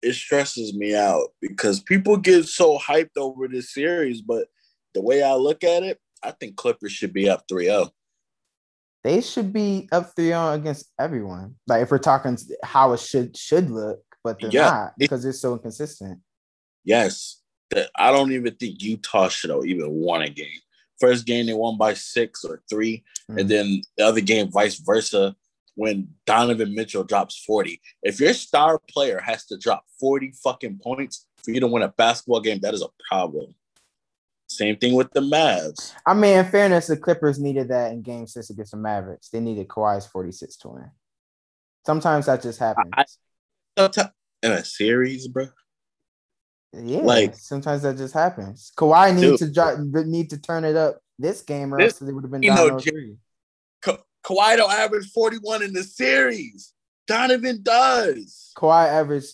it 0.02 0.14
stresses 0.14 0.74
me 0.74 0.96
out 0.96 1.30
because 1.42 1.82
people 1.82 2.18
get 2.18 2.46
so 2.46 2.78
hyped 2.78 3.18
over 3.18 3.48
this 3.48 3.74
series, 3.74 4.22
but 4.22 4.48
the 4.94 5.02
way 5.02 5.24
I 5.24 5.34
look 5.34 5.64
at 5.64 5.84
it, 5.84 6.00
I 6.24 6.32
think 6.32 6.56
Clippers 6.56 6.92
should 6.92 7.14
be 7.14 7.30
up 7.30 7.48
3-0 7.48 7.90
they 9.08 9.22
should 9.22 9.54
be 9.54 9.88
up 9.94 10.12
3 10.18 10.34
on 10.34 10.60
against 10.60 10.92
everyone. 11.00 11.56
Like 11.66 11.84
if 11.84 11.92
we're 11.92 11.98
talking 11.98 12.38
how 12.62 12.92
it 12.92 13.00
should 13.00 13.38
should 13.38 13.70
look, 13.70 14.02
but 14.22 14.38
they're 14.40 14.50
yeah. 14.50 14.70
not 14.70 14.94
because 14.98 15.24
they're 15.24 15.32
so 15.32 15.54
inconsistent. 15.54 16.20
Yes. 16.84 17.42
I 17.96 18.12
don't 18.12 18.34
even 18.34 18.54
think 18.56 18.82
Utah 18.82 19.30
should 19.30 19.50
have 19.50 19.66
even 19.66 19.92
won 19.92 20.24
a 20.24 20.30
game. 20.30 20.60
First 21.00 21.26
game 21.26 21.46
they 21.46 21.54
won 21.54 21.78
by 21.78 21.94
six 21.94 22.44
or 22.44 22.62
3 22.70 22.98
mm-hmm. 22.98 23.40
and 23.40 23.50
then 23.50 23.82
the 23.98 24.06
other 24.06 24.22
game 24.22 24.52
vice 24.52 24.78
versa. 24.80 25.36
When 25.78 26.08
Donovan 26.26 26.74
Mitchell 26.74 27.04
drops 27.04 27.38
40. 27.46 27.80
If 28.02 28.20
your 28.20 28.34
star 28.34 28.80
player 28.90 29.20
has 29.20 29.46
to 29.46 29.58
drop 29.58 29.86
40 30.00 30.34
fucking 30.44 30.80
points 30.84 31.28
for 31.44 31.52
you 31.52 31.60
to 31.60 31.68
win 31.68 31.84
a 31.84 31.90
basketball 31.90 32.42
game, 32.42 32.60
that 32.62 32.74
is 32.74 32.82
a 32.82 32.90
problem. 33.08 33.54
Same 34.48 34.76
thing 34.76 34.96
with 34.96 35.12
the 35.12 35.20
Mavs. 35.20 35.94
I 36.04 36.16
mean, 36.16 36.40
in 36.40 36.46
fairness, 36.46 36.88
the 36.88 36.98
Clippers 36.98 37.38
needed 37.38 37.68
that 37.68 37.92
in 37.92 38.02
game 38.02 38.26
six 38.26 38.50
against 38.50 38.72
the 38.72 38.78
Mavericks. 38.78 39.30
They 39.30 39.40
needed 39.40 39.68
Kawhi's 39.68 40.08
46 40.08 40.58
to 40.58 40.70
win. 40.70 40.92
Sometimes 41.86 42.26
that 42.26 42.42
just 42.42 42.60
happens. 42.60 42.92
I, 42.92 43.06
in 44.42 44.52
a 44.52 44.66
series, 44.66 45.28
bro. 45.28 45.48
Yeah, 46.74 47.00
like 47.00 47.36
sometimes 47.36 47.84
that 47.84 47.98
just 47.98 48.14
happens. 48.14 48.72
Kawhi 48.76 49.16
needs 49.16 49.40
to 49.40 49.52
drop, 49.52 49.80
need 49.80 50.32
to 50.32 50.42
turn 50.42 50.64
it 50.64 50.76
up 50.76 51.00
this 51.20 51.42
game, 51.42 51.74
or 51.74 51.80
this, 51.80 51.94
else 51.94 52.00
they 52.00 52.12
would 52.12 52.24
have 52.24 52.32
been 52.32 52.42
down 52.42 52.56
know. 52.68 52.80
Ka- 53.82 54.04
Kawhi 54.28 54.58
don't 54.58 54.72
average 54.72 55.10
41 55.12 55.64
in 55.64 55.74
the 55.74 55.84
series. 55.84 56.74
Donovan 57.08 57.62
does. 57.64 58.52
Kawhi 58.58 58.90
averaged 58.90 59.34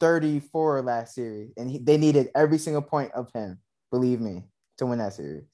34 0.00 0.80
last 0.82 1.14
series, 1.14 1.52
and 1.58 1.70
he, 1.70 1.78
they 1.78 1.98
needed 1.98 2.30
every 2.34 2.56
single 2.56 2.80
point 2.80 3.12
of 3.12 3.30
him. 3.34 3.58
Believe 3.90 4.20
me, 4.20 4.44
to 4.78 4.86
win 4.86 4.98
that 4.98 5.12
series. 5.12 5.44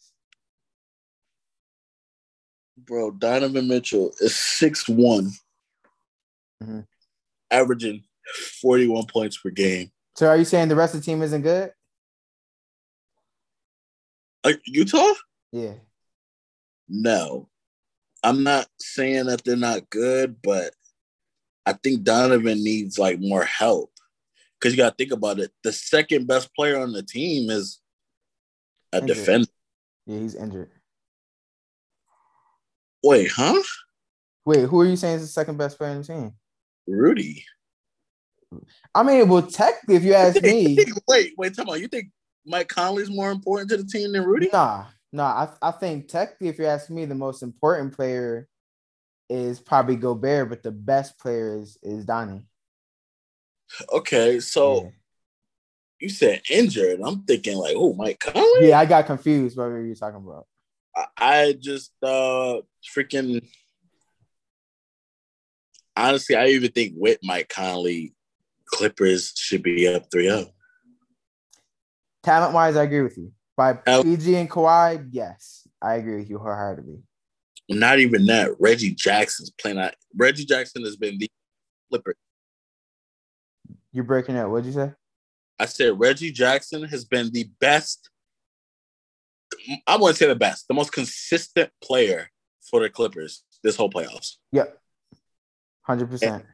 Bro, 2.79 3.13
Donovan 3.13 3.67
Mitchell 3.67 4.13
is 4.21 4.37
six 4.37 4.89
one, 4.89 5.33
mm-hmm. 6.63 6.81
averaging 7.51 8.05
41 8.63 9.07
points 9.07 9.37
per 9.37 9.51
game. 9.51 9.91
So 10.15 10.29
are 10.29 10.37
you 10.37 10.45
saying 10.45 10.69
the 10.69 10.77
rest 10.77 10.95
of 10.95 11.01
the 11.01 11.07
team 11.07 11.23
isn't 11.23 11.43
good? 11.43 11.73
Uh, 14.45 14.53
Utah? 14.67 15.15
Yeah. 15.51 15.75
No. 16.89 17.49
I'm 18.25 18.43
not 18.43 18.67
saying 18.81 19.27
that 19.27 19.45
they're 19.45 19.57
not 19.57 19.91
good, 19.91 20.37
but 20.43 20.73
I 21.67 21.75
think 21.75 22.03
Donovan 22.03 22.65
needs 22.65 22.99
like 22.99 23.21
more 23.21 23.45
help. 23.45 23.91
Cause 24.61 24.73
you 24.73 24.79
gotta 24.79 24.95
think 24.97 25.13
about 25.13 25.39
it. 25.41 25.53
The 25.63 25.73
second 25.73 26.27
best 26.27 26.55
player 26.55 26.81
on 26.81 26.93
the 26.93 27.03
team 27.03 27.51
is 27.51 27.81
a 28.93 28.99
injured. 28.99 29.17
defender. 29.17 29.49
Yeah, 30.07 30.19
he's 30.21 30.35
injured. 30.35 30.71
Wait, 33.03 33.31
huh? 33.31 33.63
Wait, 34.47 34.61
who 34.63 34.81
are 34.81 34.87
you 34.87 34.97
saying 34.97 35.17
is 35.17 35.23
the 35.23 35.29
second 35.29 35.59
best 35.59 35.77
player 35.77 35.91
on 35.91 35.99
the 35.99 36.05
team? 36.05 36.33
Rudy. 36.87 37.45
I 38.95 39.03
mean, 39.03 39.29
well, 39.29 39.43
technically, 39.43 39.97
if 39.97 40.03
you 40.03 40.15
ask 40.15 40.41
me, 40.41 40.79
wait, 41.09 41.35
wait, 41.37 41.55
tell 41.55 41.67
me, 41.67 41.79
you 41.79 41.89
think 41.89 42.11
Mike 42.47 42.69
Conley's 42.69 43.11
more 43.11 43.31
important 43.31 43.69
to 43.71 43.77
the 43.77 43.85
team 43.85 44.13
than 44.13 44.25
Rudy? 44.25 44.49
Nah, 44.53 44.87
No, 45.15 45.23
I, 45.23 45.49
I 45.63 45.71
think 45.71 46.09
technically, 46.09 46.49
if 46.49 46.59
you're 46.59 46.67
asking 46.67 46.97
me, 46.97 47.05
the 47.05 47.15
most 47.15 47.45
important 47.45 47.95
player 47.95 48.49
is 49.31 49.61
probably 49.61 49.95
Gobert, 49.95 50.49
but 50.49 50.65
the 50.65 50.73
best 50.73 51.21
player 51.21 51.57
is 51.57 51.79
is 51.85 52.05
Donnie. 52.05 52.49
Okay, 53.93 54.41
so 54.41 54.83
Yeah. 54.83 54.91
you 56.01 56.09
said 56.09 56.43
injured. 56.51 56.99
I'm 57.01 57.23
thinking 57.23 57.57
like, 57.57 57.77
oh, 57.79 57.93
Mike 57.93 58.19
Conley. 58.19 58.71
Yeah, 58.71 58.81
I 58.81 58.87
got 58.87 59.07
confused 59.07 59.57
what 59.57 59.69
were 59.69 59.85
you 59.85 59.95
talking 59.95 60.17
about. 60.17 60.49
I, 60.97 61.07
I 61.17 61.53
just 61.53 61.93
uh 62.03 62.63
freaking 62.85 63.49
honestly, 65.97 66.35
I 66.35 66.49
even 66.49 66.73
think 66.73 66.95
with 66.97 67.21
Mike 67.23 67.49
Conley, 67.49 68.17
Clippers 68.67 69.33
should 69.37 69.63
be 69.63 69.87
up 69.87 70.11
3-0. 70.11 70.51
Talent 72.25 72.53
wise, 72.53 72.75
I 72.75 72.83
agree 72.83 73.03
with 73.03 73.17
you. 73.17 73.31
By. 73.57 73.75
PG 73.75 74.35
and 74.37 74.51
Kawhi, 74.51 75.09
yes, 75.13 75.67
I 75.81 75.95
agree 75.95 76.17
with 76.17 76.31
you 76.31 76.39
wholeheartedly. 76.39 77.03
Not 77.69 77.99
even 77.99 78.27
that. 78.27 78.51
Reggie 78.59 78.95
Jackson's 78.95 79.51
playing 79.51 79.79
out. 79.79 79.95
Reggie 80.17 80.45
Jackson 80.45 80.85
has 80.85 80.97
been 80.97 81.19
the 81.19 81.31
Clipper. 81.91 82.15
You're 83.93 84.05
breaking 84.05 84.37
up. 84.37 84.51
What'd 84.51 84.67
you 84.67 84.73
say? 84.73 84.93
I 85.59 85.67
said 85.67 85.99
Reggie 85.99 86.33
Jackson 86.33 86.83
has 86.85 87.05
been 87.05 87.31
the 87.33 87.49
best. 87.61 88.11
I 89.87 89.97
wouldn't 89.97 90.19
say 90.19 90.27
the 90.27 90.35
best, 90.35 90.67
the 90.69 90.75
most 90.75 90.93
consistent 90.93 91.71
player 91.83 92.29
for 92.61 92.81
the 92.81 92.91
Clippers 92.91 93.45
this 93.63 93.77
whole 93.77 93.91
playoffs. 93.91 94.37
Yep. 94.53 94.79
Hundred 95.83 96.11
percent. 96.11 96.45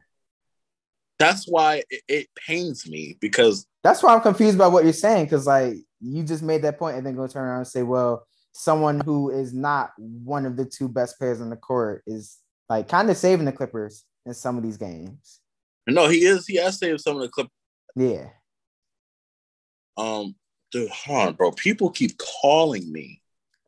That's 1.17 1.47
why 1.47 1.83
it, 1.89 2.01
it 2.07 2.27
pains 2.35 2.87
me 2.87 3.17
because 3.19 3.65
That's 3.83 4.01
why 4.01 4.13
I'm 4.13 4.21
confused 4.21 4.57
by 4.57 4.67
what 4.67 4.83
you're 4.83 4.93
saying, 4.93 5.25
because 5.25 5.47
like 5.47 5.77
you 6.01 6.23
just 6.23 6.43
made 6.43 6.63
that 6.63 6.79
point 6.79 6.97
and 6.97 7.05
then 7.05 7.15
go 7.15 7.27
turn 7.27 7.47
around 7.47 7.59
and 7.59 7.67
say, 7.67 7.83
well, 7.83 8.25
someone 8.53 8.99
who 8.99 9.29
is 9.29 9.53
not 9.53 9.91
one 9.97 10.45
of 10.45 10.57
the 10.57 10.65
two 10.65 10.89
best 10.89 11.17
players 11.17 11.41
on 11.41 11.49
the 11.49 11.55
court 11.55 12.03
is 12.05 12.37
like 12.69 12.87
kind 12.87 13.09
of 13.09 13.17
saving 13.17 13.45
the 13.45 13.51
Clippers 13.51 14.05
in 14.25 14.33
some 14.33 14.57
of 14.57 14.63
these 14.63 14.77
games. 14.77 15.39
no, 15.87 16.07
he 16.07 16.25
is. 16.25 16.47
He 16.47 16.57
has 16.57 16.77
saved 16.77 17.01
some 17.01 17.15
of 17.15 17.21
the 17.21 17.29
Clippers. 17.29 17.51
Yeah. 17.95 18.29
Um, 19.97 20.35
dude, 20.71 20.89
hold 20.89 21.27
on, 21.27 21.33
bro. 21.33 21.51
People 21.51 21.89
keep 21.89 22.17
calling 22.17 22.91
me. 22.91 23.21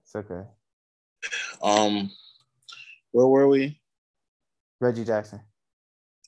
It's 0.03 0.15
okay. 0.15 0.47
Um, 1.61 2.11
where 3.11 3.27
were 3.27 3.47
we? 3.47 3.79
Reggie 4.79 5.05
Jackson. 5.05 5.41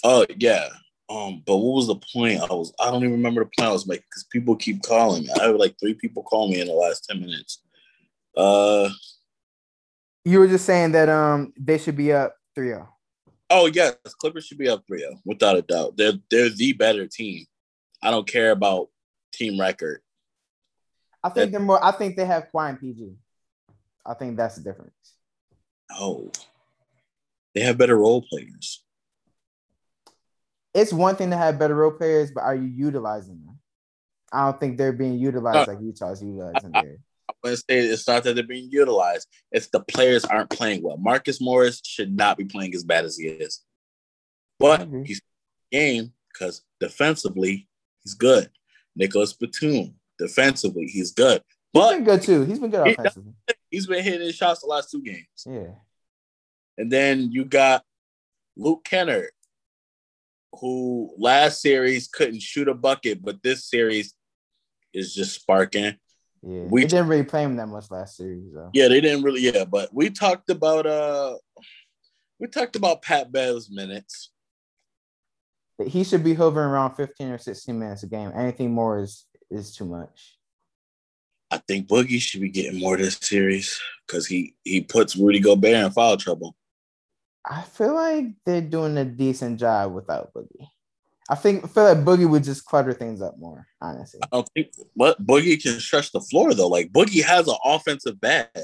Oh 0.04 0.26
yeah. 0.38 0.70
Um, 1.08 1.44
but 1.46 1.58
what 1.58 1.76
was 1.76 1.88
the 1.88 1.96
point? 1.96 2.42
I 2.42 2.54
was 2.54 2.74
I 2.80 2.90
don't 2.90 3.04
even 3.04 3.12
remember 3.12 3.44
the 3.44 3.52
point 3.58 3.70
I 3.70 3.74
was 3.74 3.88
making 3.88 4.06
because 4.10 4.24
people 4.32 4.56
keep 4.56 4.82
calling 4.82 5.24
me. 5.24 5.30
I 5.40 5.44
have 5.46 5.56
like 5.56 5.76
three 5.80 5.94
people 5.94 6.24
call 6.24 6.50
me 6.50 6.60
in 6.60 6.68
the 6.68 6.74
last 6.74 7.06
10 7.10 7.20
minutes. 7.20 7.62
Uh 8.36 8.90
You 10.24 10.40
were 10.40 10.48
just 10.48 10.66
saying 10.66 10.94
that 10.94 11.08
um 11.10 11.54
they 11.60 11.78
should 11.78 11.96
be 11.96 12.12
up 12.12 12.36
3-0. 12.58 12.88
oh 13.52 13.68
yes, 13.68 13.96
Clippers 14.20 14.46
should 14.48 14.58
be 14.58 14.68
up 14.68 14.84
3-0, 14.92 15.20
without 15.26 15.58
a 15.58 15.62
doubt. 15.62 15.96
They're 15.96 16.14
they're 16.32 16.50
the 16.50 16.74
better 16.74 17.06
team. 17.08 17.46
I 18.02 18.10
don't 18.10 18.28
care 18.28 18.52
about 18.52 18.90
team 19.32 19.60
record. 19.60 20.02
I 21.24 21.30
think 21.30 21.52
they're 21.52 21.60
more 21.60 21.84
I 21.84 21.92
think 21.92 22.16
they 22.16 22.26
have 22.26 22.48
Kawhi 22.52 22.70
and 22.70 22.80
PG. 22.80 23.14
I 24.06 24.14
think 24.16 24.38
that's 24.38 24.56
the 24.56 24.64
difference. 24.64 24.94
Oh, 25.92 26.32
they 27.54 27.62
have 27.62 27.78
better 27.78 27.98
role 27.98 28.24
players. 28.24 28.84
It's 30.76 30.94
one 30.94 31.16
thing 31.16 31.32
to 31.32 31.38
have 31.38 31.58
better 31.58 31.74
role 31.74 31.92
players, 31.92 32.32
but 32.32 32.44
are 32.44 32.54
you 32.56 32.68
utilizing 32.68 33.42
them? 33.46 33.58
I 34.32 34.46
don't 34.46 34.60
think 34.60 34.78
they're 34.78 34.92
being 34.92 35.18
utilized 35.18 35.70
uh, 35.70 35.74
like 35.74 35.82
Utah's 35.82 36.22
utilizing 36.22 36.72
there. 36.72 36.98
I'm 37.30 37.36
gonna 37.44 37.58
say 37.58 37.80
it's 37.80 38.08
not 38.08 38.24
that 38.24 38.36
they're 38.36 38.44
being 38.44 38.70
utilized, 38.70 39.28
it's 39.52 39.68
the 39.68 39.80
players 39.80 40.26
aren't 40.26 40.50
playing 40.50 40.84
well. 40.84 40.98
Marcus 40.98 41.40
Morris 41.42 41.82
should 41.84 42.16
not 42.16 42.38
be 42.38 42.46
playing 42.46 42.76
as 42.76 42.84
bad 42.84 43.06
as 43.06 43.18
he 43.18 43.28
is. 43.28 43.62
But 44.60 44.88
he's 45.06 45.22
game 45.72 46.12
because 46.32 46.62
defensively 46.80 47.68
he's 48.04 48.14
good. 48.14 48.50
Nicolas 48.96 49.34
Batum, 49.34 49.96
defensively, 50.20 50.88
he's 50.88 51.12
good. 51.12 51.42
He's 51.74 51.82
But 51.82 51.94
been 51.96 52.04
good 52.04 52.22
too. 52.22 52.44
He's 52.46 52.60
been 52.60 52.72
good 52.72 52.88
offensively. 52.88 53.34
he's 53.72 53.88
been 53.88 54.04
hitting 54.04 54.22
his 54.22 54.36
shots 54.36 54.62
the 54.62 54.68
last 54.68 54.92
two 54.92 55.02
games. 55.02 55.46
Yeah. 55.46 55.76
And 56.78 56.92
then 56.92 57.32
you 57.32 57.46
got 57.46 57.84
Luke 58.58 58.84
Kennard, 58.84 59.32
who 60.60 61.14
last 61.18 61.62
series 61.62 62.08
couldn't 62.08 62.42
shoot 62.42 62.68
a 62.68 62.74
bucket, 62.74 63.22
but 63.24 63.42
this 63.44 63.66
series 63.66 64.14
is 64.94 65.14
just 65.14 65.34
sparking. 65.42 65.96
Yeah. 66.42 66.62
We- 66.64 66.84
We 66.84 66.86
didn't 66.86 67.08
really 67.08 67.24
play 67.24 67.44
him 67.44 67.56
that 67.58 67.68
much 67.68 67.90
last 67.92 68.18
series 68.18 68.54
though. 68.54 68.70
Yeah, 68.74 68.88
they 68.88 69.02
didn't 69.02 69.24
really. 69.24 69.42
Yeah, 69.42 69.66
but 69.66 69.94
we 69.94 70.10
talked 70.10 70.50
about 70.50 70.86
uh, 70.86 71.38
we 72.40 72.48
talked 72.48 72.76
about 72.76 73.02
Pat 73.02 73.32
Bev's 73.32 73.70
minutes. 73.70 74.32
He 75.86 76.04
should 76.06 76.24
be 76.24 76.34
hovering 76.34 76.70
around 76.70 76.96
15 76.96 77.30
or 77.30 77.38
16 77.38 77.78
minutes 77.78 78.04
a 78.04 78.08
game. 78.08 78.32
Anything 78.36 78.72
more 78.74 79.00
is 79.00 79.26
is 79.50 79.76
too 79.76 79.86
much. 79.86 80.38
I 81.52 81.58
think 81.58 81.88
Boogie 81.88 82.20
should 82.20 82.42
be 82.42 82.50
getting 82.50 82.80
more 82.80 82.98
this 82.98 83.18
series 83.22 83.80
because 84.08 84.26
he 84.28 84.56
he 84.64 84.82
puts 84.82 85.16
Rudy 85.16 85.40
Gobert 85.40 85.74
in 85.86 85.92
foul 85.92 86.18
trouble. 86.18 86.56
I 87.48 87.62
feel 87.62 87.94
like 87.94 88.26
they're 88.46 88.62
doing 88.62 88.98
a 88.98 89.06
decent 89.06 89.60
job 89.60 89.94
without 89.94 90.34
Boogie. 90.34 90.68
I 91.30 91.36
think 91.36 91.64
I 91.64 91.68
feel 91.68 91.84
like 91.84 92.06
Boogie 92.06 92.30
would 92.30 92.44
just 92.44 92.66
clutter 92.66 92.94
things 92.94 93.22
up 93.22 93.38
more, 93.38 93.68
honestly. 93.82 94.20
I 94.24 94.28
don't 94.32 94.50
think 94.54 94.72
what 94.94 95.24
Boogie 95.26 95.62
can 95.62 95.80
stretch 95.80 96.12
the 96.12 96.22
floor 96.22 96.54
though. 96.54 96.68
Like 96.68 96.92
Boogie 96.92 97.24
has 97.24 97.48
an 97.48 97.56
offensive 97.64 98.20
bat. 98.20 98.56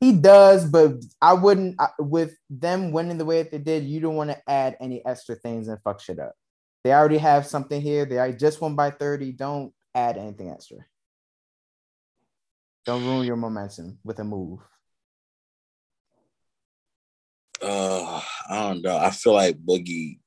He 0.00 0.12
does, 0.12 0.68
but 0.68 0.96
I 1.22 1.32
wouldn't 1.32 1.76
I- 1.80 1.88
with 1.98 2.36
them 2.50 2.92
winning 2.92 3.18
the 3.18 3.24
way 3.24 3.42
that 3.42 3.50
they 3.50 3.58
did, 3.58 3.84
you 3.84 4.00
don't 4.00 4.16
want 4.16 4.30
to 4.30 4.50
add 4.50 4.76
any 4.80 5.04
extra 5.06 5.34
things 5.34 5.68
and 5.68 5.80
fuck 5.82 6.00
shit 6.00 6.18
up. 6.18 6.34
They 6.82 6.92
already 6.92 7.18
have 7.18 7.46
something 7.46 7.80
here. 7.80 8.04
They 8.04 8.32
just 8.32 8.60
won 8.60 8.76
by 8.76 8.90
30. 8.90 9.32
Don't 9.32 9.72
add 9.94 10.18
anything 10.18 10.50
extra. 10.50 10.78
Don't 12.84 13.04
ruin 13.04 13.26
your 13.26 13.36
momentum 13.36 13.98
with 14.04 14.18
a 14.18 14.24
move. 14.24 14.60
Uh, 17.62 18.20
I 18.50 18.68
don't 18.68 18.82
know. 18.82 18.96
I 18.96 19.10
feel 19.10 19.34
like 19.34 19.56
Boogie 19.64 20.18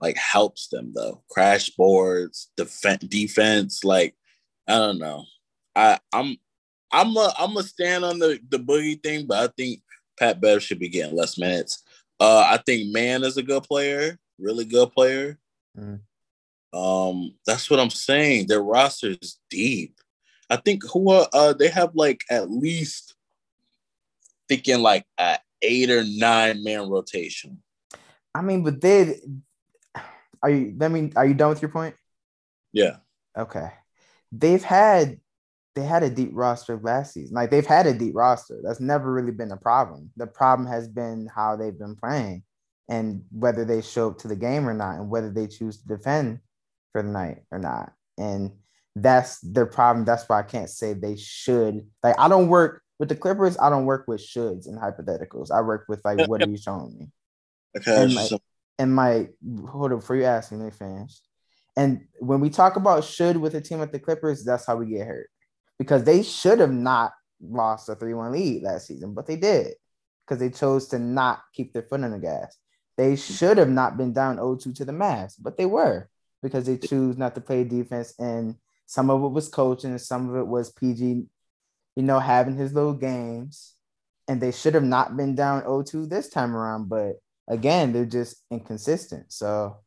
like 0.00 0.16
helps 0.16 0.68
them 0.68 0.92
though. 0.94 1.22
Crash 1.30 1.70
boards, 1.70 2.50
defense, 2.56 3.04
defense. 3.04 3.84
Like 3.84 4.14
I 4.68 4.72
don't 4.72 4.98
know. 4.98 5.24
I 5.76 5.98
I'm 6.12 6.36
I'm 6.92 7.16
a 7.16 7.32
I'm 7.38 7.56
a 7.56 7.62
stand 7.62 8.04
on 8.04 8.18
the 8.18 8.40
the 8.48 8.58
Boogie 8.58 9.02
thing, 9.02 9.26
but 9.26 9.38
I 9.38 9.52
think 9.56 9.80
Pat 10.18 10.40
Bev 10.40 10.62
should 10.62 10.78
be 10.80 10.88
getting 10.88 11.16
less 11.16 11.38
minutes. 11.38 11.82
Uh, 12.20 12.44
I 12.46 12.58
think 12.58 12.92
Mann 12.92 13.24
is 13.24 13.36
a 13.36 13.42
good 13.42 13.62
player, 13.62 14.18
really 14.38 14.64
good 14.64 14.92
player. 14.92 15.38
Mhm. 15.78 16.00
Um, 16.74 17.34
that's 17.46 17.70
what 17.70 17.80
I'm 17.80 17.90
saying. 17.90 18.46
Their 18.46 18.62
roster 18.62 19.16
is 19.20 19.38
deep. 19.50 19.94
I 20.50 20.56
think 20.56 20.82
who 20.92 21.10
are 21.12 21.28
uh 21.32 21.52
they 21.52 21.68
have 21.68 21.94
like 21.94 22.22
at 22.28 22.50
least 22.50 23.14
thinking 24.48 24.80
like 24.80 25.06
a 25.18 25.38
eight 25.62 25.90
or 25.90 26.04
nine 26.04 26.62
man 26.62 26.88
rotation. 26.88 27.62
I 28.34 28.42
mean, 28.42 28.62
but 28.62 28.80
they 28.80 29.20
are 30.42 30.50
you 30.50 30.74
let 30.76 30.90
me 30.90 31.12
are 31.16 31.26
you 31.26 31.34
done 31.34 31.50
with 31.50 31.62
your 31.62 31.70
point? 31.70 31.94
Yeah. 32.72 32.96
Okay. 33.36 33.70
They've 34.32 34.62
had 34.62 35.18
they 35.74 35.82
had 35.82 36.02
a 36.02 36.10
deep 36.10 36.30
roster 36.32 36.78
last 36.82 37.14
season. 37.14 37.34
Like 37.34 37.50
they've 37.50 37.66
had 37.66 37.86
a 37.86 37.94
deep 37.94 38.14
roster. 38.14 38.60
That's 38.62 38.80
never 38.80 39.12
really 39.12 39.32
been 39.32 39.52
a 39.52 39.56
problem. 39.56 40.10
The 40.16 40.26
problem 40.26 40.68
has 40.68 40.88
been 40.88 41.28
how 41.34 41.56
they've 41.56 41.78
been 41.78 41.96
playing 41.96 42.42
and 42.88 43.24
whether 43.30 43.64
they 43.64 43.80
show 43.80 44.08
up 44.08 44.18
to 44.18 44.28
the 44.28 44.36
game 44.36 44.68
or 44.68 44.74
not 44.74 44.96
and 44.96 45.08
whether 45.08 45.30
they 45.30 45.46
choose 45.46 45.78
to 45.78 45.88
defend 45.88 46.40
for 46.92 47.02
the 47.02 47.08
night 47.08 47.38
or 47.50 47.58
not. 47.58 47.92
And 48.18 48.52
that's 48.94 49.40
their 49.40 49.66
problem. 49.66 50.04
That's 50.04 50.28
why 50.28 50.40
I 50.40 50.42
can't 50.42 50.68
say 50.68 50.92
they 50.92 51.16
should. 51.16 51.86
Like 52.02 52.18
I 52.18 52.28
don't 52.28 52.48
work 52.48 52.81
with 53.02 53.08
the 53.08 53.16
Clippers, 53.16 53.58
I 53.58 53.68
don't 53.68 53.84
work 53.84 54.04
with 54.06 54.20
shoulds 54.20 54.68
and 54.68 54.78
hypotheticals. 54.78 55.50
I 55.50 55.60
work 55.60 55.86
with 55.88 56.04
like 56.04 56.18
what 56.28 56.40
are 56.40 56.48
you 56.48 56.56
showing 56.56 56.96
me? 56.96 57.08
Okay. 57.76 58.02
And 58.02 58.14
my, 58.14 58.26
so- 58.26 58.38
and 58.78 58.94
my 58.94 59.28
hold 59.66 59.92
up 59.92 60.00
before 60.00 60.14
you 60.14 60.24
ask 60.24 60.52
me, 60.52 60.70
finish. 60.70 61.18
And 61.74 62.06
when 62.20 62.38
we 62.38 62.48
talk 62.48 62.76
about 62.76 63.02
should 63.02 63.38
with 63.38 63.54
a 63.56 63.60
team 63.60 63.80
like 63.80 63.90
the 63.90 63.98
Clippers, 63.98 64.44
that's 64.44 64.66
how 64.66 64.76
we 64.76 64.86
get 64.86 65.06
hurt 65.06 65.30
because 65.80 66.04
they 66.04 66.22
should 66.22 66.60
have 66.60 66.70
not 66.70 67.12
lost 67.40 67.88
a 67.88 67.96
3 67.96 68.14
1 68.14 68.30
lead 68.30 68.62
last 68.62 68.86
season, 68.86 69.14
but 69.14 69.26
they 69.26 69.34
did 69.36 69.74
because 70.24 70.38
they 70.38 70.50
chose 70.50 70.86
to 70.88 70.98
not 71.00 71.40
keep 71.54 71.72
their 71.72 71.82
foot 71.82 72.04
on 72.04 72.12
the 72.12 72.20
gas. 72.20 72.56
They 72.96 73.16
should 73.16 73.56
have 73.58 73.70
not 73.70 73.96
been 73.96 74.12
down 74.12 74.36
0 74.36 74.56
2 74.56 74.74
to 74.74 74.84
the 74.84 74.92
Mavs, 74.92 75.34
but 75.40 75.56
they 75.56 75.66
were 75.66 76.08
because 76.40 76.66
they 76.66 76.76
choose 76.76 77.16
not 77.16 77.34
to 77.34 77.40
play 77.40 77.64
defense. 77.64 78.14
And 78.18 78.56
some 78.86 79.10
of 79.10 79.24
it 79.24 79.32
was 79.32 79.48
coaching, 79.48 79.90
and 79.90 80.00
some 80.00 80.28
of 80.28 80.36
it 80.36 80.46
was 80.46 80.70
PG, 80.70 81.24
you 81.96 82.02
know, 82.02 82.18
having 82.18 82.56
his 82.56 82.72
little 82.72 82.94
games. 82.94 83.74
And 84.28 84.40
they 84.40 84.52
should 84.52 84.74
have 84.74 84.84
not 84.84 85.16
been 85.16 85.34
down 85.34 85.62
0 85.62 85.82
2 85.82 86.06
this 86.06 86.28
time 86.28 86.54
around, 86.54 86.88
but 86.88 87.16
again, 87.48 87.92
they're 87.92 88.06
just 88.06 88.36
inconsistent. 88.50 89.32
So 89.32 89.78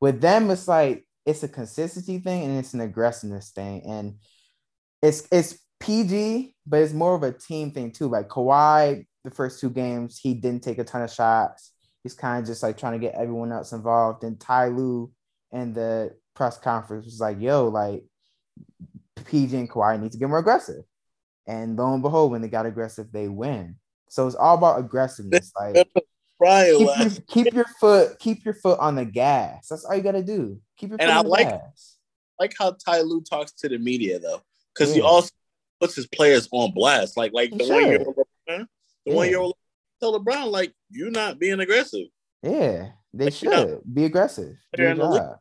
with 0.00 0.20
them, 0.20 0.50
it's 0.50 0.68
like 0.68 1.04
it's 1.26 1.42
a 1.42 1.48
consistency 1.48 2.18
thing 2.18 2.44
and 2.44 2.58
it's 2.58 2.74
an 2.74 2.80
aggressiveness 2.80 3.50
thing. 3.50 3.82
And 3.86 4.16
it's 5.02 5.26
it's 5.32 5.58
PG, 5.80 6.54
but 6.66 6.80
it's 6.80 6.92
more 6.92 7.14
of 7.14 7.22
a 7.22 7.32
team 7.32 7.72
thing 7.72 7.90
too. 7.90 8.08
Like 8.08 8.28
Kawhi, 8.28 9.04
the 9.24 9.30
first 9.30 9.60
two 9.60 9.70
games, 9.70 10.18
he 10.18 10.34
didn't 10.34 10.62
take 10.62 10.78
a 10.78 10.84
ton 10.84 11.02
of 11.02 11.12
shots. 11.12 11.72
He's 12.02 12.14
kind 12.14 12.40
of 12.40 12.46
just 12.46 12.62
like 12.62 12.78
trying 12.78 12.94
to 12.94 12.98
get 12.98 13.14
everyone 13.14 13.52
else 13.52 13.72
involved. 13.72 14.24
And 14.24 14.40
Ty 14.40 14.68
Lue 14.68 15.12
and 15.52 15.74
the 15.74 16.16
press 16.34 16.58
conference 16.58 17.04
was 17.04 17.20
like, 17.20 17.40
yo, 17.40 17.68
like 17.68 18.04
PG 19.24 19.56
and 19.56 19.70
Kawhi 19.70 20.00
need 20.00 20.12
to 20.12 20.18
get 20.18 20.28
more 20.28 20.38
aggressive. 20.38 20.84
And 21.46 21.76
lo 21.76 21.92
and 21.92 22.02
behold, 22.02 22.30
when 22.30 22.42
they 22.42 22.48
got 22.48 22.66
aggressive, 22.66 23.10
they 23.12 23.28
win. 23.28 23.76
So 24.08 24.26
it's 24.26 24.36
all 24.36 24.56
about 24.56 24.78
aggressiveness. 24.78 25.52
Like 25.58 25.74
keep, 25.74 26.78
your, 26.78 27.10
keep 27.28 27.54
your 27.54 27.64
foot, 27.80 28.18
keep 28.18 28.44
your 28.44 28.54
foot 28.54 28.78
on 28.78 28.94
the 28.94 29.04
gas. 29.04 29.68
That's 29.68 29.84
all 29.84 29.96
you 29.96 30.02
gotta 30.02 30.22
do. 30.22 30.60
Keep 30.76 30.90
your 30.90 30.98
foot 30.98 31.08
and 31.08 31.10
on 31.10 31.26
I 31.26 31.28
like, 31.28 31.48
gas. 31.48 31.96
like 32.38 32.54
how 32.58 32.72
Ty 32.72 33.02
Lue 33.02 33.22
talks 33.22 33.52
to 33.52 33.68
the 33.68 33.78
media 33.78 34.18
though, 34.18 34.42
because 34.74 34.90
yeah. 34.90 34.96
he 34.96 35.00
also 35.02 35.30
puts 35.80 35.94
his 35.94 36.06
players 36.06 36.48
on 36.52 36.72
blast. 36.72 37.16
Like 37.16 37.32
like 37.32 37.50
the 37.50 37.66
one 37.66 37.86
year 37.86 38.04
old, 38.04 38.16
the 38.46 38.66
yeah. 39.04 39.14
one 39.14 39.28
year 39.28 39.38
old 39.38 39.56
tell 40.00 40.18
LeBron 40.18 40.50
like 40.50 40.72
you're 40.90 41.10
not 41.10 41.38
being 41.38 41.60
aggressive. 41.60 42.06
Yeah, 42.42 42.90
they 43.14 43.26
like, 43.26 43.34
should 43.34 43.80
be 43.92 44.04
aggressive. 44.04 44.56
Yeah. 44.76 45.34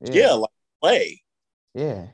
yeah, 0.00 0.32
like 0.32 0.50
play. 0.80 1.22
Yeah. 1.74 2.06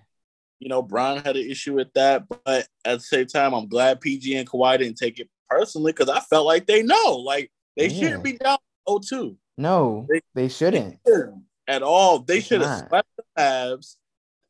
You 0.64 0.70
know, 0.70 0.80
Brown 0.80 1.18
had 1.18 1.36
an 1.36 1.46
issue 1.46 1.74
with 1.74 1.92
that, 1.92 2.24
but 2.26 2.66
at 2.86 2.98
the 2.98 3.00
same 3.00 3.26
time, 3.26 3.52
I'm 3.52 3.68
glad 3.68 4.00
PG 4.00 4.34
and 4.34 4.48
Kawhi 4.48 4.78
didn't 4.78 4.96
take 4.96 5.20
it 5.20 5.28
personally 5.50 5.92
because 5.92 6.08
I 6.08 6.20
felt 6.20 6.46
like 6.46 6.66
they 6.66 6.82
know, 6.82 7.16
like 7.16 7.52
they 7.76 7.88
yeah. 7.88 8.00
shouldn't 8.00 8.24
be 8.24 8.38
down 8.38 8.56
0-2. 8.88 9.36
No, 9.58 10.06
they, 10.08 10.22
they 10.34 10.48
shouldn't. 10.48 10.98
They 11.04 11.12
at 11.68 11.82
all. 11.82 12.20
They 12.20 12.40
should 12.40 12.62
have 12.62 12.88
swept 12.88 13.08
the 13.18 13.24
Mavs, 13.38 13.96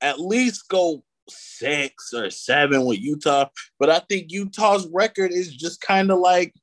at 0.01 0.21
least 0.21 0.69
go 0.69 1.03
six 1.29 2.13
or 2.15 2.31
seven 2.31 2.85
with 2.85 3.01
Utah. 3.01 3.49
But 3.81 3.91
I 3.91 3.99
think 3.99 4.31
Utah's 4.31 4.87
record 4.93 5.33
is 5.33 5.53
just 5.53 5.81
kind 5.81 6.13
of 6.13 6.21
like. 6.21 6.55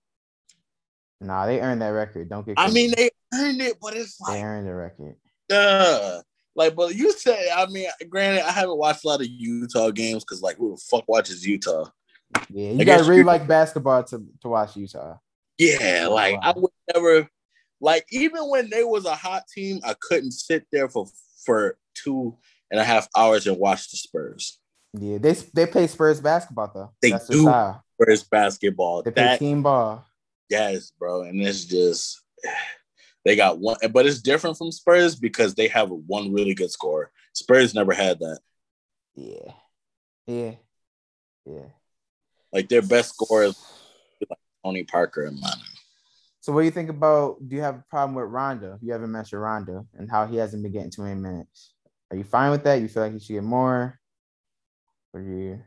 Nah, 1.20 1.45
they 1.45 1.60
earned 1.60 1.82
that 1.82 1.89
record. 1.89 2.30
Don't 2.30 2.45
get. 2.45 2.56
I 2.58 2.72
mean, 2.72 2.93
they 2.95 3.10
earned 3.34 3.62
it, 3.62 3.80
but 3.82 3.97
it's 3.97 4.18
like 4.22 4.36
they 4.36 4.43
earned 4.43 4.66
the 4.66 4.76
record. 4.76 5.18
Uh, 5.52 6.22
like, 6.56 6.76
but 6.76 6.95
you 6.95 7.12
say, 7.14 7.49
I 7.54 7.66
mean, 7.68 7.88
granted, 8.10 8.47
I 8.47 8.52
haven't 8.52 8.78
watched 8.78 9.04
a 9.06 9.08
lot 9.08 9.22
of 9.22 9.28
Utah 9.28 9.91
games 9.91 10.24
because, 10.24 10.41
like, 10.41 10.58
who 10.58 10.72
the 10.72 10.82
fuck 10.89 11.08
watches 11.08 11.45
Utah? 11.45 11.86
Yeah, 12.49 12.72
you 12.72 12.86
gotta 12.86 13.04
really 13.04 13.20
you, 13.20 13.26
like 13.26 13.47
basketball 13.47 14.04
to, 14.06 14.26
to 14.41 14.47
watch 14.47 14.76
Utah. 14.76 15.18
Yeah, 15.58 16.08
like 16.10 16.36
wow. 16.36 16.41
I 16.43 16.54
would 16.56 16.72
never, 16.93 17.30
like, 17.80 18.06
even 18.12 18.49
when 18.49 18.70
they 18.70 18.84
was 18.84 19.06
a 19.06 19.16
hot 19.16 19.43
team, 19.54 19.80
I 19.84 19.95
couldn't 19.99 20.32
sit 20.32 20.66
there 20.72 20.89
for 20.89 21.08
for 21.45 21.78
two 21.93 22.38
and 22.70 22.80
a 22.80 22.84
half 22.84 23.08
hours 23.16 23.47
and 23.47 23.58
watch 23.58 23.89
the 23.91 23.97
Spurs. 23.97 24.60
Yeah, 24.93 25.18
they 25.18 25.34
they 25.54 25.66
play 25.66 25.88
Spurs 25.88 26.20
basketball 26.22 26.72
though. 26.74 26.91
They 27.02 27.12
That's 27.12 27.28
do 27.28 27.43
Spurs 27.43 28.24
basketball. 28.24 29.04
They 29.04 29.12
play 29.12 29.24
that, 29.24 29.39
team 29.39 29.64
ball. 29.64 30.06
Yes, 30.49 30.91
bro, 30.97 31.24
and 31.24 31.41
it's 31.41 31.66
just 31.66 32.22
they 33.24 33.36
got 33.36 33.59
one, 33.59 33.78
but 33.91 34.05
it's 34.05 34.22
different 34.22 34.57
from 34.57 34.72
Spurs 34.72 35.15
because 35.15 35.53
they 35.53 35.67
have 35.67 35.89
one 35.89 36.34
really 36.34 36.53
good 36.53 36.72
scorer. 36.72 37.11
Spurs 37.34 37.76
never 37.76 37.93
had 37.93 38.19
that. 38.19 38.39
Yeah, 39.15 39.53
yeah, 40.26 40.51
yeah. 41.45 41.65
Like 42.51 42.67
their 42.67 42.82
best 42.82 43.13
scorer 43.13 43.43
is 43.43 43.55
like 44.28 44.39
Tony 44.65 44.84
Parker 44.84 45.26
and 45.26 45.39
Manu. 45.39 45.61
So 46.39 46.51
what 46.51 46.61
do 46.61 46.65
you 46.65 46.72
think 46.72 46.89
about? 46.89 47.38
Do 47.47 47.55
you 47.55 47.61
have 47.61 47.76
a 47.76 47.86
problem 47.89 48.15
with 48.15 48.26
Rondo? 48.26 48.80
You 48.82 48.93
haven't 48.93 49.11
mentioned 49.11 49.41
Rondo 49.41 49.88
and 49.93 50.09
how 50.09 50.26
he 50.26 50.38
hasn't 50.38 50.63
been 50.63 50.72
getting 50.72 50.91
too 50.91 51.03
many 51.03 51.19
minutes. 51.19 51.74
Are 52.09 52.17
you 52.17 52.24
fine 52.24 52.49
with 52.49 52.63
that? 52.63 52.82
You 52.82 52.88
feel 52.88 53.03
like 53.03 53.13
he 53.13 53.19
should 53.19 53.34
get 53.34 53.43
more? 53.43 53.99
Or 55.13 55.22
you? 55.22 55.61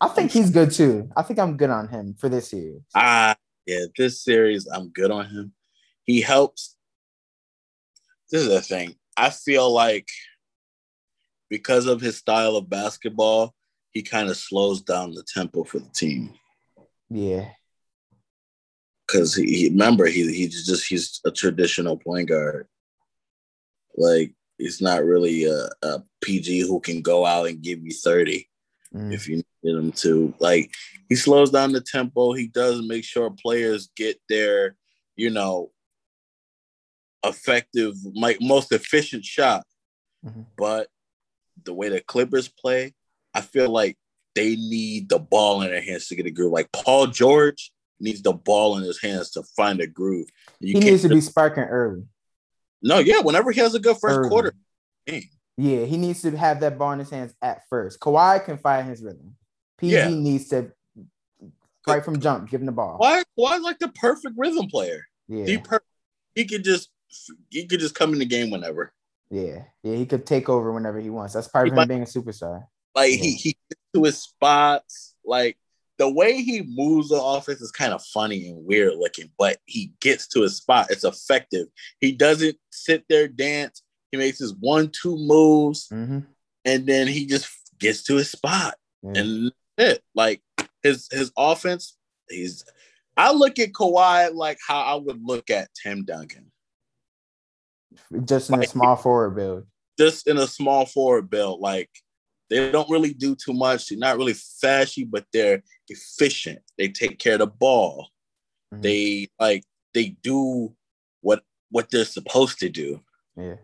I 0.00 0.08
think 0.08 0.32
he's 0.32 0.50
good 0.50 0.72
too. 0.72 1.08
I 1.16 1.22
think 1.22 1.38
I'm 1.38 1.56
good 1.56 1.70
on 1.70 1.88
him 1.88 2.14
for 2.14 2.28
this 2.28 2.50
series. 2.50 2.82
Ah, 2.94 3.30
uh, 3.30 3.34
yeah, 3.66 3.84
this 3.96 4.22
series 4.22 4.66
I'm 4.66 4.90
good 4.90 5.10
on 5.10 5.26
him 5.26 5.52
he 6.04 6.20
helps. 6.20 6.76
This 8.30 8.42
is 8.42 8.48
the 8.48 8.60
thing. 8.60 8.96
I 9.16 9.30
feel 9.30 9.70
like 9.70 10.08
because 11.50 11.86
of 11.86 12.00
his 12.00 12.16
style 12.16 12.56
of 12.56 12.70
basketball, 12.70 13.54
he 13.90 14.02
kind 14.02 14.30
of 14.30 14.36
slows 14.36 14.80
down 14.80 15.12
the 15.12 15.22
tempo 15.22 15.64
for 15.64 15.78
the 15.78 15.90
team. 15.90 16.32
Yeah. 17.10 17.50
Cause 19.10 19.34
he, 19.34 19.44
he 19.44 19.68
remember 19.68 20.06
he 20.06 20.32
he's 20.32 20.64
just 20.64 20.88
he's 20.88 21.20
a 21.26 21.30
traditional 21.30 21.98
point 21.98 22.30
guard. 22.30 22.66
Like 23.94 24.32
he's 24.56 24.80
not 24.80 25.04
really 25.04 25.44
a, 25.44 25.68
a 25.82 26.02
PG 26.22 26.60
who 26.60 26.80
can 26.80 27.02
go 27.02 27.26
out 27.26 27.48
and 27.48 27.60
give 27.60 27.84
you 27.84 27.92
30 27.92 28.48
mm. 28.94 29.12
if 29.12 29.28
you 29.28 29.42
need 29.62 29.76
him 29.76 29.92
to. 29.92 30.32
Like 30.38 30.72
he 31.10 31.16
slows 31.16 31.50
down 31.50 31.72
the 31.72 31.82
tempo. 31.82 32.32
He 32.32 32.46
does 32.46 32.80
make 32.86 33.04
sure 33.04 33.28
players 33.30 33.90
get 33.94 34.18
their, 34.30 34.76
you 35.16 35.28
know, 35.28 35.70
effective, 37.24 37.94
like 38.14 38.38
most 38.40 38.72
efficient 38.72 39.24
shot. 39.24 39.64
Mm-hmm. 40.24 40.42
But 40.56 40.88
the 41.64 41.74
way 41.74 41.88
the 41.88 42.00
Clippers 42.00 42.48
play, 42.48 42.94
I 43.34 43.40
feel 43.40 43.70
like 43.70 43.96
they 44.34 44.56
need 44.56 45.08
the 45.08 45.18
ball 45.18 45.62
in 45.62 45.70
their 45.70 45.82
hands 45.82 46.08
to 46.08 46.16
get 46.16 46.26
a 46.26 46.30
groove. 46.30 46.52
Like 46.52 46.70
Paul 46.72 47.08
George 47.08 47.72
needs 48.00 48.22
the 48.22 48.32
ball 48.32 48.78
in 48.78 48.84
his 48.84 49.00
hands 49.00 49.30
to 49.32 49.42
find 49.56 49.80
a 49.80 49.86
groove. 49.86 50.28
You 50.60 50.78
he 50.78 50.90
needs 50.90 51.02
to 51.02 51.08
be 51.08 51.20
sparking 51.20 51.64
early. 51.64 52.04
No, 52.82 52.98
yeah, 52.98 53.20
whenever 53.20 53.52
he 53.52 53.60
has 53.60 53.74
a 53.74 53.80
good 53.80 53.96
first 54.00 54.18
early. 54.18 54.28
quarter. 54.28 54.54
Game. 55.06 55.28
Yeah, 55.56 55.84
he 55.84 55.96
needs 55.96 56.22
to 56.22 56.36
have 56.36 56.60
that 56.60 56.78
ball 56.78 56.92
in 56.92 56.98
his 56.98 57.10
hands 57.10 57.34
at 57.42 57.62
first. 57.68 58.00
Kawhi 58.00 58.44
can 58.44 58.56
find 58.56 58.88
his 58.88 59.02
rhythm. 59.02 59.36
PG 59.78 59.92
yeah. 59.92 60.08
needs 60.08 60.48
to 60.48 60.72
right 61.86 62.04
from 62.04 62.20
jump, 62.20 62.50
give 62.50 62.60
him 62.60 62.66
the 62.66 62.72
ball. 62.72 62.96
Why? 62.98 63.22
Why 63.34 63.58
like 63.58 63.78
the 63.78 63.88
perfect 63.88 64.34
rhythm 64.36 64.66
player? 64.66 65.04
Yeah, 65.28 65.44
he, 65.44 65.58
per- 65.58 65.80
he 66.34 66.44
could 66.44 66.64
just 66.64 66.90
he 67.50 67.66
could 67.66 67.80
just 67.80 67.94
come 67.94 68.12
in 68.12 68.18
the 68.18 68.24
game 68.26 68.50
whenever. 68.50 68.92
Yeah, 69.30 69.64
yeah, 69.82 69.96
he 69.96 70.06
could 70.06 70.26
take 70.26 70.48
over 70.48 70.72
whenever 70.72 71.00
he 71.00 71.10
wants. 71.10 71.34
That's 71.34 71.48
part 71.48 71.68
of 71.68 71.74
him 71.74 71.88
being 71.88 72.02
a 72.02 72.06
superstar. 72.06 72.66
Like 72.94 73.10
yeah. 73.12 73.16
he 73.16 73.32
he 73.32 73.56
gets 73.70 73.82
to 73.94 74.04
his 74.04 74.18
spots. 74.18 75.14
Like 75.24 75.56
the 75.98 76.10
way 76.10 76.42
he 76.42 76.62
moves 76.62 77.08
the 77.08 77.22
offense 77.22 77.60
is 77.60 77.70
kind 77.70 77.92
of 77.92 78.04
funny 78.04 78.48
and 78.48 78.66
weird 78.66 78.94
looking, 78.98 79.30
but 79.38 79.58
he 79.64 79.92
gets 80.00 80.26
to 80.28 80.42
his 80.42 80.56
spot. 80.56 80.88
It's 80.90 81.04
effective. 81.04 81.68
He 82.00 82.12
doesn't 82.12 82.56
sit 82.70 83.04
there 83.08 83.28
dance. 83.28 83.82
He 84.10 84.18
makes 84.18 84.38
his 84.38 84.54
one 84.54 84.90
two 84.90 85.16
moves, 85.16 85.88
mm-hmm. 85.88 86.20
and 86.66 86.86
then 86.86 87.06
he 87.06 87.24
just 87.24 87.48
gets 87.78 88.02
to 88.04 88.16
his 88.16 88.30
spot, 88.30 88.74
yeah. 89.02 89.12
and 89.20 89.52
it 89.78 90.02
like 90.14 90.42
his 90.82 91.08
his 91.10 91.32
offense. 91.38 91.96
He's 92.28 92.64
I 93.16 93.32
look 93.32 93.58
at 93.58 93.72
Kawhi 93.72 94.34
like 94.34 94.58
how 94.66 94.80
I 94.80 94.94
would 94.96 95.22
look 95.24 95.50
at 95.50 95.70
Tim 95.82 96.04
Duncan. 96.04 96.51
Just 98.24 98.50
in 98.50 98.58
like, 98.58 98.68
a 98.68 98.70
small 98.70 98.96
forward 98.96 99.36
build. 99.36 99.66
Just 99.98 100.26
in 100.26 100.38
a 100.38 100.46
small 100.46 100.86
forward 100.86 101.30
build. 101.30 101.60
Like 101.60 101.90
they 102.50 102.70
don't 102.70 102.90
really 102.90 103.14
do 103.14 103.34
too 103.34 103.54
much. 103.54 103.88
They're 103.88 103.98
not 103.98 104.18
really 104.18 104.34
flashy, 104.34 105.04
but 105.04 105.24
they're 105.32 105.62
efficient. 105.88 106.60
They 106.76 106.88
take 106.88 107.18
care 107.18 107.34
of 107.34 107.40
the 107.40 107.46
ball. 107.46 108.08
Mm-hmm. 108.72 108.82
They 108.82 109.28
like 109.38 109.64
they 109.94 110.16
do 110.22 110.74
what 111.20 111.42
what 111.70 111.90
they're 111.90 112.04
supposed 112.04 112.58
to 112.60 112.68
do. 112.68 113.00
Yeah. 113.36 113.56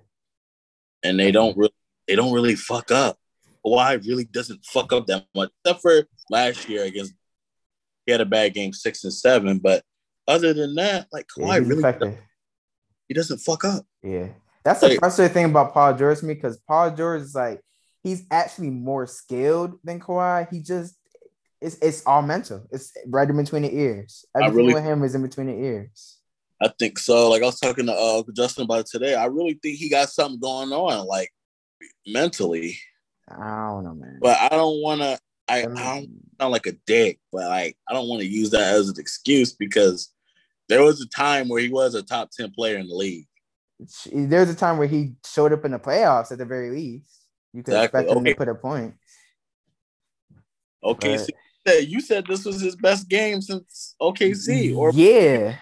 And 1.03 1.18
they 1.18 1.31
don't 1.31 1.57
really 1.57 1.74
they 2.07 2.16
don't 2.16 2.33
really 2.33 2.57
fuck 2.57 2.91
up. 2.91 3.18
Kawhi 3.64 4.05
really 4.07 4.24
doesn't 4.24 4.64
fuck 4.64 4.93
up 4.93 5.07
that 5.07 5.26
much, 5.35 5.51
except 5.64 5.83
for 5.83 6.05
last 6.31 6.68
year 6.68 6.85
against 6.85 7.12
he 8.07 8.12
had 8.12 8.22
a 8.22 8.26
bad 8.26 8.55
game 8.55 8.72
six 8.72 9.05
and 9.05 9.12
seven. 9.12 9.59
But 9.59 9.83
other 10.26 10.55
than 10.55 10.74
that, 10.76 11.09
like 11.12 11.26
Kawhi 11.26 11.61
yeah, 11.61 11.68
really 11.68 12.18
he 13.09 13.14
doesn't 13.14 13.38
fuck 13.38 13.64
up. 13.64 13.84
Yeah. 14.02 14.28
That's 14.64 14.80
the 14.80 14.96
frustrating 14.96 15.32
thing 15.32 15.44
about 15.46 15.72
Paul 15.72 15.94
George 15.94 16.18
to 16.20 16.26
me 16.26 16.34
because 16.34 16.59
Paul 16.59 16.90
George 16.90 17.22
is 17.22 17.34
like 17.34 17.61
he's 18.02 18.24
actually 18.30 18.70
more 18.70 19.06
skilled 19.06 19.78
than 19.82 19.98
Kawhi. 19.98 20.48
He 20.50 20.61
just 20.61 20.94
it's 21.61 21.78
it's 21.80 22.04
all 22.06 22.22
mental. 22.22 22.66
It's 22.70 22.92
right 23.06 23.28
in 23.28 23.36
between 23.36 23.62
the 23.62 23.74
ears. 23.74 24.24
Everything 24.36 24.56
really, 24.56 24.74
with 24.74 24.84
him 24.84 25.02
is 25.02 25.14
in 25.14 25.22
between 25.22 25.46
the 25.46 25.54
ears. 25.54 26.18
I 26.61 26.68
think 26.78 26.98
so. 26.98 27.30
Like 27.30 27.42
I 27.42 27.46
was 27.46 27.61
talking 27.61 27.86
to 27.86 27.92
uh, 27.92 28.22
Justin 28.34 28.64
about 28.64 28.80
it 28.80 28.86
today. 28.86 29.14
I 29.14 29.26
really 29.26 29.59
think 29.62 29.78
he 29.78 29.88
got 29.88 30.11
something 30.11 30.40
going 30.40 30.72
on, 30.72 31.06
like 31.06 31.32
mentally. 32.06 32.78
I 33.28 33.68
don't 33.68 33.84
know, 33.84 33.94
man. 33.94 34.18
But 34.20 34.38
I 34.40 34.48
don't 34.50 34.82
want 34.82 35.00
to. 35.00 35.18
I, 35.50 35.61
I 35.61 35.62
don't 35.62 36.11
sound 36.38 36.52
like 36.52 36.66
a 36.66 36.72
dick, 36.86 37.20
but 37.32 37.46
like 37.46 37.76
I 37.88 37.94
don't 37.94 38.09
want 38.09 38.20
to 38.20 38.28
use 38.28 38.50
that 38.50 38.74
as 38.74 38.88
an 38.88 38.96
excuse 38.98 39.54
because 39.54 40.11
there 40.69 40.83
was 40.83 41.01
a 41.01 41.09
time 41.09 41.49
where 41.49 41.61
he 41.61 41.69
was 41.69 41.95
a 41.95 42.03
top 42.03 42.31
ten 42.31 42.51
player 42.51 42.79
in 42.79 42.89
the 42.89 42.95
league. 42.95 43.27
There 44.12 44.41
was 44.41 44.51
a 44.51 44.57
time 44.57 44.79
where 44.79 44.89
he 44.89 45.14
showed 45.25 45.53
up 45.53 45.64
in 45.64 45.71
the 45.71 45.79
playoffs 45.79 46.33
at 46.33 46.39
the 46.39 46.45
very 46.45 46.71
least. 46.71 47.27
You 47.53 47.62
could 47.62 47.75
exactly. 47.75 48.01
expect 48.01 48.11
him 48.11 48.23
okay. 48.23 48.33
to 48.33 48.37
put 48.37 48.49
a 48.49 48.55
point. 48.55 48.95
OKC. 50.85 51.29
But, 51.64 51.89
you 51.89 52.01
said 52.01 52.25
this 52.27 52.45
was 52.45 52.61
his 52.61 52.77
best 52.77 53.09
game 53.09 53.43
since 53.43 53.95
OKC, 54.01 54.77
or 54.77 54.91
yeah, 54.93 55.57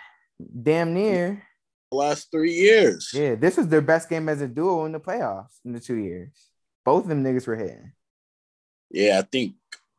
damn 0.63 0.95
near 0.95 1.43
the 1.91 1.97
last 1.97 2.31
three 2.31 2.53
years. 2.53 3.11
Yeah, 3.13 3.35
this 3.35 3.57
was 3.57 3.69
their 3.69 3.81
best 3.81 4.09
game 4.09 4.29
as 4.29 4.41
a 4.41 4.49
duo 4.49 4.85
in 4.85 4.93
the 4.93 5.01
playoffs 5.01 5.59
in 5.65 5.73
the 5.73 5.81
two 5.81 5.97
years. 5.97 6.31
Both 6.85 7.05
of 7.05 7.09
them 7.09 7.25
niggas 7.25 7.47
were 7.47 7.57
hitting. 7.57 7.93
Yeah, 8.91 9.19
I 9.19 9.23
think 9.23 9.55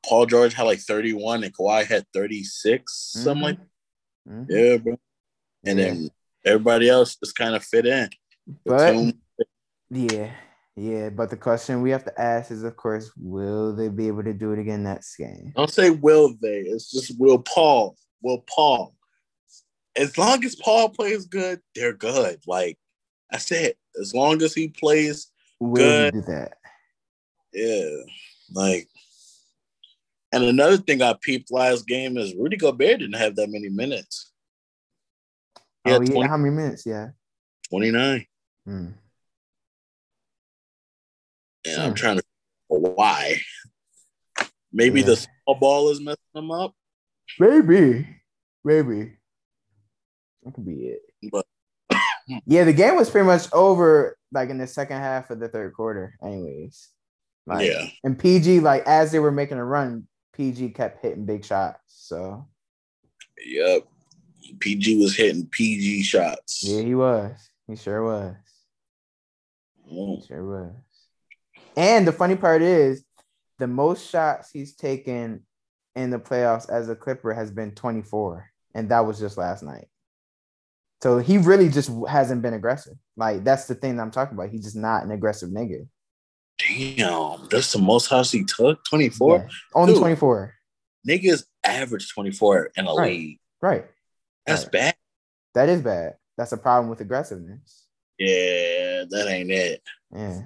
Paul 0.05 0.25
George 0.25 0.53
had 0.53 0.63
like 0.63 0.79
31 0.79 1.43
and 1.43 1.55
Kawhi 1.55 1.85
had 1.85 2.05
36, 2.13 3.13
mm-hmm. 3.17 3.23
something 3.23 3.43
like 3.43 3.59
mm-hmm. 4.27 4.43
Yeah, 4.49 4.77
bro. 4.77 4.99
And 5.65 5.79
yeah. 5.79 5.85
then 5.85 6.09
everybody 6.45 6.89
else 6.89 7.15
just 7.15 7.35
kind 7.35 7.55
of 7.55 7.63
fit 7.63 7.85
in. 7.85 8.09
But 8.65 9.13
yeah, 9.89 10.31
yeah. 10.75 11.09
But 11.09 11.29
the 11.29 11.37
question 11.37 11.81
we 11.81 11.91
have 11.91 12.05
to 12.05 12.21
ask 12.21 12.51
is, 12.51 12.63
of 12.63 12.75
course, 12.77 13.11
will 13.17 13.75
they 13.75 13.89
be 13.89 14.07
able 14.07 14.23
to 14.23 14.33
do 14.33 14.51
it 14.51 14.59
again 14.59 14.83
next 14.83 15.15
game? 15.15 15.53
Don't 15.55 15.71
say 15.71 15.89
will 15.89 16.35
they. 16.41 16.59
It's 16.59 16.91
just 16.91 17.19
will 17.19 17.39
Paul. 17.39 17.95
Will 18.21 18.43
Paul. 18.47 18.95
As 19.95 20.17
long 20.17 20.43
as 20.45 20.55
Paul 20.55 20.89
plays 20.89 21.25
good, 21.25 21.61
they're 21.75 21.93
good. 21.93 22.39
Like 22.45 22.77
I 23.31 23.37
said, 23.37 23.73
as 23.99 24.13
long 24.13 24.41
as 24.41 24.53
he 24.53 24.67
plays 24.67 25.27
will 25.59 26.11
good, 26.11 26.13
do 26.13 26.21
that. 26.21 26.57
Yeah, 27.53 28.03
like. 28.51 28.87
And 30.37 30.49
another 30.49 30.77
thing 30.77 31.01
I 31.01 31.15
peeped 31.19 31.51
last 31.51 31.87
game 31.87 32.15
is 32.15 32.35
Rudy 32.35 32.57
Gobert 32.57 32.99
didn't 32.99 33.15
have 33.15 33.35
that 33.37 33.49
many 33.49 33.69
minutes. 33.69 34.31
He 35.83 35.91
oh, 35.91 35.99
yeah. 35.99 36.11
20, 36.11 36.27
how 36.27 36.37
many 36.37 36.53
minutes? 36.53 36.85
Yeah. 36.85 37.07
29. 37.69 38.23
Hmm. 38.65 38.71
And 38.71 38.95
hmm. 41.65 41.81
I'm 41.81 41.93
trying 41.95 42.17
to 42.17 42.23
why. 42.67 43.37
Maybe 44.71 44.99
yeah. 44.99 45.07
the 45.07 45.15
small 45.15 45.55
ball 45.59 45.89
is 45.89 45.99
messing 46.01 46.17
them 46.35 46.51
up. 46.51 46.75
Maybe. 47.39 48.07
Maybe. 48.63 49.13
That 50.43 50.53
could 50.53 50.67
be 50.67 50.87
it. 50.87 51.01
But 51.31 51.47
yeah, 52.45 52.63
the 52.63 52.73
game 52.73 52.95
was 52.95 53.09
pretty 53.09 53.25
much 53.25 53.51
over 53.53 54.19
like 54.31 54.49
in 54.49 54.59
the 54.59 54.67
second 54.67 54.97
half 54.97 55.31
of 55.31 55.39
the 55.39 55.47
third 55.47 55.73
quarter, 55.73 56.15
anyways. 56.23 56.89
Like, 57.47 57.67
yeah. 57.67 57.87
And 58.03 58.19
PG, 58.19 58.59
like 58.59 58.83
as 58.85 59.11
they 59.11 59.19
were 59.19 59.31
making 59.31 59.57
a 59.57 59.65
run, 59.65 60.07
PG 60.37 60.69
kept 60.69 61.03
hitting 61.03 61.25
big 61.25 61.43
shots. 61.43 61.79
So 61.87 62.47
Yep. 63.45 63.87
PG 64.59 65.01
was 65.01 65.15
hitting 65.15 65.47
PG 65.47 66.03
shots. 66.03 66.63
Yeah, 66.63 66.81
he 66.81 66.95
was. 66.95 67.31
He 67.67 67.75
sure 67.75 68.03
was. 68.03 68.35
Mm. 69.91 70.21
He 70.21 70.27
sure 70.27 70.45
was. 70.45 70.73
And 71.75 72.07
the 72.07 72.11
funny 72.11 72.35
part 72.35 72.61
is, 72.61 73.03
the 73.59 73.67
most 73.67 74.09
shots 74.09 74.51
he's 74.51 74.75
taken 74.75 75.43
in 75.95 76.11
the 76.11 76.19
playoffs 76.19 76.69
as 76.69 76.89
a 76.89 76.95
Clipper 76.95 77.33
has 77.33 77.51
been 77.51 77.73
24, 77.73 78.49
and 78.75 78.89
that 78.89 79.05
was 79.05 79.19
just 79.19 79.37
last 79.37 79.63
night. 79.63 79.87
So 81.01 81.17
he 81.19 81.37
really 81.37 81.69
just 81.69 81.91
hasn't 82.07 82.41
been 82.41 82.53
aggressive. 82.53 82.95
Like 83.15 83.43
that's 83.43 83.65
the 83.65 83.75
thing 83.75 83.99
I'm 83.99 84.11
talking 84.11 84.35
about. 84.35 84.49
He's 84.49 84.63
just 84.63 84.75
not 84.75 85.03
an 85.03 85.11
aggressive 85.11 85.49
nigga. 85.49 85.87
Damn, 86.77 87.47
that's 87.49 87.73
the 87.73 87.79
most 87.79 88.09
shots 88.09 88.31
he 88.31 88.43
took. 88.43 88.83
24? 88.85 89.37
Yeah, 89.37 89.47
only 89.73 89.93
Dude, 89.93 90.01
24. 90.01 90.53
Niggas 91.07 91.43
average 91.63 92.13
24 92.13 92.71
in 92.77 92.87
a 92.87 92.93
right. 92.93 93.11
league. 93.11 93.39
Right. 93.61 93.85
That's 94.45 94.63
right. 94.63 94.71
bad. 94.71 94.95
That 95.55 95.69
is 95.69 95.81
bad. 95.81 96.15
That's 96.37 96.51
a 96.51 96.57
problem 96.57 96.89
with 96.89 97.01
aggressiveness. 97.01 97.85
Yeah, 98.19 99.05
that 99.09 99.27
ain't 99.27 99.51
it. 99.51 99.81
Yeah. 100.13 100.41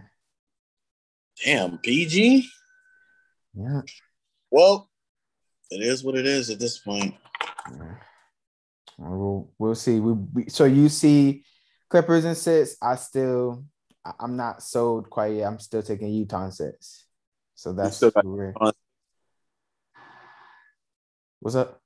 Damn, 1.43 1.77
PG. 1.79 2.47
Yeah. 3.53 3.81
Well, 4.49 4.89
it 5.69 5.81
is 5.81 6.03
what 6.03 6.15
it 6.15 6.25
is 6.25 6.49
at 6.49 6.59
this 6.59 6.77
point. 6.77 7.15
Yeah. 7.69 7.95
We'll 8.97 9.49
we'll 9.57 9.75
see. 9.75 9.99
We, 9.99 10.13
we, 10.13 10.49
so 10.49 10.65
you 10.65 10.87
see 10.89 11.43
Clippers 11.89 12.25
and 12.25 12.37
six. 12.37 12.75
I 12.81 12.95
still 12.95 13.65
I'm 14.19 14.35
not 14.35 14.63
sold 14.63 15.09
quite 15.09 15.35
yet. 15.35 15.47
I'm 15.47 15.59
still 15.59 15.83
taking 15.83 16.09
Utah 16.09 16.49
six. 16.49 17.05
So 17.55 17.73
that's 17.73 17.97
still 17.97 18.11
got, 18.11 18.25
What's 21.39 21.55
up? 21.55 21.81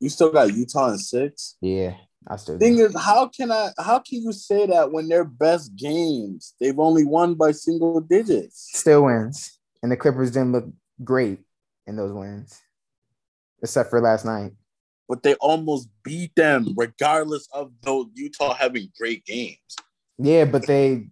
You 0.00 0.08
still 0.08 0.30
got 0.30 0.54
Utah 0.54 0.90
and 0.90 1.00
six? 1.00 1.56
Yeah. 1.60 1.94
I 2.28 2.36
still 2.36 2.58
thing 2.58 2.78
is, 2.78 2.94
how 2.96 3.28
can 3.28 3.52
I 3.52 3.70
how 3.78 4.00
can 4.00 4.22
you 4.22 4.32
say 4.32 4.66
that 4.66 4.90
when 4.90 5.08
their 5.08 5.24
best 5.24 5.76
games 5.76 6.54
they've 6.60 6.78
only 6.78 7.04
won 7.04 7.34
by 7.34 7.52
single 7.52 8.00
digits? 8.00 8.68
Still 8.72 9.04
wins. 9.04 9.58
And 9.82 9.92
the 9.92 9.96
Clippers 9.96 10.32
didn't 10.32 10.52
look 10.52 10.66
great 11.04 11.40
in 11.86 11.96
those 11.96 12.12
wins. 12.12 12.60
Except 13.62 13.90
for 13.90 14.00
last 14.00 14.24
night. 14.24 14.52
But 15.08 15.22
they 15.22 15.34
almost 15.34 15.88
beat 16.02 16.34
them 16.34 16.74
regardless 16.76 17.46
of 17.52 17.70
those 17.82 18.06
Utah 18.14 18.54
having 18.54 18.90
great 18.98 19.24
games. 19.24 19.58
Yeah, 20.18 20.46
but 20.46 20.66
they 20.66 21.08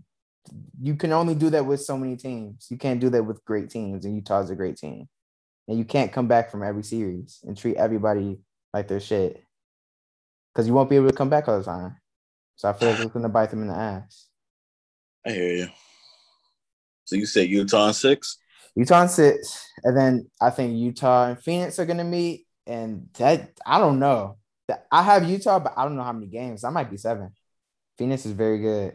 you 0.80 0.97
can 0.97 1.12
only 1.12 1.34
do 1.34 1.51
that 1.51 1.66
with 1.66 1.80
so 1.80 1.97
many 1.97 2.16
teams. 2.16 2.66
You 2.70 2.76
can't 2.76 3.01
do 3.01 3.11
that 3.11 3.22
with 3.22 3.45
great 3.45 3.70
teams, 3.70 4.05
and 4.05 4.14
Utah's 4.14 4.51
a 4.51 4.57
great 4.57 4.76
team. 4.76 5.09
And 5.66 5.78
you 5.78 5.84
can't 5.84 6.12
come 6.12 6.28
back 6.28 6.51
from 6.51 6.62
every 6.62 6.82
series 6.82 7.40
and 7.42 7.57
treat 7.57 7.76
everybody 7.76 8.38
like 8.74 8.86
they're 8.88 9.01
shit 9.01 9.42
because 10.53 10.66
you 10.66 10.74
won't 10.74 10.90
be 10.90 10.97
able 10.97 11.09
to 11.09 11.16
come 11.16 11.30
back 11.30 11.49
all 11.49 11.59
the 11.59 11.64
time. 11.64 11.97
So 12.57 12.68
I 12.68 12.74
feel 12.74 12.90
like 12.90 13.01
it's 13.01 13.12
going 13.12 13.22
to 13.22 13.28
bite 13.28 13.51
them 13.51 13.62
in 13.62 13.68
the 13.68 13.74
ass. 13.74 14.26
I 15.26 15.30
hear 15.30 15.53
you. 15.55 15.68
So 17.07 17.16
you 17.16 17.26
said 17.26 17.49
Utah 17.49 17.86
and 17.86 17.97
six? 17.97 18.38
Utah 18.76 19.03
and 19.03 19.11
six. 19.11 19.70
And 19.82 19.97
then 19.97 20.30
I 20.40 20.51
think 20.51 20.76
Utah 20.76 21.28
and 21.28 21.40
Phoenix 21.40 21.78
are 21.78 21.86
going 21.86 21.99
to 21.99 22.05
meet. 22.05 22.47
And 22.66 23.09
that, 23.18 23.53
I 23.66 23.78
don't 23.78 23.99
know. 23.99 24.36
I 24.90 25.03
have 25.03 25.28
Utah, 25.28 25.59
but 25.59 25.74
I 25.76 25.84
don't 25.84 25.97
know 25.97 26.03
how 26.03 26.12
many 26.12 26.26
games. 26.26 26.64
I 26.64 26.70
might 26.70 26.90
be 26.90 26.97
seven. 26.97 27.32
Phoenix 27.99 28.24
is 28.26 28.32
very 28.32 28.59
good. 28.59 28.95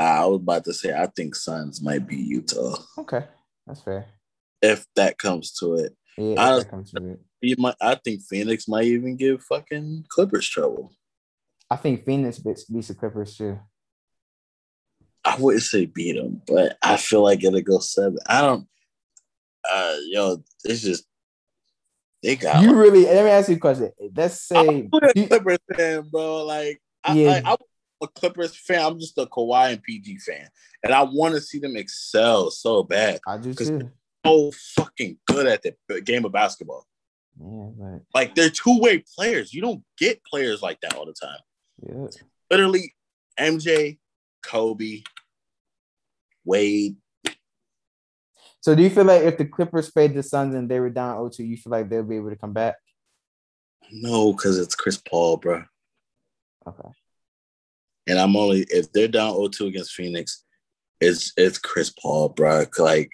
I 0.00 0.24
was 0.26 0.36
about 0.36 0.64
to 0.64 0.74
say, 0.74 0.92
I 0.92 1.06
think 1.06 1.34
Suns 1.34 1.82
might 1.82 2.06
be 2.06 2.16
Utah. 2.16 2.76
Okay. 2.98 3.24
That's 3.66 3.82
fair. 3.82 4.06
If 4.62 4.86
that 4.96 5.18
comes 5.18 5.52
to 5.54 5.74
it. 5.76 5.96
Yeah, 6.16 6.56
I, 6.56 6.64
comes 6.64 6.92
to 6.92 7.12
it. 7.12 7.20
You 7.40 7.56
might, 7.58 7.76
I 7.80 7.94
think 7.94 8.22
Phoenix 8.22 8.68
might 8.68 8.84
even 8.84 9.16
give 9.16 9.42
fucking 9.44 10.04
Clippers 10.08 10.48
trouble. 10.48 10.92
I 11.70 11.76
think 11.76 12.04
Phoenix 12.04 12.38
beats, 12.38 12.64
beats 12.64 12.88
the 12.88 12.94
Clippers 12.94 13.36
too. 13.36 13.58
I 15.24 15.36
wouldn't 15.38 15.62
say 15.62 15.86
beat 15.86 16.16
them, 16.16 16.42
but 16.46 16.76
I 16.82 16.96
feel 16.96 17.22
like 17.22 17.44
it'll 17.44 17.60
go 17.60 17.78
seven. 17.78 18.18
I 18.26 18.40
don't. 18.40 18.66
Uh, 19.70 19.96
yo, 20.08 20.42
it's 20.64 20.80
just 20.80 21.04
they 22.22 22.36
got. 22.36 22.62
You 22.62 22.68
like, 22.68 22.76
really? 22.76 23.04
Let 23.04 23.24
me 23.24 23.30
ask 23.30 23.48
you 23.48 23.56
a 23.56 23.58
question. 23.58 23.92
Let's 24.16 24.40
say 24.40 24.88
Clippers 25.28 25.58
fan, 25.76 26.08
bro. 26.10 26.44
Like, 26.46 26.80
yeah. 27.12 27.42
I, 27.44 27.50
I, 27.50 27.52
I'm 27.52 27.56
a 28.02 28.08
Clippers 28.08 28.56
fan. 28.56 28.84
I'm 28.84 28.98
just 28.98 29.18
a 29.18 29.26
Kawhi 29.26 29.72
and 29.72 29.82
PG 29.82 30.18
fan, 30.18 30.48
and 30.82 30.92
I 30.92 31.02
want 31.02 31.34
to 31.34 31.40
see 31.40 31.58
them 31.58 31.76
excel 31.76 32.50
so 32.50 32.82
bad. 32.82 33.20
I 33.26 33.38
do 33.38 33.54
too. 33.54 33.90
So 34.24 34.50
fucking 34.76 35.18
good 35.26 35.46
at 35.46 35.62
the 35.62 36.00
game 36.02 36.24
of 36.24 36.32
basketball. 36.32 36.86
Yeah, 37.40 37.70
but 37.78 38.02
like 38.14 38.34
they're 38.34 38.50
two 38.50 38.78
way 38.80 39.02
players. 39.16 39.54
You 39.54 39.62
don't 39.62 39.82
get 39.98 40.22
players 40.24 40.62
like 40.62 40.80
that 40.80 40.94
all 40.94 41.06
the 41.06 41.14
time. 41.14 41.38
Yeah. 41.82 42.06
Literally, 42.50 42.94
MJ, 43.38 43.98
Kobe, 44.42 45.02
Wade. 46.44 46.96
So 48.60 48.74
do 48.74 48.82
you 48.82 48.90
feel 48.90 49.04
like 49.04 49.22
if 49.22 49.38
the 49.38 49.46
Clippers 49.46 49.90
played 49.90 50.12
the 50.12 50.22
Suns 50.22 50.54
and 50.54 50.68
they 50.68 50.80
were 50.80 50.90
down 50.90 51.16
0-2, 51.16 51.38
you 51.48 51.56
feel 51.56 51.70
like 51.70 51.88
they'll 51.88 52.02
be 52.02 52.16
able 52.16 52.28
to 52.28 52.36
come 52.36 52.52
back? 52.52 52.76
No, 53.90 54.32
because 54.32 54.58
it's 54.58 54.74
Chris 54.74 54.98
Paul, 54.98 55.38
bro. 55.38 55.64
Okay. 56.66 56.88
And 58.10 58.18
I'm 58.18 58.34
only 58.34 58.66
if 58.70 58.92
they're 58.92 59.06
down 59.06 59.34
0-2 59.34 59.68
against 59.68 59.92
Phoenix, 59.92 60.44
it's 61.00 61.32
it's 61.36 61.58
Chris 61.58 61.90
Paul, 61.90 62.30
bro. 62.30 62.64
Like, 62.76 63.12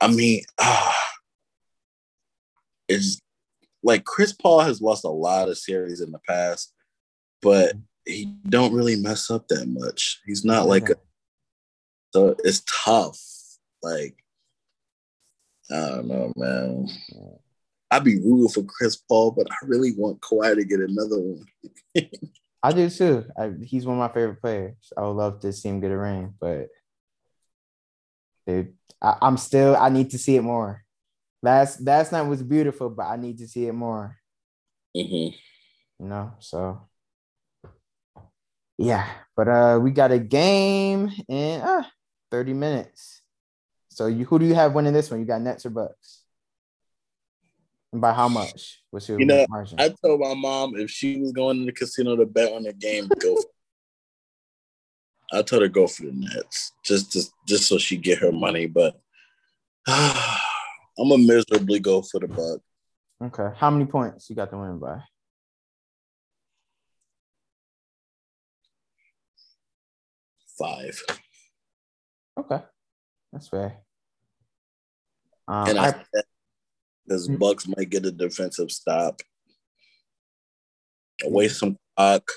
I 0.00 0.06
mean, 0.06 0.42
ah, 0.60 1.10
it's 2.88 3.20
like 3.82 4.04
Chris 4.04 4.32
Paul 4.32 4.60
has 4.60 4.80
lost 4.80 5.04
a 5.04 5.08
lot 5.08 5.48
of 5.48 5.58
series 5.58 6.00
in 6.00 6.12
the 6.12 6.20
past, 6.20 6.72
but 7.42 7.74
he 8.04 8.32
don't 8.48 8.74
really 8.74 8.94
mess 8.94 9.28
up 9.28 9.48
that 9.48 9.66
much. 9.66 10.20
He's 10.24 10.44
not 10.44 10.68
like 10.68 10.88
a 10.88 10.94
so 12.14 12.36
it's 12.44 12.62
tough. 12.84 13.20
Like 13.82 14.14
I 15.68 15.88
don't 15.88 16.06
know, 16.06 16.32
man. 16.36 16.88
I'd 17.90 18.04
be 18.04 18.20
rooting 18.20 18.50
for 18.50 18.62
Chris 18.62 18.94
Paul, 18.94 19.32
but 19.32 19.48
I 19.50 19.56
really 19.64 19.94
want 19.96 20.20
Kawhi 20.20 20.54
to 20.54 20.64
get 20.64 20.78
another 20.78 21.18
one. 21.18 21.46
I 22.62 22.72
do 22.72 22.90
too. 22.90 23.24
I, 23.38 23.52
he's 23.62 23.86
one 23.86 23.96
of 23.96 24.00
my 24.00 24.12
favorite 24.12 24.40
players. 24.40 24.92
I 24.96 25.02
would 25.02 25.10
love 25.10 25.40
to 25.40 25.52
see 25.52 25.68
him 25.68 25.80
get 25.80 25.90
a 25.90 25.98
ring, 25.98 26.34
but 26.40 26.68
dude, 28.46 28.74
I, 29.00 29.16
I'm 29.22 29.36
still. 29.36 29.76
I 29.76 29.88
need 29.88 30.10
to 30.10 30.18
see 30.18 30.36
it 30.36 30.42
more. 30.42 30.82
Last 31.42 31.80
last 31.80 32.12
night 32.12 32.22
was 32.22 32.42
beautiful, 32.42 32.90
but 32.90 33.06
I 33.06 33.16
need 33.16 33.38
to 33.38 33.48
see 33.48 33.66
it 33.66 33.72
more. 33.72 34.16
Mm-hmm. 34.96 35.36
You 36.02 36.08
know, 36.08 36.34
so 36.40 36.88
yeah. 38.78 39.06
But 39.36 39.48
uh, 39.48 39.78
we 39.80 39.90
got 39.90 40.12
a 40.12 40.18
game 40.18 41.10
in 41.28 41.60
uh, 41.60 41.84
30 42.30 42.54
minutes. 42.54 43.22
So 43.90 44.06
you 44.06 44.24
who 44.24 44.38
do 44.38 44.44
you 44.44 44.54
have 44.54 44.74
winning 44.74 44.92
this 44.92 45.10
one? 45.10 45.20
You 45.20 45.26
got 45.26 45.40
Nets 45.40 45.66
or 45.66 45.70
Bucks? 45.70 46.22
By 48.00 48.12
how 48.12 48.28
much? 48.28 48.82
What's 48.90 49.08
your 49.08 49.18
you 49.18 49.26
know? 49.26 49.46
Margin? 49.48 49.80
I 49.80 49.94
told 50.04 50.20
my 50.20 50.34
mom 50.34 50.76
if 50.76 50.90
she 50.90 51.18
was 51.20 51.32
going 51.32 51.60
to 51.60 51.64
the 51.66 51.72
casino 51.72 52.16
to 52.16 52.26
bet 52.26 52.52
on 52.52 52.64
the 52.64 52.72
game, 52.72 53.08
go. 53.20 53.36
I 55.32 55.42
told 55.42 55.62
her 55.62 55.68
go 55.68 55.86
for 55.86 56.04
the 56.04 56.12
Nets 56.12 56.72
just 56.84 57.12
to, 57.12 57.22
just 57.46 57.68
so 57.68 57.78
she 57.78 57.96
get 57.96 58.18
her 58.18 58.32
money, 58.32 58.66
but 58.66 59.00
I'm 59.88 61.08
gonna 61.08 61.18
miserably 61.18 61.80
go 61.80 62.02
for 62.02 62.20
the 62.20 62.28
Buck. 62.28 62.60
Okay. 63.22 63.56
How 63.56 63.70
many 63.70 63.86
points 63.86 64.28
you 64.28 64.36
got 64.36 64.50
to 64.50 64.58
win 64.58 64.78
by? 64.78 65.02
Five. 70.58 71.02
Okay. 72.38 72.62
That's 73.32 73.48
fair. 73.48 73.78
Um, 75.48 75.68
and 75.68 75.78
I, 75.78 75.88
I, 75.88 76.22
because 77.06 77.28
Mhm. 77.28 77.38
Bucks 77.38 77.66
might 77.68 77.90
get 77.90 78.06
a 78.06 78.10
defensive 78.12 78.70
stop, 78.70 79.20
waste 81.24 81.58
some 81.60 81.78
clock. 81.96 82.28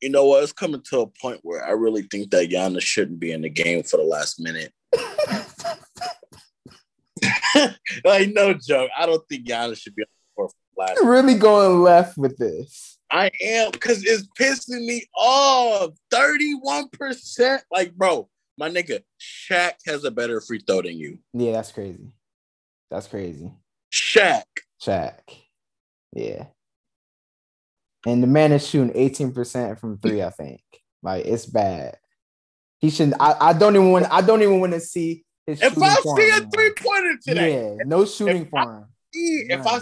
You 0.00 0.10
know 0.10 0.26
what? 0.26 0.44
It's 0.44 0.52
coming 0.52 0.82
to 0.90 1.00
a 1.00 1.06
point 1.06 1.40
where 1.42 1.64
I 1.64 1.70
really 1.70 2.02
think 2.02 2.30
that 2.30 2.50
Giannis 2.50 2.82
shouldn't 2.82 3.18
be 3.18 3.32
in 3.32 3.42
the 3.42 3.50
game 3.50 3.82
for 3.82 3.96
the 3.96 4.04
last 4.04 4.38
minute. 4.38 4.72
like 8.04 8.32
no 8.32 8.54
joke. 8.54 8.90
I 8.96 9.06
don't 9.06 9.26
think 9.28 9.46
Giannis 9.46 9.78
should 9.78 9.94
be 9.96 10.02
on 10.02 10.06
the 10.08 10.34
court 10.36 10.52
for 10.52 10.56
the 10.76 10.82
last. 10.94 11.04
really 11.04 11.34
going 11.34 11.82
left 11.82 12.16
with 12.16 12.36
this. 12.38 12.98
I 13.10 13.30
am 13.42 13.70
because 13.72 14.04
it's 14.04 14.28
pissing 14.38 14.84
me 14.86 15.06
off. 15.16 15.94
Thirty-one 16.10 16.88
percent. 16.90 17.62
Like, 17.70 17.94
bro, 17.94 18.28
my 18.58 18.68
nigga, 18.68 19.00
Shaq 19.20 19.74
has 19.86 20.04
a 20.04 20.10
better 20.10 20.40
free 20.40 20.58
throw 20.66 20.82
than 20.82 20.98
you. 20.98 21.18
Yeah, 21.32 21.52
that's 21.52 21.70
crazy. 21.72 22.12
That's 22.90 23.06
crazy. 23.06 23.52
Shaq. 23.92 24.42
Shaq. 24.84 25.14
Yeah. 26.12 26.46
And 28.06 28.22
the 28.22 28.26
man 28.26 28.52
is 28.52 28.66
shooting 28.66 28.92
18% 28.94 29.78
from 29.78 29.98
three, 29.98 30.22
I 30.22 30.30
think. 30.30 30.60
Like 31.02 31.24
it's 31.26 31.46
bad. 31.46 31.96
He 32.80 32.90
shouldn't 32.90 33.16
I, 33.20 33.36
I 33.40 33.52
don't 33.52 33.74
even 33.76 33.92
want 33.92 34.06
I 34.10 34.20
don't 34.20 34.42
even 34.42 34.60
want 34.60 34.72
to 34.72 34.80
see 34.80 35.24
his 35.46 35.62
If 35.62 35.80
I 35.80 35.94
see 35.94 36.30
a 36.30 36.48
three 36.50 36.72
pointer 36.76 37.16
today, 37.22 37.76
Yeah, 37.76 37.84
no 37.84 38.04
shooting 38.04 38.42
if 38.42 38.54
I- 38.54 38.64
for 38.64 38.72
him. 38.74 38.84
see- 39.14 39.46
if 39.48 39.66
I 39.66 39.80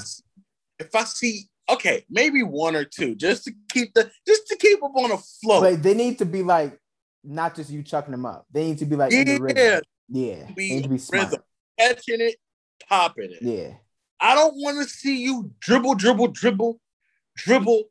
if 0.79 0.95
I 0.95 1.05
see 1.05 1.45
okay, 1.69 2.05
maybe 2.11 2.43
one 2.43 2.77
or 2.77 2.85
two, 2.85 3.15
just 3.15 3.45
to 3.45 3.53
keep 3.71 3.95
the 3.95 4.11
just 4.27 4.47
to 4.49 4.57
keep 4.57 4.81
them 4.81 4.93
on 4.93 5.13
a 5.13 5.19
flow. 5.19 5.61
But 5.61 5.83
they 5.83 5.95
need 5.95 6.19
to 6.19 6.27
be 6.27 6.43
like 6.43 6.79
not 7.27 7.55
just 7.55 7.71
you 7.71 7.83
chucking 7.83 8.13
them 8.13 8.27
up. 8.27 8.47
They 8.53 8.67
need 8.67 8.79
to 8.79 8.87
be 8.87 8.97
like 8.97 9.13
in 9.13 9.27
the 9.27 9.33
yeah, 9.33 9.39
rhythm. 9.41 9.83
Yeah. 10.09 10.47
They 10.57 10.69
need 10.71 10.83
to 10.85 10.89
be 10.89 10.99
smart. 10.99 11.25
rhythm, 11.25 11.43
catching 11.79 12.21
it, 12.21 12.37
popping 12.89 13.33
it. 13.33 13.43
Yeah. 13.43 13.75
I 14.21 14.35
don't 14.35 14.55
want 14.57 14.83
to 14.83 14.89
see 14.89 15.23
you 15.23 15.51
dribble, 15.61 15.97
dribble, 15.97 16.29
dribble, 16.29 16.81
dribble, 17.37 17.85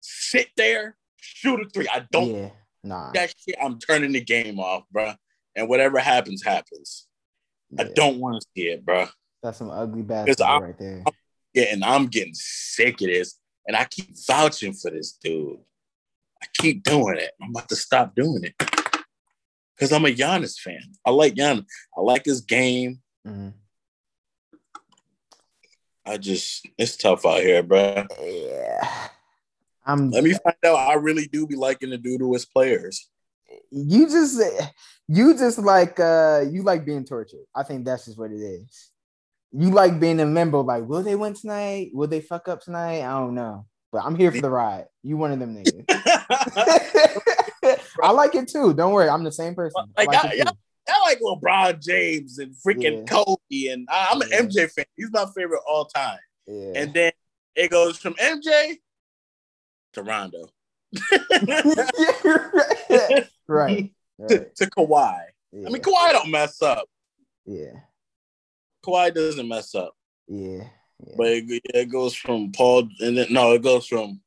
sit 0.00 0.48
there, 0.56 0.96
shoot 1.16 1.60
a 1.60 1.68
three. 1.68 1.88
I 1.88 2.06
don't 2.10 2.34
Yeah. 2.34 2.50
Nah. 2.84 3.12
that 3.12 3.32
shit. 3.38 3.56
I'm 3.62 3.78
turning 3.78 4.12
the 4.12 4.20
game 4.20 4.58
off, 4.58 4.84
bruh. 4.94 5.16
And 5.54 5.68
whatever 5.68 5.98
happens, 5.98 6.42
happens. 6.42 7.06
I 7.78 7.84
don't 7.84 8.18
want 8.18 8.40
to 8.40 8.46
see 8.54 8.68
it, 8.68 8.84
bruh. 8.84 9.08
That's 9.42 9.58
some 9.58 9.70
ugly 9.70 10.02
basketball 10.02 10.62
right 10.62 10.78
there. 10.78 11.04
Yeah, 11.54 11.64
and 11.70 11.84
I'm 11.84 12.06
getting 12.06 12.34
sick 12.34 13.00
of 13.00 13.08
this. 13.08 13.38
And 13.66 13.76
I 13.76 13.84
keep 13.84 14.10
vouching 14.26 14.72
for 14.72 14.90
this 14.90 15.12
dude. 15.12 15.58
I 16.42 16.46
keep 16.58 16.82
doing 16.82 17.18
it. 17.18 17.30
I'm 17.40 17.50
about 17.50 17.68
to 17.68 17.76
stop 17.76 18.14
doing 18.14 18.42
it. 18.44 18.54
Because 18.58 19.92
I'm 19.92 20.04
a 20.04 20.08
Giannis 20.08 20.58
fan. 20.58 20.80
I 21.06 21.10
like 21.10 21.34
Giannis. 21.34 21.66
I 21.96 22.00
like 22.00 22.24
his 22.24 22.40
game. 22.40 23.00
Mhm. 23.26 23.54
I 26.04 26.16
just, 26.18 26.66
it's 26.76 26.96
tough 26.96 27.24
out 27.24 27.40
here, 27.40 27.62
bro. 27.62 28.04
Yeah. 28.20 29.08
I'm 29.86 30.10
Let 30.10 30.24
me 30.24 30.32
find 30.32 30.56
out 30.64 30.76
I 30.76 30.94
really 30.94 31.26
do 31.26 31.46
be 31.46 31.56
liking 31.56 31.90
the 31.90 31.98
dude 31.98 32.20
who 32.20 32.34
is 32.34 32.44
players. 32.44 33.08
you 33.70 34.06
just 34.06 34.40
you 35.08 35.36
just 35.36 35.58
like 35.58 36.00
uh 36.00 36.44
you 36.50 36.62
like 36.62 36.84
being 36.84 37.04
tortured. 37.04 37.44
I 37.54 37.62
think 37.64 37.84
that's 37.84 38.06
just 38.06 38.18
what 38.18 38.30
it 38.30 38.40
is. 38.40 38.90
You 39.52 39.70
like 39.70 40.00
being 40.00 40.18
a 40.20 40.26
member, 40.26 40.58
like, 40.62 40.84
will 40.86 41.02
they 41.02 41.14
win 41.14 41.34
tonight? 41.34 41.90
Will 41.92 42.08
they 42.08 42.20
fuck 42.22 42.48
up 42.48 42.62
tonight? 42.62 43.02
I 43.02 43.18
don't 43.20 43.34
know. 43.34 43.66
But 43.92 44.04
I'm 44.04 44.16
here 44.16 44.32
for 44.32 44.40
the 44.40 44.50
ride. 44.50 44.86
You 45.02 45.16
one 45.18 45.32
of 45.32 45.38
them 45.38 45.54
niggas. 45.54 45.84
I 48.02 48.10
like 48.10 48.34
it 48.34 48.48
too. 48.48 48.72
Don't 48.74 48.92
worry, 48.92 49.08
I'm 49.08 49.22
the 49.22 49.30
same 49.32 49.54
person. 49.54 49.84
I 49.96 50.04
Like, 50.04 50.24
like 50.24 50.46
I- 50.46 50.52
I 50.88 51.00
like 51.08 51.20
LeBron 51.20 51.80
James 51.80 52.38
and 52.38 52.52
freaking 52.56 52.98
Yeah. 52.98 53.04
Kobe, 53.04 53.66
and 53.72 53.86
I, 53.88 54.08
I'm 54.10 54.20
an 54.20 54.28
Yeah. 54.32 54.40
MJ 54.40 54.68
fan. 54.68 54.84
He's 54.96 55.12
my 55.12 55.26
favorite 55.36 55.60
all 55.64 55.84
time. 55.84 56.18
Yeah. 56.48 56.72
And 56.74 56.92
then 56.92 57.12
it 57.54 57.70
goes 57.70 57.98
from 57.98 58.14
MJ 58.14 58.78
to 59.92 60.02
Rondo 60.02 60.48
right. 63.46 63.46
right. 63.46 63.92
to, 64.28 64.44
to 64.56 64.66
Kawhi. 64.66 65.20
Yeah. 65.52 65.68
I 65.68 65.70
mean, 65.70 65.82
Kawhi 65.82 66.10
don't 66.12 66.30
mess 66.30 66.60
up. 66.62 66.88
yeah. 67.46 67.74
Kawhi 68.84 69.14
doesn't 69.14 69.46
mess 69.46 69.74
up. 69.76 69.94
Yeah. 70.26 70.64
Yeah. 71.06 71.14
But 71.16 71.26
it, 71.28 71.62
it 71.74 71.90
goes 71.90 72.14
from 72.14 72.52
Paul, 72.52 72.88
and 73.00 73.16
then 73.18 73.26
no, 73.30 73.52
it 73.52 73.62
goes 73.62 73.86
from 73.86 74.20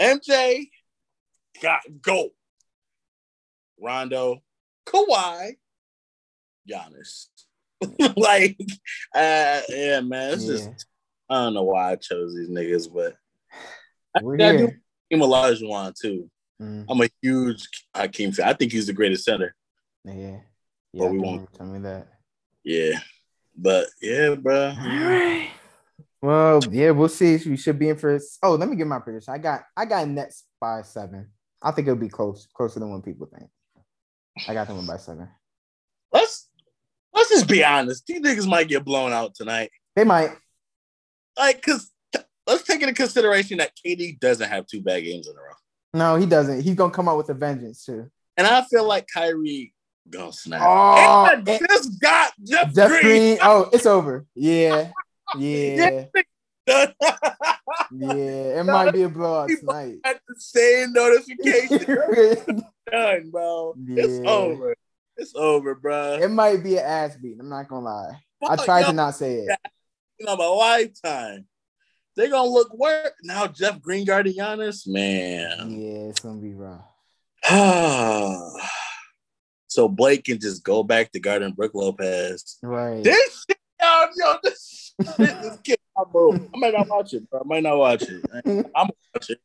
MJ, 0.00 0.68
got 1.62 1.80
go, 2.02 2.30
Rondo, 3.80 4.42
Kawhi, 4.86 5.56
Giannis. 6.68 7.26
like, 8.16 8.56
uh, 9.14 9.60
yeah, 9.68 10.00
man, 10.00 10.32
it's 10.34 10.46
just 10.46 10.86
I 11.28 11.34
don't 11.44 11.54
know 11.54 11.64
why 11.64 11.92
I 11.92 11.96
chose 11.96 12.34
these 12.34 12.48
niggas, 12.48 12.92
but 12.92 13.16
We're 14.22 14.34
I 14.34 14.52
do 14.52 14.56
here. 14.58 14.80
Hakeem 15.10 15.26
Olajuwon 15.26 15.94
too. 16.00 16.30
Mm, 16.62 16.86
I'm 16.88 17.00
a 17.00 17.08
huge 17.20 17.66
Hakeem 17.94 18.32
fan. 18.32 18.48
I 18.48 18.52
think 18.52 18.72
he's 18.72 18.86
the 18.86 18.92
greatest 18.92 19.24
center. 19.24 19.54
yeah. 20.04 20.14
Yeah. 20.14 20.38
But 20.92 21.10
we 21.10 21.18
won't- 21.18 21.52
Tell 21.54 21.66
me 21.66 21.80
that. 21.80 22.06
Yeah, 22.62 23.00
but 23.56 23.88
yeah, 24.00 24.34
bro. 24.36 24.68
All 24.68 24.74
right. 24.76 25.50
Well, 26.24 26.60
yeah, 26.70 26.90
we'll 26.90 27.10
see. 27.10 27.38
We 27.46 27.58
should 27.58 27.78
be 27.78 27.90
in 27.90 27.96
for. 27.98 28.18
Oh, 28.42 28.54
let 28.54 28.66
me 28.70 28.76
get 28.76 28.86
my 28.86 28.98
prediction. 28.98 29.34
I 29.34 29.38
got 29.38 29.64
I 29.76 29.84
got 29.84 30.08
Nets 30.08 30.44
by 30.58 30.80
seven. 30.80 31.28
I 31.60 31.70
think 31.70 31.86
it'll 31.86 32.00
be 32.00 32.08
close, 32.08 32.48
closer 32.54 32.80
than 32.80 32.90
what 32.90 33.04
people 33.04 33.26
think. 33.26 33.50
I 34.48 34.54
got 34.54 34.66
them 34.66 34.86
by 34.86 34.96
seven. 34.96 35.28
Let's 36.12 36.48
let's 37.12 37.28
just 37.28 37.46
be 37.46 37.62
honest. 37.62 38.06
These 38.06 38.22
niggas 38.22 38.48
might 38.48 38.68
get 38.68 38.86
blown 38.86 39.12
out 39.12 39.34
tonight. 39.34 39.70
They 39.96 40.04
might. 40.04 40.30
Like, 41.38 41.60
cause 41.60 41.90
let's 42.46 42.62
take 42.62 42.80
into 42.80 42.94
consideration 42.94 43.58
that 43.58 43.72
KD 43.84 44.18
doesn't 44.18 44.48
have 44.48 44.66
two 44.66 44.80
bad 44.80 45.00
games 45.00 45.28
in 45.28 45.34
a 45.34 45.40
row, 45.40 45.54
No, 45.92 46.16
he 46.16 46.24
doesn't. 46.24 46.62
He's 46.62 46.74
gonna 46.74 46.90
come 46.92 47.06
out 47.06 47.18
with 47.18 47.28
a 47.28 47.34
vengeance 47.34 47.84
too. 47.84 48.08
and 48.38 48.46
I 48.46 48.62
feel 48.62 48.86
like 48.88 49.06
Kyrie 49.12 49.74
gonna 50.08 50.32
snap. 50.32 50.62
Oh, 50.64 51.28
and 51.30 51.46
I 51.46 51.58
just 51.58 52.00
got 52.00 52.32
Jeff, 52.42 52.72
Jeff 52.74 52.88
Green. 52.88 53.02
Green. 53.02 53.38
Oh, 53.42 53.68
it's 53.74 53.84
over. 53.86 54.24
Yeah, 54.34 54.90
yeah, 55.38 56.04
at 56.66 56.94
yeah. 57.92 58.60
It 58.60 58.66
might 58.66 58.92
be 58.92 59.02
a 59.02 59.08
blowout 59.08 59.48
tonight. 59.48 59.98
the 60.02 60.34
same 60.38 60.92
notification. 60.92 62.64
Done, 62.90 63.30
bro. 63.30 63.74
It's 63.88 64.26
over. 64.26 64.74
It's 65.16 65.34
over, 65.34 65.74
bro. 65.74 66.18
it 66.20 66.30
might 66.30 66.62
be 66.62 66.76
an 66.76 66.84
ass 66.84 67.16
beat. 67.16 67.36
I'm 67.38 67.48
not 67.48 67.68
gonna 67.68 67.84
lie. 67.84 68.18
I 68.48 68.56
tried 68.56 68.86
to 68.86 68.92
not 68.92 69.14
say 69.14 69.36
it. 69.36 69.58
you 70.18 70.26
know, 70.26 70.36
my 70.36 70.46
lifetime. 70.46 71.46
They're 72.16 72.30
gonna 72.30 72.48
look 72.48 72.72
worse 72.74 73.12
now. 73.22 73.46
Jeff 73.46 73.80
Green 73.80 74.04
guarding 74.04 74.34
Giannis, 74.34 74.86
man. 74.86 75.70
Yeah, 75.70 76.08
it's 76.08 76.20
gonna 76.20 76.40
be 76.40 76.54
rough. 76.54 76.84
so 79.66 79.88
Blake 79.88 80.24
can 80.24 80.40
just 80.40 80.64
go 80.64 80.82
back 80.82 81.12
to 81.12 81.20
guarding 81.20 81.52
Brook 81.52 81.72
Lopez. 81.74 82.58
Right. 82.62 83.02
This 83.02 83.44
shit, 83.48 83.58
yo, 83.80 84.06
yo, 84.16 84.34
this 84.42 84.83
shit 85.02 85.30
is 85.44 85.58
killing 85.62 85.78
my 85.96 86.04
bro. 86.10 86.34
I 86.34 86.58
might 86.58 86.74
not 86.74 86.88
watch 86.88 87.14
it, 87.14 87.28
bro. 87.30 87.40
I 87.40 87.44
might 87.44 87.62
not 87.62 87.78
watch 87.78 88.02
it. 88.02 88.24
I'm 88.34 88.42
gonna 88.44 88.92
watch 89.14 89.30
it. 89.30 89.40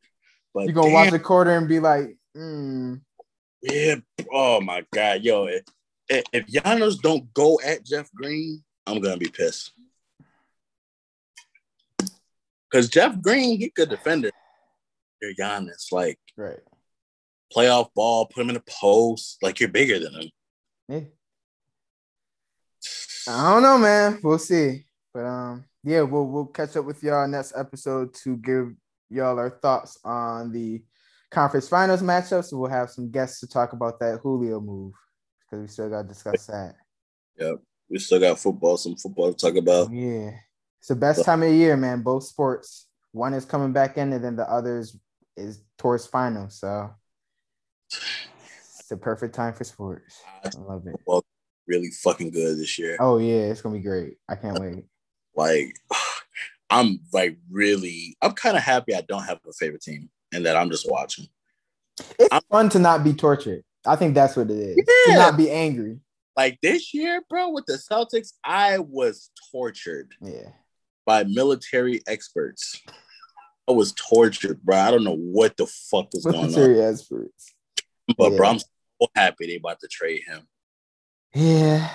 But 0.54 0.64
You're 0.64 0.74
gonna 0.74 0.88
damn, 0.88 0.94
watch 0.94 1.10
the 1.10 1.18
quarter 1.18 1.56
and 1.56 1.68
be 1.68 1.80
like, 1.80 2.16
mm, 2.36 3.00
yeah. 3.62 3.96
Oh 4.32 4.60
my 4.60 4.84
god, 4.92 5.22
yo, 5.22 5.46
if, 5.46 5.62
if 6.08 6.46
Giannis 6.46 7.00
don't 7.00 7.32
go 7.34 7.60
at 7.64 7.84
Jeff 7.84 8.10
Green, 8.12 8.62
I'm 8.86 9.00
gonna 9.00 9.16
be 9.16 9.28
pissed. 9.28 9.72
Because 12.70 12.88
Jeff 12.88 13.20
Green, 13.20 13.58
he 13.58 13.70
could 13.70 13.88
defend 13.88 14.24
it. 14.24 14.34
You're 15.20 15.34
Giannis, 15.34 15.92
like 15.92 16.18
right. 16.36 16.58
playoff 17.54 17.90
ball, 17.94 18.26
put 18.26 18.42
him 18.42 18.50
in 18.50 18.54
the 18.54 18.62
post, 18.68 19.38
like 19.42 19.60
you're 19.60 19.68
bigger 19.68 19.98
than 19.98 20.14
him. 20.14 20.30
Yeah. 20.88 21.00
I 23.28 23.52
don't 23.52 23.62
know, 23.62 23.78
man. 23.78 24.20
We'll 24.22 24.38
see. 24.38 24.86
But 25.12 25.24
um, 25.24 25.64
yeah, 25.82 26.02
we'll 26.02 26.26
we'll 26.26 26.46
catch 26.46 26.76
up 26.76 26.84
with 26.84 27.02
y'all 27.02 27.26
next 27.26 27.54
episode 27.56 28.14
to 28.22 28.36
give 28.36 28.72
y'all 29.08 29.38
our 29.38 29.50
thoughts 29.50 29.98
on 30.04 30.52
the 30.52 30.82
conference 31.30 31.68
finals 31.68 32.02
matchups. 32.02 32.52
We'll 32.52 32.70
have 32.70 32.90
some 32.90 33.10
guests 33.10 33.40
to 33.40 33.48
talk 33.48 33.72
about 33.72 33.98
that 34.00 34.20
Julio 34.22 34.60
move 34.60 34.92
because 35.40 35.62
we 35.62 35.68
still 35.68 35.90
got 35.90 36.02
to 36.02 36.08
discuss 36.08 36.46
that. 36.46 36.74
Yep, 37.38 37.56
we 37.88 37.98
still 37.98 38.20
got 38.20 38.38
football, 38.38 38.76
some 38.76 38.96
football 38.96 39.32
to 39.32 39.36
talk 39.36 39.56
about. 39.56 39.92
Yeah, 39.92 40.30
it's 40.78 40.88
the 40.88 40.96
best 40.96 41.24
time 41.24 41.42
of 41.42 41.48
the 41.48 41.56
year, 41.56 41.76
man. 41.76 42.02
Both 42.02 42.24
sports. 42.24 42.86
One 43.12 43.34
is 43.34 43.44
coming 43.44 43.72
back 43.72 43.98
in, 43.98 44.12
and 44.12 44.22
then 44.22 44.36
the 44.36 44.48
others 44.48 44.96
is 45.36 45.62
towards 45.78 46.06
finals. 46.06 46.60
So 46.60 46.90
it's 47.90 48.86
the 48.88 48.96
perfect 48.96 49.34
time 49.34 49.54
for 49.54 49.64
sports. 49.64 50.20
I 50.44 50.50
love 50.58 50.86
it. 50.86 50.94
really 51.66 51.90
fucking 51.90 52.30
good 52.30 52.58
this 52.58 52.78
year. 52.78 52.96
Oh 53.00 53.18
yeah, 53.18 53.50
it's 53.50 53.62
gonna 53.62 53.76
be 53.76 53.82
great. 53.82 54.14
I 54.28 54.36
can't 54.36 54.58
wait. 54.60 54.84
Like, 55.34 55.74
I'm 56.70 57.00
like 57.12 57.36
really, 57.50 58.16
I'm 58.22 58.32
kind 58.32 58.56
of 58.56 58.62
happy 58.62 58.94
I 58.94 59.00
don't 59.00 59.24
have 59.24 59.40
a 59.48 59.52
favorite 59.52 59.82
team 59.82 60.08
and 60.32 60.46
that 60.46 60.56
I'm 60.56 60.70
just 60.70 60.88
watching. 60.90 61.26
It's 62.18 62.28
I'm, 62.32 62.42
fun 62.50 62.68
to 62.70 62.78
not 62.78 63.04
be 63.04 63.12
tortured. 63.12 63.64
I 63.86 63.96
think 63.96 64.14
that's 64.14 64.36
what 64.36 64.50
it 64.50 64.58
is. 64.58 64.76
Yeah. 65.06 65.14
To 65.14 65.18
not 65.18 65.36
be 65.36 65.50
angry. 65.50 65.98
Like 66.36 66.58
this 66.62 66.94
year, 66.94 67.22
bro, 67.28 67.50
with 67.50 67.66
the 67.66 67.74
Celtics, 67.74 68.32
I 68.44 68.78
was 68.78 69.30
tortured. 69.50 70.12
Yeah. 70.20 70.50
By 71.04 71.24
military 71.24 72.02
experts. 72.06 72.80
I 73.68 73.72
was 73.72 73.92
tortured, 73.92 74.62
bro. 74.62 74.76
I 74.76 74.90
don't 74.90 75.04
know 75.04 75.16
what 75.16 75.56
the 75.56 75.66
fuck 75.66 76.08
was 76.12 76.24
military 76.24 76.32
going 76.42 76.54
on. 76.54 76.60
Military 76.60 76.92
experts. 76.92 77.54
But 78.16 78.32
yeah. 78.32 78.36
bro, 78.36 78.48
I'm 78.48 78.58
so 78.58 79.08
happy 79.14 79.46
they 79.46 79.56
about 79.56 79.80
to 79.80 79.88
trade 79.88 80.22
him. 80.26 80.42
Yeah. 81.34 81.88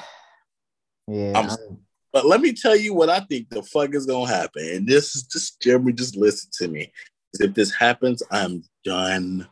Yeah. 1.08 1.34
I'm, 1.36 1.78
but 2.16 2.26
let 2.26 2.39
me 2.39 2.53
tell 2.53 2.78
you 2.78 2.93
what 2.93 3.09
I 3.09 3.20
think 3.20 3.49
the 3.49 3.61
fuck 3.61 3.93
is 3.93 4.05
gonna 4.05 4.32
happen. 4.32 4.66
And 4.66 4.88
this 4.88 5.18
is 5.18 5.24
just 5.24 5.61
Jeremy, 5.61 5.91
just 5.91 6.16
listen 6.16 6.49
to 6.59 6.70
me. 6.70 6.93
If 7.34 7.53
this 7.53 7.76
happens, 7.76 8.24
I'm 8.32 8.63
done 8.86 9.45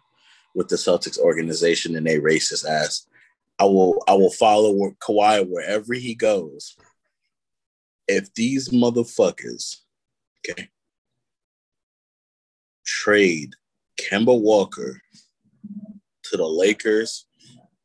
with 0.55 0.69
the 0.69 0.77
Celtics 0.77 1.19
organization 1.19 1.97
and 1.97 2.07
they 2.07 2.19
racist 2.19 2.65
ass. 2.65 3.05
I 3.59 3.65
will 3.65 4.01
I 4.07 4.13
will 4.13 4.31
follow 4.31 4.73
Kawhi 5.01 5.45
wherever 5.45 5.93
he 5.93 6.15
goes. 6.15 6.77
If 8.07 8.33
these 8.33 8.69
motherfuckers, 8.69 9.79
okay, 10.49 10.69
trade 12.85 13.55
Kemba 13.99 14.39
Walker 14.39 15.01
to 16.23 16.37
the 16.37 16.47
Lakers 16.47 17.25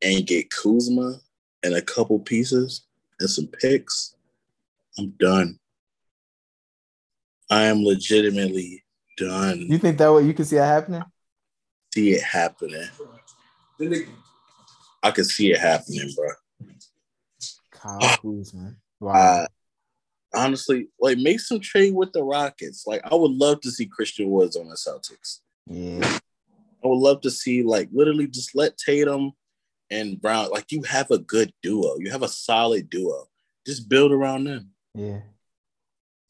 and 0.03 0.25
get 0.25 0.53
Kuzma 0.53 1.19
and 1.65 1.75
a 1.75 1.83
couple 1.83 2.21
pieces 2.21 2.87
and 3.19 3.29
some 3.29 3.49
picks, 3.49 4.15
I'm 4.99 5.11
done. 5.19 5.59
I 7.51 7.65
am 7.65 7.85
legitimately 7.85 8.85
done. 9.17 9.61
You 9.69 9.79
think 9.79 9.99
that 9.99 10.13
way 10.13 10.25
you 10.25 10.35
can 10.35 10.45
see 10.45 10.57
it 10.57 10.65
happening? 10.65 11.03
See 11.95 12.11
it 12.13 12.23
happening. 12.23 12.89
I 15.03 15.11
can 15.13 15.25
see 15.25 15.53
it 15.53 15.59
happening, 15.59 16.11
bro. 16.15 16.31
Kyle 17.71 18.17
Kuzma. 18.19 18.75
Wow. 19.01 19.13
Uh, 19.13 19.47
honestly, 20.35 20.89
like 21.01 21.19
make 21.19 21.41
some 21.41 21.61
trade 21.61 21.95
with 21.95 22.13
the 22.13 22.23
Rockets. 22.23 22.87
Like 22.87 23.01
I 23.05 23.15
would 23.15 23.31
love 23.31 23.61
to 23.63 23.71
see 23.71 23.87
Christian 23.87 24.31
Woods 24.31 24.57
on 24.57 24.69
the 24.69 24.75
Celtics. 24.75 25.41
Yeah. 25.67 26.19
I 26.85 26.87
would 26.87 26.99
love 26.99 27.21
to 27.23 27.31
see 27.31 27.63
like 27.63 27.89
literally 27.93 28.27
just 28.27 28.55
let 28.55 28.77
Tatum 28.77 29.33
and 29.91 30.21
Brown 30.21 30.51
like 30.51 30.71
you 30.71 30.83
have 30.83 31.11
a 31.11 31.19
good 31.19 31.53
duo. 31.63 31.97
You 31.99 32.11
have 32.11 32.23
a 32.23 32.29
solid 32.29 32.91
duo. 32.91 33.29
Just 33.67 33.89
build 33.89 34.13
around 34.13 34.45
them. 34.45 34.71
Yeah. 34.99 35.21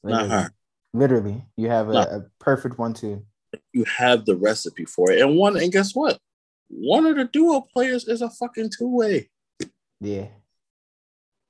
Literally. 0.02 0.28
Not 0.28 0.42
her. 0.44 0.50
Literally, 0.94 1.44
you 1.56 1.68
have 1.68 1.90
a, 1.90 1.92
a 1.92 2.22
perfect 2.38 2.78
one 2.78 2.94
too. 2.94 3.24
You 3.72 3.84
have 3.84 4.24
the 4.24 4.36
recipe 4.36 4.84
for 4.84 5.10
it, 5.10 5.20
and 5.20 5.36
one. 5.36 5.56
And 5.56 5.70
guess 5.70 5.94
what? 5.94 6.18
One 6.68 7.06
of 7.06 7.16
the 7.16 7.24
duo 7.24 7.60
players 7.60 8.06
is 8.08 8.22
a 8.22 8.30
fucking 8.30 8.70
two 8.76 8.94
way. 8.94 9.28
Yeah. 10.00 10.28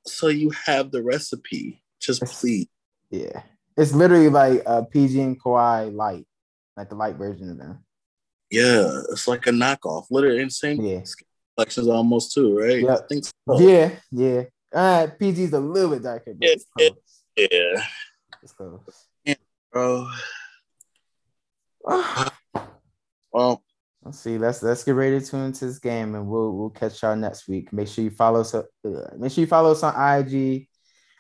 So 0.07 0.29
you 0.29 0.51
have 0.51 0.91
the 0.91 1.03
recipe. 1.03 1.83
Just 2.01 2.23
please. 2.25 2.69
Yeah. 3.11 3.43
It's 3.77 3.93
literally 3.93 4.29
like 4.29 4.63
a 4.67 4.85
PG 4.85 5.21
and 5.21 5.41
Kawhi 5.41 5.95
light, 5.95 6.27
like 6.77 6.89
the 6.89 6.97
light 6.97 7.17
version 7.17 7.51
of 7.51 7.59
them. 7.59 7.85
Yeah, 8.51 9.03
it's 9.11 9.29
like 9.29 9.47
a 9.47 9.51
knockoff. 9.51 10.07
Literally 10.11 10.41
insane. 10.41 10.83
Yeah. 10.83 11.03
Collections 11.57 11.89
almost 11.89 12.33
too, 12.33 12.59
right? 12.59 12.83
Yeah. 12.83 12.95
I 12.97 13.01
think 13.09 13.25
so. 13.25 13.61
Yeah, 13.61 13.91
yeah. 14.11 14.43
Uh 14.73 15.07
PG's 15.21 15.53
a 15.53 15.61
little 15.61 15.91
bit 15.91 16.03
darker, 16.03 16.35
but 16.35 16.49
close. 16.49 16.67
It, 16.79 16.95
yeah. 17.39 17.83
It's 18.43 18.53
close. 18.53 19.07
Yeah, 19.25 19.35
bro. 19.73 20.09
well, 23.33 23.63
Let's 24.09 24.21
see. 24.21 24.39
Let's 24.39 24.63
let's 24.63 24.85
get 24.85 24.93
ready 24.93 25.21
to 25.21 25.27
tune 25.27 25.47
into 25.47 25.67
this 25.67 25.79
game, 25.79 26.15
and 26.15 26.29
we'll 26.29 26.53
we'll 26.53 26.71
catch 26.71 27.03
y'all 27.03 27.17
next 27.17 27.49
week. 27.49 27.73
Make 27.73 27.89
sure 27.89 28.05
you 28.05 28.11
follow 28.11 28.41
us. 28.41 28.55
Uh, 28.55 28.63
make 29.19 29.33
sure 29.33 29.43
you 29.43 29.47
follow 29.47 29.73
us 29.73 29.83
on 29.83 30.21
IG 30.21 30.69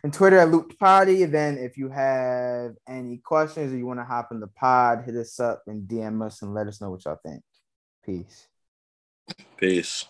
and 0.04 0.12
Twitter 0.12 0.38
at 0.38 0.50
Looped 0.50 0.78
Poddy. 0.78 1.24
And 1.24 1.34
then 1.34 1.58
if 1.58 1.76
you 1.76 1.90
have 1.90 2.72
any 2.88 3.18
questions 3.18 3.72
or 3.72 3.76
you 3.76 3.86
want 3.86 4.00
to 4.00 4.04
hop 4.04 4.28
in 4.30 4.40
the 4.40 4.46
pod, 4.46 5.02
hit 5.04 5.16
us 5.16 5.38
up 5.40 5.64
and 5.66 5.88
DM 5.88 6.24
us 6.24 6.40
and 6.42 6.54
let 6.54 6.66
us 6.66 6.80
know 6.80 6.90
what 6.90 7.04
y'all 7.04 7.18
think. 7.22 7.42
Peace. 8.04 8.48
Peace. 9.56 10.06